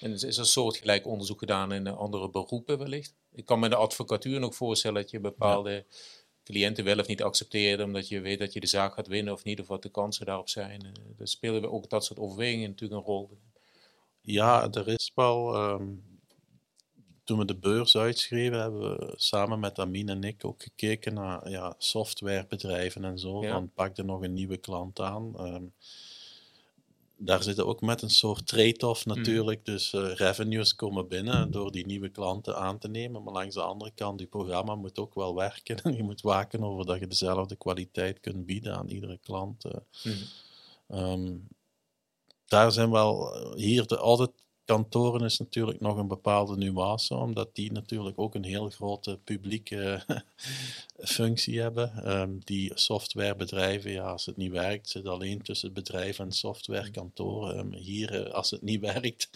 En 0.00 0.12
is 0.12 0.22
er 0.22 0.38
een 0.38 0.44
soortgelijk 0.44 1.06
onderzoek 1.06 1.38
gedaan 1.38 1.72
in 1.72 1.86
andere 1.86 2.30
beroepen 2.30 2.78
wellicht? 2.78 3.14
Ik 3.32 3.44
kan 3.44 3.60
me 3.60 3.68
de 3.68 3.76
advocatuur 3.76 4.40
nog 4.40 4.54
voorstellen 4.54 5.02
dat 5.02 5.10
je 5.10 5.20
bepaalde 5.20 5.84
cliënten 6.44 6.84
wel 6.84 6.98
of 6.98 7.06
niet 7.06 7.22
accepteert, 7.22 7.82
omdat 7.82 8.08
je 8.08 8.20
weet 8.20 8.38
dat 8.38 8.52
je 8.52 8.60
de 8.60 8.66
zaak 8.66 8.94
gaat 8.94 9.06
winnen 9.06 9.32
of 9.32 9.44
niet, 9.44 9.60
of 9.60 9.66
wat 9.66 9.82
de 9.82 9.88
kansen 9.88 10.26
daarop 10.26 10.48
zijn. 10.48 10.84
Uh, 10.84 10.92
daar 11.16 11.28
spelen 11.28 11.60
we 11.60 11.70
ook 11.70 11.90
dat 11.90 12.04
soort 12.04 12.18
overwegingen 12.18 12.68
natuurlijk 12.68 13.00
een 13.00 13.06
rol. 13.06 13.38
Ja, 14.20 14.70
er 14.70 14.88
is 14.88 15.12
wel... 15.14 15.56
Um, 15.56 16.09
toen 17.30 17.38
we 17.38 17.44
de 17.44 17.56
beurs 17.56 17.96
uitschreven, 17.96 18.60
hebben 18.60 18.80
we 18.80 19.12
samen 19.16 19.60
met 19.60 19.78
Amin 19.78 20.08
en 20.08 20.24
ik 20.24 20.44
ook 20.44 20.62
gekeken 20.62 21.14
naar 21.14 21.50
ja, 21.50 21.74
softwarebedrijven 21.78 23.04
en 23.04 23.18
zo. 23.18 23.42
Ja. 23.42 23.52
Van 23.52 23.70
pak 23.74 23.96
er 23.96 24.04
nog 24.04 24.22
een 24.22 24.32
nieuwe 24.32 24.56
klant 24.56 25.00
aan. 25.00 25.38
Ehm, 25.38 25.62
daar 27.16 27.42
zitten 27.42 27.66
ook 27.66 27.80
met 27.80 28.02
een 28.02 28.10
soort 28.10 28.46
trade-off 28.46 29.06
mhm. 29.06 29.16
natuurlijk. 29.16 29.64
Dus 29.64 29.92
uh, 29.92 30.14
revenues 30.14 30.74
komen 30.74 31.08
binnen 31.08 31.50
door 31.50 31.72
die 31.72 31.86
nieuwe 31.86 32.08
klanten 32.08 32.56
aan 32.56 32.78
te 32.78 32.88
nemen. 32.88 33.22
Maar 33.22 33.32
langs 33.32 33.54
de 33.54 33.62
andere 33.62 33.90
kant, 33.94 34.18
die 34.18 34.26
programma 34.26 34.74
moet 34.74 34.98
ook 34.98 35.14
wel 35.14 35.34
werken. 35.34 35.82
En 35.82 35.96
je 36.00 36.02
moet 36.02 36.20
waken 36.20 36.64
over 36.64 36.86
dat 36.86 36.98
je 36.98 37.06
dezelfde 37.06 37.56
kwaliteit 37.56 38.20
kunt 38.20 38.46
bieden 38.46 38.76
aan 38.76 38.88
iedere 38.88 39.18
klant. 39.18 39.64
Mm. 40.88 41.48
daar 42.46 42.72
zijn 42.72 42.90
wel 42.90 43.34
eh, 43.34 43.52
hier 43.54 43.86
de 43.86 43.96
audit 43.96 44.32
kantoren 44.70 45.24
is 45.24 45.38
natuurlijk 45.38 45.80
nog 45.80 45.96
een 45.96 46.08
bepaalde 46.08 46.56
nuance, 46.56 47.14
omdat 47.14 47.54
die 47.54 47.72
natuurlijk 47.72 48.18
ook 48.18 48.34
een 48.34 48.44
heel 48.44 48.70
grote 48.70 49.18
publieke 49.24 50.02
functie 51.16 51.60
hebben. 51.60 52.10
Um, 52.20 52.40
die 52.44 52.70
softwarebedrijven, 52.74 53.90
ja, 53.90 54.02
als 54.02 54.26
het 54.26 54.36
niet 54.36 54.50
werkt, 54.50 54.88
zit 54.88 55.06
alleen 55.06 55.42
tussen 55.42 55.72
bedrijf 55.72 56.18
en 56.18 56.32
softwarekantoren. 56.32 57.58
Um, 57.58 57.74
hier, 57.74 58.26
uh, 58.26 58.32
als 58.32 58.50
het 58.50 58.62
niet 58.62 58.80
werkt, 58.92 59.30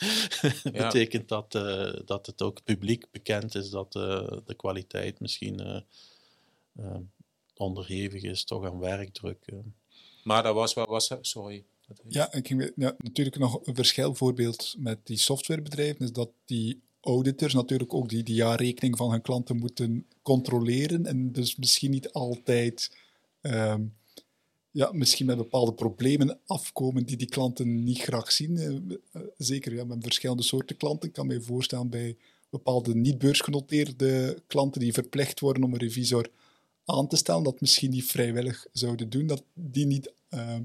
betekent 0.63 1.29
dat, 1.29 1.55
uh, 1.55 1.93
dat 2.05 2.27
het 2.27 2.43
ook 2.43 2.65
publiek 2.65 3.11
bekend 3.11 3.55
is 3.55 3.71
dat 3.71 3.95
uh, 3.95 4.27
de 4.47 4.55
kwaliteit 4.57 5.21
misschien 5.21 5.85
ehm, 6.77 7.03
onderhevig 7.57 8.23
is, 8.23 8.45
toch 8.45 8.65
aan 8.65 8.79
werkdruk. 8.79 9.47
Maar 10.25 10.43
dat 10.43 10.55
was 10.55 10.75
wel, 10.75 10.87
was, 10.87 11.15
sorry, 11.21 11.65
ja, 12.09 12.33
ik 12.33 12.47
ging, 12.47 12.73
ja, 12.77 12.95
natuurlijk 12.99 13.39
nog 13.39 13.67
een 13.67 13.75
verschilvoorbeeld 13.75 14.75
met 14.79 14.99
die 15.03 15.19
softwarebedrijven 15.19 16.05
is 16.05 16.13
dat 16.13 16.31
die 16.45 16.83
auditors 17.01 17.55
natuurlijk 17.55 17.95
ook 17.95 18.09
die, 18.09 18.23
die 18.23 18.35
jaarrekening 18.35 18.97
van 18.97 19.11
hun 19.11 19.23
klanten 19.23 19.57
moeten 19.57 20.07
controleren 20.23 21.07
en 21.07 21.33
dus 21.33 21.57
misschien 21.57 21.91
niet 21.91 22.13
altijd 22.13 22.97
ehm, 23.41 23.83
ja, 24.75 24.93
misschien 24.93 25.27
met 25.27 25.37
bepaalde 25.37 25.73
problemen 25.73 26.39
afkomen 26.47 27.07
die 27.07 27.17
die 27.17 27.29
klanten 27.29 27.85
niet 27.85 27.99
graag 27.99 28.33
zien. 28.33 28.57
Eh, 28.57 28.67
eh, 29.13 29.29
zeker 29.37 29.75
ja, 29.75 29.85
met 29.85 30.03
verschillende 30.03 30.43
soorten 30.43 30.77
klanten. 30.77 31.09
Ik 31.09 31.15
kan 31.15 31.27
me 31.27 31.41
voorstellen 31.41 31.89
bij 31.89 32.17
bepaalde 32.51 32.95
niet 32.95 33.19
beursgenoteerde 33.19 34.43
klanten 34.47 34.81
die 34.81 34.93
verplicht 34.93 35.41
worden 35.41 35.63
om 35.63 35.73
een 35.73 35.79
revisor 35.79 36.31
aan 36.85 37.09
te 37.09 37.17
stellen, 37.17 37.43
dat 37.43 37.61
misschien 37.61 37.91
niet 37.91 38.05
vrijwillig 38.05 38.67
zouden 38.73 39.11
doen, 39.11 39.27
dat 39.27 39.43
die 39.55 39.87
niet 39.87 40.13
ehm, 40.29 40.63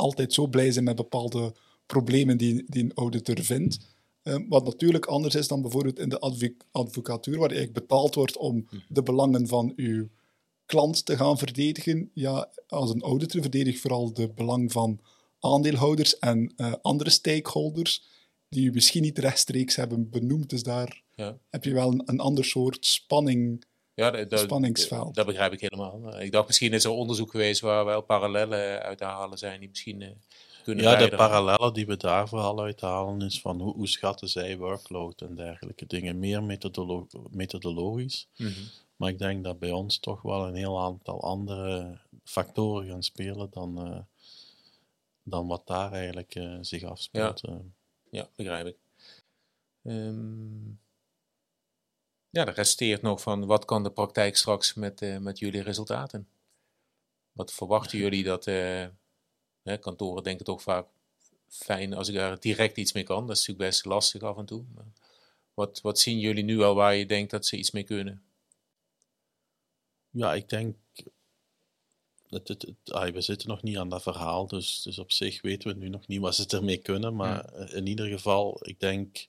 altijd 0.00 0.32
zo 0.32 0.46
blij 0.46 0.72
zijn 0.72 0.84
met 0.84 0.96
bepaalde 0.96 1.54
problemen 1.86 2.36
die, 2.36 2.64
die 2.66 2.82
een 2.82 2.94
auditor 2.94 3.42
vindt. 3.42 3.78
Ehm, 4.22 4.48
wat 4.48 4.64
natuurlijk 4.64 5.06
anders 5.06 5.34
is 5.34 5.48
dan 5.48 5.62
bijvoorbeeld 5.62 5.98
in 5.98 6.08
de 6.08 6.18
advo- 6.20 6.54
advocatuur, 6.70 7.38
waar 7.38 7.48
je 7.50 7.54
eigenlijk 7.56 7.86
betaald 7.86 8.14
wordt 8.14 8.36
om 8.36 8.68
de 8.88 9.02
belangen 9.02 9.46
van 9.48 9.72
uw 9.76 10.08
klant 10.66 11.04
te 11.06 11.16
gaan 11.16 11.38
verdedigen. 11.38 12.10
Ja, 12.14 12.50
als 12.66 12.90
een 12.90 13.02
auditor 13.02 13.40
verdedig 13.40 13.74
je 13.74 13.80
vooral 13.80 14.12
de 14.12 14.28
belang 14.34 14.72
van 14.72 15.00
aandeelhouders 15.38 16.18
en 16.18 16.52
eh, 16.56 16.72
andere 16.82 17.10
stakeholders 17.10 18.04
die 18.48 18.66
u 18.66 18.70
misschien 18.72 19.02
niet 19.02 19.18
rechtstreeks 19.18 19.76
hebben 19.76 20.10
benoemd. 20.10 20.50
Dus 20.50 20.62
daar 20.62 21.02
Ja. 21.14 21.38
heb 21.50 21.64
je 21.64 21.72
wel 21.72 21.92
een, 21.92 22.02
een 22.04 22.20
ander 22.20 22.44
soort 22.44 22.86
spanning. 22.86 23.64
Ja, 24.00 24.10
dat, 24.10 24.30
dat- 24.30 24.38
Spanningsveld. 24.40 25.14
Dat 25.14 25.26
begrijp 25.26 25.52
ik 25.52 25.60
helemaal. 25.60 26.20
Ik 26.20 26.32
dacht, 26.32 26.46
misschien 26.46 26.72
is 26.72 26.84
er 26.84 26.90
onderzoek 26.90 27.30
geweest 27.30 27.60
waar 27.60 27.84
wel 27.84 28.00
parallellen 28.02 28.82
uit 28.82 28.98
te 28.98 29.04
halen 29.04 29.38
zijn 29.38 29.60
die 29.60 29.68
misschien 29.68 30.02
eh, 30.02 30.08
kunnen 30.62 30.84
Ja, 30.84 30.96
de 30.96 31.16
parallellen 31.16 31.72
die 31.74 31.86
we 31.86 31.96
daar 31.96 32.28
vooral 32.28 32.60
uithalen 32.62 33.22
is 33.22 33.40
van 33.40 33.60
hoe, 33.60 33.74
hoe 33.74 33.88
schatten 33.88 34.28
zij 34.28 34.56
workload 34.58 35.20
en 35.20 35.34
dergelijke 35.34 35.86
dingen. 35.86 36.18
Meer 36.18 36.42
methodolo- 36.42 37.06
methodologisch. 37.30 38.28
Mhm. 38.36 38.50
Maar 38.96 39.08
ik 39.10 39.18
denk 39.18 39.44
dat 39.44 39.58
bij 39.58 39.70
ons 39.72 39.98
toch 39.98 40.22
wel 40.22 40.46
een 40.46 40.54
heel 40.54 40.80
aantal 40.80 41.22
andere 41.22 41.98
factoren 42.24 42.88
gaan 42.88 43.02
spelen 43.02 43.48
dan, 43.50 43.86
eh, 43.86 43.98
dan 45.22 45.46
wat 45.46 45.66
daar 45.66 45.92
eigenlijk 45.92 46.34
eh, 46.34 46.56
zich 46.60 46.82
afspeelt. 46.82 47.44
eh. 47.44 47.54
Ja, 48.10 48.28
begrijp 48.36 48.66
ik. 48.66 48.76
Ehm, 49.84 50.68
ja, 52.30 52.46
er 52.46 52.54
resteert 52.54 53.02
nog 53.02 53.20
van 53.20 53.46
wat 53.46 53.64
kan 53.64 53.82
de 53.82 53.90
praktijk 53.90 54.36
straks 54.36 54.74
met, 54.74 55.02
eh, 55.02 55.18
met 55.18 55.38
jullie 55.38 55.62
resultaten? 55.62 56.28
Wat 57.32 57.52
verwachten 57.52 57.98
jullie 57.98 58.24
dat 58.24 58.46
eh, 58.46 58.86
hè, 59.62 59.78
kantoren 59.78 60.22
denken 60.22 60.44
toch 60.44 60.62
vaak 60.62 60.86
fijn 61.48 61.94
als 61.94 62.08
ik 62.08 62.14
daar 62.14 62.40
direct 62.40 62.76
iets 62.76 62.92
mee 62.92 63.02
kan. 63.04 63.26
Dat 63.26 63.36
is 63.36 63.46
natuurlijk 63.46 63.70
best 63.70 63.84
lastig 63.84 64.22
af 64.22 64.36
en 64.36 64.44
toe. 64.46 64.64
Maar 64.74 64.84
wat, 65.54 65.80
wat 65.80 65.98
zien 65.98 66.18
jullie 66.18 66.44
nu 66.44 66.60
al 66.62 66.74
waar 66.74 66.94
je 66.94 67.06
denkt 67.06 67.30
dat 67.30 67.46
ze 67.46 67.56
iets 67.56 67.70
mee 67.70 67.82
kunnen? 67.84 68.22
Ja, 70.10 70.34
ik 70.34 70.48
denk. 70.48 70.76
Het, 72.28 72.48
het, 72.48 72.62
het- 72.62 72.92
ah, 72.92 73.12
we 73.12 73.20
zitten 73.20 73.48
nog 73.48 73.62
niet 73.62 73.76
aan 73.78 73.88
dat 73.88 74.02
verhaal, 74.02 74.46
dus, 74.46 74.82
dus 74.82 74.98
op 74.98 75.12
zich 75.12 75.42
weten 75.42 75.68
we 75.70 75.78
nu 75.78 75.88
nog 75.88 76.06
niet 76.06 76.20
wat 76.20 76.34
ze 76.34 76.46
ermee 76.46 76.78
kunnen. 76.78 77.16
Maar 77.16 77.44
eh, 77.44 77.76
in 77.76 77.86
ieder 77.86 78.06
geval, 78.06 78.58
ik 78.62 78.80
denk. 78.80 79.28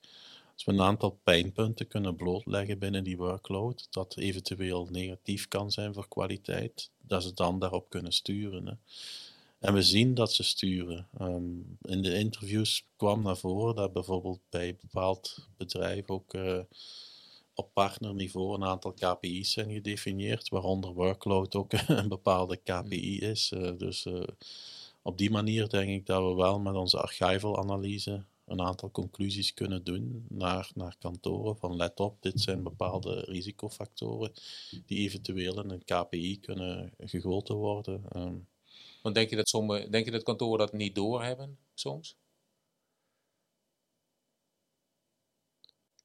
Als 0.62 0.76
we 0.76 0.82
een 0.82 0.88
aantal 0.88 1.20
pijnpunten 1.24 1.88
kunnen 1.88 2.16
blootleggen 2.16 2.80
binnen 2.80 3.04
die 3.04 3.18
workload, 3.18 3.88
dat 3.90 4.18
eventueel 4.18 4.88
negatief 4.92 5.48
kan 5.48 5.72
zijn 5.72 5.94
voor 5.94 6.08
kwaliteit, 6.08 6.92
dat 7.02 7.24
ze 7.24 7.34
dan 7.34 7.60
daarop 7.60 7.90
kunnen 7.90 8.12
sturen. 8.12 8.66
Hè. 8.66 8.74
En 9.60 9.74
we 9.74 9.82
zien 9.82 10.14
dat 10.14 10.34
ze 10.34 10.44
sturen. 10.44 11.08
Ehm, 11.18 11.60
in 11.82 12.02
de 12.02 12.18
interviews 12.18 12.86
kwam 12.96 13.22
naar 13.24 13.38
voren 13.38 13.76
dat 13.76 13.94
bijvoorbeeld 13.94 14.40
bij 14.50 14.68
een 14.68 14.78
bepaald 14.82 15.48
bedrijf 15.58 16.10
ook 16.10 16.34
eh, 16.34 16.60
op 17.54 17.74
partnerniveau 17.74 18.56
een 18.56 18.64
aantal 18.64 18.94
KPI's 18.94 19.52
zijn 19.52 19.72
gedefinieerd, 19.72 20.50
waaronder 20.50 20.94
workload 20.94 21.56
ook 21.56 21.72
een 21.88 22.10
bepaalde 22.10 22.58
KPI 22.58 23.20
is. 23.20 23.52
Eh, 23.52 23.72
dus 23.78 24.06
eh, 24.06 24.24
op 25.02 25.18
die 25.18 25.32
manier 25.32 25.70
denk 25.70 25.90
ik 25.90 26.06
dat 26.06 26.24
we 26.24 26.34
wel 26.34 26.60
met 26.60 26.76
onze 26.76 27.02
archival 27.02 27.58
analyse 27.58 28.24
een 28.52 28.62
aantal 28.62 28.92
conclusies 28.92 29.54
kunnen 29.54 29.84
doen 29.84 30.26
naar, 30.30 30.72
naar 30.76 30.96
kantoren. 31.00 31.58
Van 31.58 31.76
let 31.76 32.00
op, 32.00 32.22
dit 32.22 32.42
zijn 32.42 32.64
bepaalde 32.64 33.20
risicofactoren 33.20 34.32
die 34.86 34.98
eventueel 35.00 35.64
in 35.64 35.70
een 35.70 35.84
KPI 35.86 36.40
kunnen 36.40 36.94
gegoten 36.98 37.56
worden. 37.56 38.04
Ehm, 38.10 38.36
Want 39.02 39.16
denk 39.16 39.30
je 39.30 39.36
dat, 39.36 39.50
sommige, 39.50 39.90
denk 39.90 40.06
je 40.06 40.12
dat 40.12 40.24
kantoren 40.24 40.58
dat 40.58 40.74
niet 40.74 40.96
doorhebben 40.96 41.58
soms? 41.74 42.16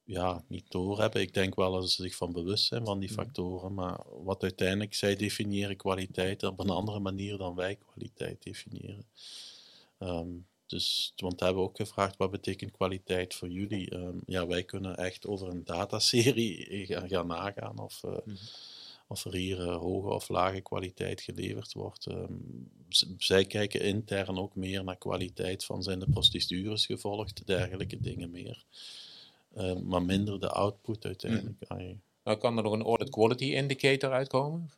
ja, 0.07 0.43
niet 0.47 0.71
doorhebben. 0.71 1.21
Ik 1.21 1.33
denk 1.33 1.55
wel 1.55 1.71
dat 1.71 1.91
ze 1.91 2.01
zich 2.01 2.15
van 2.15 2.31
bewust 2.31 2.65
zijn 2.65 2.85
van 2.85 2.99
die 2.99 3.09
factoren. 3.09 3.73
Maar 3.73 3.99
wat 4.23 4.43
uiteindelijk 4.43 4.93
zij 4.93 5.15
definiëren 5.15 5.77
kwaliteit 5.77 6.43
op 6.43 6.59
een 6.59 6.69
andere 6.69 6.99
manier 6.99 7.37
dan 7.37 7.55
wij 7.55 7.75
kwaliteit 7.75 8.43
definiëren. 8.43 9.05
Ehm, 9.97 10.29
dus, 10.67 11.13
want 11.15 11.39
we 11.39 11.45
hebben 11.45 11.63
ook 11.63 11.75
gevraagd, 11.75 12.17
wat 12.17 12.31
betekent 12.31 12.71
kwaliteit 12.71 13.33
voor 13.33 13.49
jullie? 13.49 13.89
Ehm, 13.89 14.17
ja, 14.25 14.47
wij 14.47 14.63
kunnen 14.63 14.97
echt 14.97 15.27
over 15.27 15.47
een 15.47 15.63
dataserie 15.63 16.65
gaan, 16.87 17.09
gaan 17.09 17.27
nagaan 17.27 17.79
of, 17.79 18.03
eh, 18.03 18.17
of 19.07 19.25
er 19.25 19.33
hier 19.33 19.61
eh, 19.61 19.77
hoge 19.77 20.09
of 20.09 20.29
lage 20.29 20.61
kwaliteit 20.61 21.21
geleverd 21.21 21.73
wordt. 21.73 22.05
Ehm, 22.05 22.33
zij 23.17 23.45
kijken 23.45 23.81
intern 23.81 24.37
ook 24.37 24.55
meer 24.55 24.83
naar 24.83 24.97
kwaliteit 24.97 25.65
van 25.65 25.83
zijn 25.83 25.99
de 25.99 26.09
procedures 26.09 26.85
gevolgd, 26.85 27.45
dergelijke 27.45 27.99
dingen 27.99 28.31
meer. 28.31 28.65
Ehm, 29.53 29.87
maar 29.87 30.03
minder 30.03 30.39
de 30.39 30.49
output 30.49 31.05
uiteindelijk. 31.05 31.67
Nou, 32.23 32.37
kan 32.39 32.57
er 32.57 32.63
nog 32.63 32.73
een 32.73 32.83
audit 32.83 33.09
quality 33.09 33.45
indicator 33.45 34.11
uitkomen? 34.11 34.69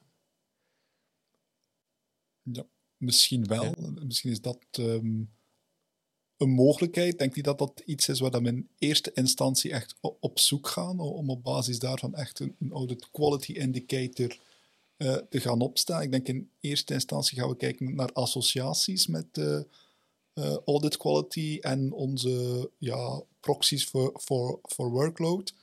Ja, 2.42 2.66
misschien 2.98 3.46
wel. 3.46 3.76
Misschien 4.04 4.32
is 4.32 4.42
dat 4.42 4.60
ehm, 4.72 5.22
een 6.40 6.50
mogelijkheid. 6.50 7.20
Denk 7.20 7.36
je 7.36 7.44
dat 7.44 7.58
dat 7.58 7.82
iets 7.86 8.10
is 8.10 8.20
waar 8.20 8.42
we 8.42 8.48
in 8.48 8.70
eerste 8.78 9.12
instantie 9.14 9.72
echt 9.72 9.96
op 10.20 10.40
zoek 10.40 10.68
gaan, 10.68 11.00
om 11.00 11.30
op 11.30 11.44
basis 11.44 11.80
daarvan 11.80 12.16
echt 12.16 12.40
een, 12.40 12.56
audit 12.72 13.12
quality 13.12 13.52
indicator 13.52 14.40
eh, 14.98 15.16
te 15.16 15.40
gaan 15.40 15.62
opstellen? 15.62 16.04
Ik 16.04 16.12
denk 16.12 16.28
in 16.28 16.50
eerste 16.60 16.94
instantie 16.94 17.40
gaan 17.40 17.50
we 17.50 17.56
kijken 17.56 17.96
naar 17.96 18.12
associaties 18.14 19.08
met 19.08 19.34
de 19.34 19.68
eh, 20.34 20.58
audit 20.66 20.98
quality 20.98 21.58
en 21.62 21.92
onze 21.92 22.70
ja, 22.78 23.22
proxies 23.40 23.86
voor, 23.86 24.12
voor, 24.14 24.60
voor 24.62 24.90
workload. 24.90 25.54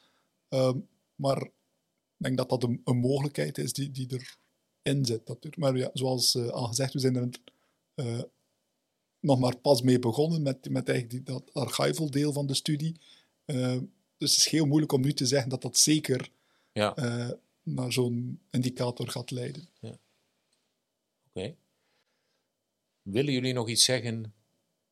Ehm, 0.49 0.79
maar 1.14 1.43
ik 1.43 2.24
denk 2.24 2.37
dat 2.37 2.49
dat 2.49 2.62
een, 2.62 2.83
mogelijkheid 2.85 3.59
is 3.59 3.72
die, 3.72 3.91
die 3.91 4.20
erin 4.83 5.05
zit. 5.05 5.29
natuurlijk. 5.29 5.57
Maar 5.57 5.77
ja, 5.77 5.91
zoals 5.93 6.35
eh, 6.35 6.49
al 6.49 6.66
gezegd, 6.66 6.93
we 6.93 6.99
zijn 6.99 7.16
er 7.16 7.29
eh, 7.95 8.22
nog 9.27 9.39
maar 9.39 9.57
pas 9.57 9.83
mee 9.83 9.99
begonnen 9.99 10.43
met, 10.43 10.68
met 10.70 10.89
eigenlijk 10.89 11.27
die, 11.27 11.35
dat 11.35 11.55
archival 11.55 12.11
deel 12.11 12.33
van 12.33 12.47
de 12.47 12.55
studie. 12.55 13.01
Eh, 13.45 13.77
dus 14.16 14.31
het 14.31 14.41
is 14.41 14.49
heel 14.49 14.66
moeilijk 14.66 14.93
om 14.93 15.01
nu 15.01 15.12
te 15.12 15.27
zeggen 15.27 15.51
dat 15.51 15.62
dat 15.62 15.77
zeker 15.77 16.31
Ja, 16.72 16.95
eh, 16.97 17.31
naar 17.62 17.93
zo'n 17.93 18.41
indicator 18.51 19.09
gaat 19.09 19.31
leiden. 19.31 19.68
oké. 21.29 21.55
Willen 23.03 23.33
jullie 23.33 23.53
nog 23.53 23.68
iets 23.68 23.85
zeggen 23.85 24.35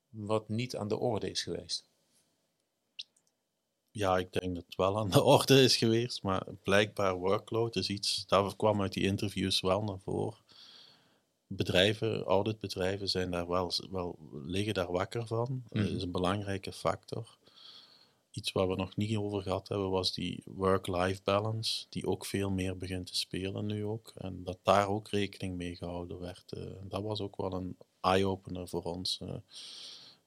wat 0.09 0.49
niet 0.49 0.77
aan 0.77 0.89
de 0.89 0.99
orde 0.99 1.31
is 1.31 1.43
geweest? 1.43 1.89
Ja, 3.91 4.19
ik 4.19 4.33
denk 4.33 4.55
dat 4.55 4.65
het 4.65 4.75
wel 4.75 4.99
aan 4.99 5.11
de 5.11 5.23
orde 5.23 5.63
is 5.63 5.77
geweest, 5.77 6.23
maar 6.23 6.47
blijkbaar 6.63 7.15
workload 7.15 7.77
is 7.77 7.89
iets, 7.89 8.27
daar 8.27 8.57
kwam 8.57 8.81
uit 8.81 8.93
die 8.93 9.05
interviews 9.05 9.61
wel 9.61 9.83
naar 9.83 10.01
voren. 10.01 10.44
Bedrijven, 11.57 12.23
auditbedrijven 12.23 13.09
zijn 13.09 13.31
daar 13.31 13.49
wel, 13.49 13.73
wel 13.91 14.19
liggen 14.45 14.75
daar 14.75 14.93
wakker 14.93 15.27
van. 15.27 15.63
Dat 15.69 15.87
is 15.87 16.03
een 16.03 16.11
belangrijke 16.11 16.73
factor. 16.73 17.37
Iets 18.31 18.53
waar 18.53 18.69
we 18.69 18.77
nog 18.77 18.97
niet 18.97 19.17
over 19.17 19.43
gehad 19.43 19.69
hebben, 19.69 19.91
was 19.91 20.13
die 20.15 20.43
work-life 20.45 21.21
balance, 21.25 21.87
die 21.89 22.07
ook 22.07 22.25
veel 22.27 22.51
meer 22.51 22.79
begint 22.79 23.07
te 23.07 23.17
spelen 23.17 23.67
nu 23.67 23.85
ook. 23.85 24.13
En 24.17 24.45
dat 24.45 24.59
daar 24.63 24.89
ook 24.89 25.09
rekening 25.09 25.57
mee 25.57 25.77
gehouden 25.77 26.21
werd. 26.21 26.53
eh, 26.53 26.63
dat 26.83 27.03
was 27.03 27.21
ook 27.21 27.37
wel 27.37 27.53
een 27.53 27.77
eye-opener 28.01 28.69
voor 28.69 28.83
ons. 28.83 29.19
eh. 29.23 29.35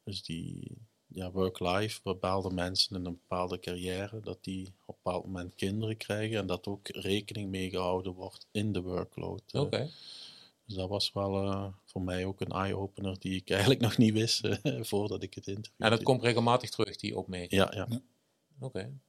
dus 0.03 0.23
die 0.23 0.71
ja, 1.07 1.31
work-life, 1.31 1.99
bepaalde 2.03 2.49
mensen 2.53 2.95
in 2.95 3.05
een 3.05 3.19
bepaalde 3.27 3.59
carrière, 3.59 4.19
dat 4.23 4.37
die 4.41 4.61
op 4.65 4.95
een 4.95 4.95
bepaald 5.03 5.25
moment 5.25 5.55
kinderen 5.55 5.97
krijgen 5.97 6.37
en 6.37 6.47
dat 6.47 6.67
ook 6.67 6.87
rekening 6.87 7.49
mee 7.49 7.69
gehouden 7.69 8.13
wordt 8.13 8.45
in 8.51 8.71
de 8.71 8.81
workload. 8.81 9.41
eh. 9.51 9.61
Oké. 9.61 9.89
Dus 10.67 10.75
dat 10.75 10.89
was 10.89 11.11
wel 11.13 11.43
eh, 11.43 11.67
voor 11.85 12.01
mij 12.01 12.25
ook 12.25 12.41
een 12.41 12.51
eye-opener 12.51 13.19
die 13.19 13.35
ik 13.35 13.49
eigenlijk 13.49 13.79
nog 13.81 13.97
niet 13.97 14.13
wist 14.13 14.43
eh, 14.43 14.83
voordat 14.91 15.23
ik 15.23 15.33
het 15.33 15.47
interview 15.47 15.83
En 15.83 15.89
dat 15.89 15.97
deed. 15.97 16.07
komt 16.07 16.23
regelmatig 16.23 16.69
terug, 16.69 16.95
die 16.95 17.17
opmerking. 17.17 17.61
Ja, 17.61 17.71
ja. 17.75 17.87
Oké. 18.59 18.99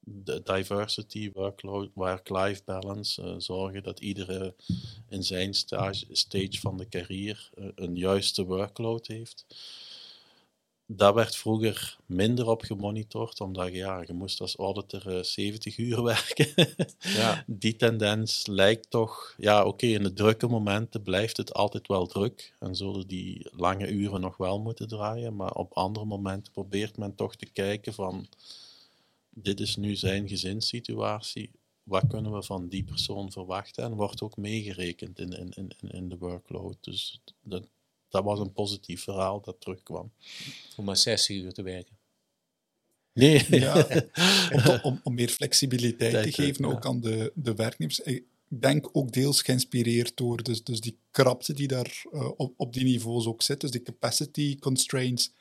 De 0.00 0.42
diversity, 0.42 1.30
workload, 1.32 1.90
work-life 1.94 2.62
balance, 2.64 3.22
eh, 3.22 3.34
zorgen 3.38 3.82
dat 3.82 4.00
iedere 4.00 4.54
in 5.08 5.24
zijn 5.24 5.54
stage, 5.54 6.06
stage 6.10 6.60
van 6.60 6.76
de 6.76 6.88
carrière 6.88 7.40
een 7.74 7.96
juiste 7.96 8.44
workload 8.44 9.06
heeft. 9.06 9.46
Daar 10.88 11.14
werd 11.14 11.36
vroeger 11.36 11.98
minder 12.06 12.48
op 12.48 12.62
gemonitord, 12.62 13.40
omdat 13.40 13.66
je, 13.66 13.76
ja, 13.76 14.02
je 14.06 14.12
moest 14.12 14.40
als 14.40 14.56
auditor 14.56 15.16
eh, 15.16 15.22
70 15.22 15.78
uur 15.78 16.02
werken. 16.14 16.74
Ja. 16.98 17.44
Die 17.46 17.76
tendens 17.76 18.46
lijkt 18.46 18.90
toch, 18.90 19.34
ja 19.36 19.64
oké, 19.64 19.86
in 19.86 20.02
de 20.02 20.12
drukke 20.12 20.46
momenten 20.46 21.02
blijft 21.02 21.36
het 21.36 21.54
altijd 21.54 21.88
wel 21.88 22.06
druk 22.06 22.54
en 22.58 22.76
zullen 22.76 23.06
die 23.06 23.48
lange 23.50 23.88
uren 23.88 24.20
nog 24.20 24.36
wel 24.36 24.60
moeten 24.60 24.88
draaien, 24.88 25.36
maar 25.36 25.52
op 25.52 25.72
andere 25.72 26.06
momenten 26.06 26.52
probeert 26.52 26.96
men 26.96 27.14
toch 27.14 27.36
te 27.36 27.46
kijken 27.46 27.94
van, 27.94 28.26
dit 29.30 29.60
is 29.60 29.76
nu 29.76 29.94
zijn 29.94 30.28
gezinssituatie, 30.28 31.50
wat 31.82 32.06
kunnen 32.08 32.32
we 32.32 32.42
van 32.42 32.68
die 32.68 32.84
persoon 32.84 33.32
verwachten 33.32 33.84
en 33.84 33.94
wordt 33.94 34.22
ook 34.22 34.36
meegerekend 34.36 35.18
in, 35.18 35.30
in, 35.30 35.52
in, 35.54 35.90
in 35.90 36.08
de 36.08 36.18
workload. 36.18 36.76
Dus 36.80 37.20
dat, 37.40 37.62
dat 38.08 38.24
was 38.24 38.40
een 38.40 38.52
positief 38.52 39.02
verhaal 39.02 39.40
dat 39.40 39.60
terugkwam. 39.60 40.12
Om 40.76 40.84
maar 40.84 40.96
60 40.96 41.36
uur 41.36 41.52
te 41.52 41.62
werken. 41.62 41.98
Nee. 43.12 43.46
Ja, 43.50 43.86
om, 44.52 44.80
om, 44.82 45.00
om 45.02 45.14
meer 45.14 45.28
flexibiliteit 45.28 46.22
te 46.22 46.32
geven, 46.32 46.68
ja. 46.68 46.74
ook 46.74 46.86
aan 46.86 47.00
de, 47.00 47.32
de 47.34 47.54
werknemers. 47.54 48.00
Ik 48.00 48.24
denk 48.48 48.88
ook 48.92 49.12
deels 49.12 49.42
geïnspireerd 49.42 50.16
door 50.16 50.42
dus, 50.42 50.64
dus 50.64 50.80
die 50.80 50.98
krapte 51.10 51.52
die 51.52 51.68
daar 51.68 52.04
eh, 52.12 52.30
op, 52.36 52.54
op 52.56 52.72
die 52.72 52.84
niveaus 52.84 53.26
ook 53.26 53.42
zit, 53.42 53.60
dus 53.60 53.70
die 53.70 53.82
capacity 53.82 54.58
constraints 54.58 55.32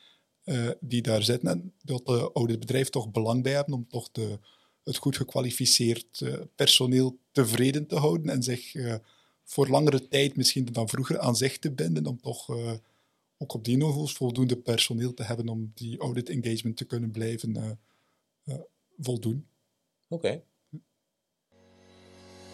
eh, 0.43 0.69
die 0.79 1.01
daar 1.01 1.23
zitten. 1.23 1.49
En 1.49 1.73
dat 1.83 2.05
de 2.05 2.31
oude 2.31 2.57
bedrijven 2.57 2.91
toch 2.91 3.11
belang 3.11 3.43
bij 3.43 3.53
hebben 3.53 3.73
om 3.73 3.87
toch 3.87 4.11
de, 4.11 4.39
het 4.85 4.97
goed 4.97 5.17
gekwalificeerd 5.17 6.21
eh, 6.21 6.33
personeel 6.55 7.17
tevreden 7.31 7.87
te 7.87 7.95
houden 7.95 8.29
en 8.29 8.43
zich 8.43 8.75
eh, 8.75 8.95
voor 9.45 9.67
langere 9.67 10.07
tijd 10.07 10.35
misschien 10.35 10.65
dan 10.65 10.89
vroeger 10.89 11.19
aan 11.19 11.35
zich 11.35 11.59
te 11.59 11.71
binden 11.71 12.05
om 12.05 12.21
toch 12.21 12.49
eh, 12.49 12.71
ook 13.37 13.53
op 13.53 13.65
die 13.65 13.77
niveaus 13.77 14.13
voldoende 14.13 14.57
personeel 14.57 15.13
te 15.13 15.23
hebben 15.23 15.49
om 15.49 15.71
die 15.73 15.99
audit 15.99 16.29
engagement 16.29 16.77
te 16.77 16.85
kunnen 16.85 17.11
blijven 17.11 17.55
eh, 17.55 17.71
eh, 18.43 18.61
voldoen. 18.97 19.47
Oké. 20.07 20.43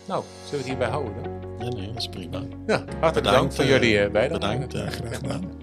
Nou, 0.08 0.24
zullen 0.34 0.50
we 0.52 0.58
het 0.58 0.66
hierbij 0.66 0.90
houden? 0.90 1.42
Ja, 1.60 1.70
nee, 1.70 1.88
dat 1.88 1.98
is 1.98 2.10
prima. 2.10 2.44
Ja, 2.68 2.86
hartelijk 3.00 3.32
dank 3.36 3.54
voor 3.54 3.66
jullie 3.66 4.00
eh, 4.00 4.12
bijdrage. 4.12 4.68
Bedankt. 4.68 4.96
Graag 4.96 5.16
gedaan. 5.16 5.61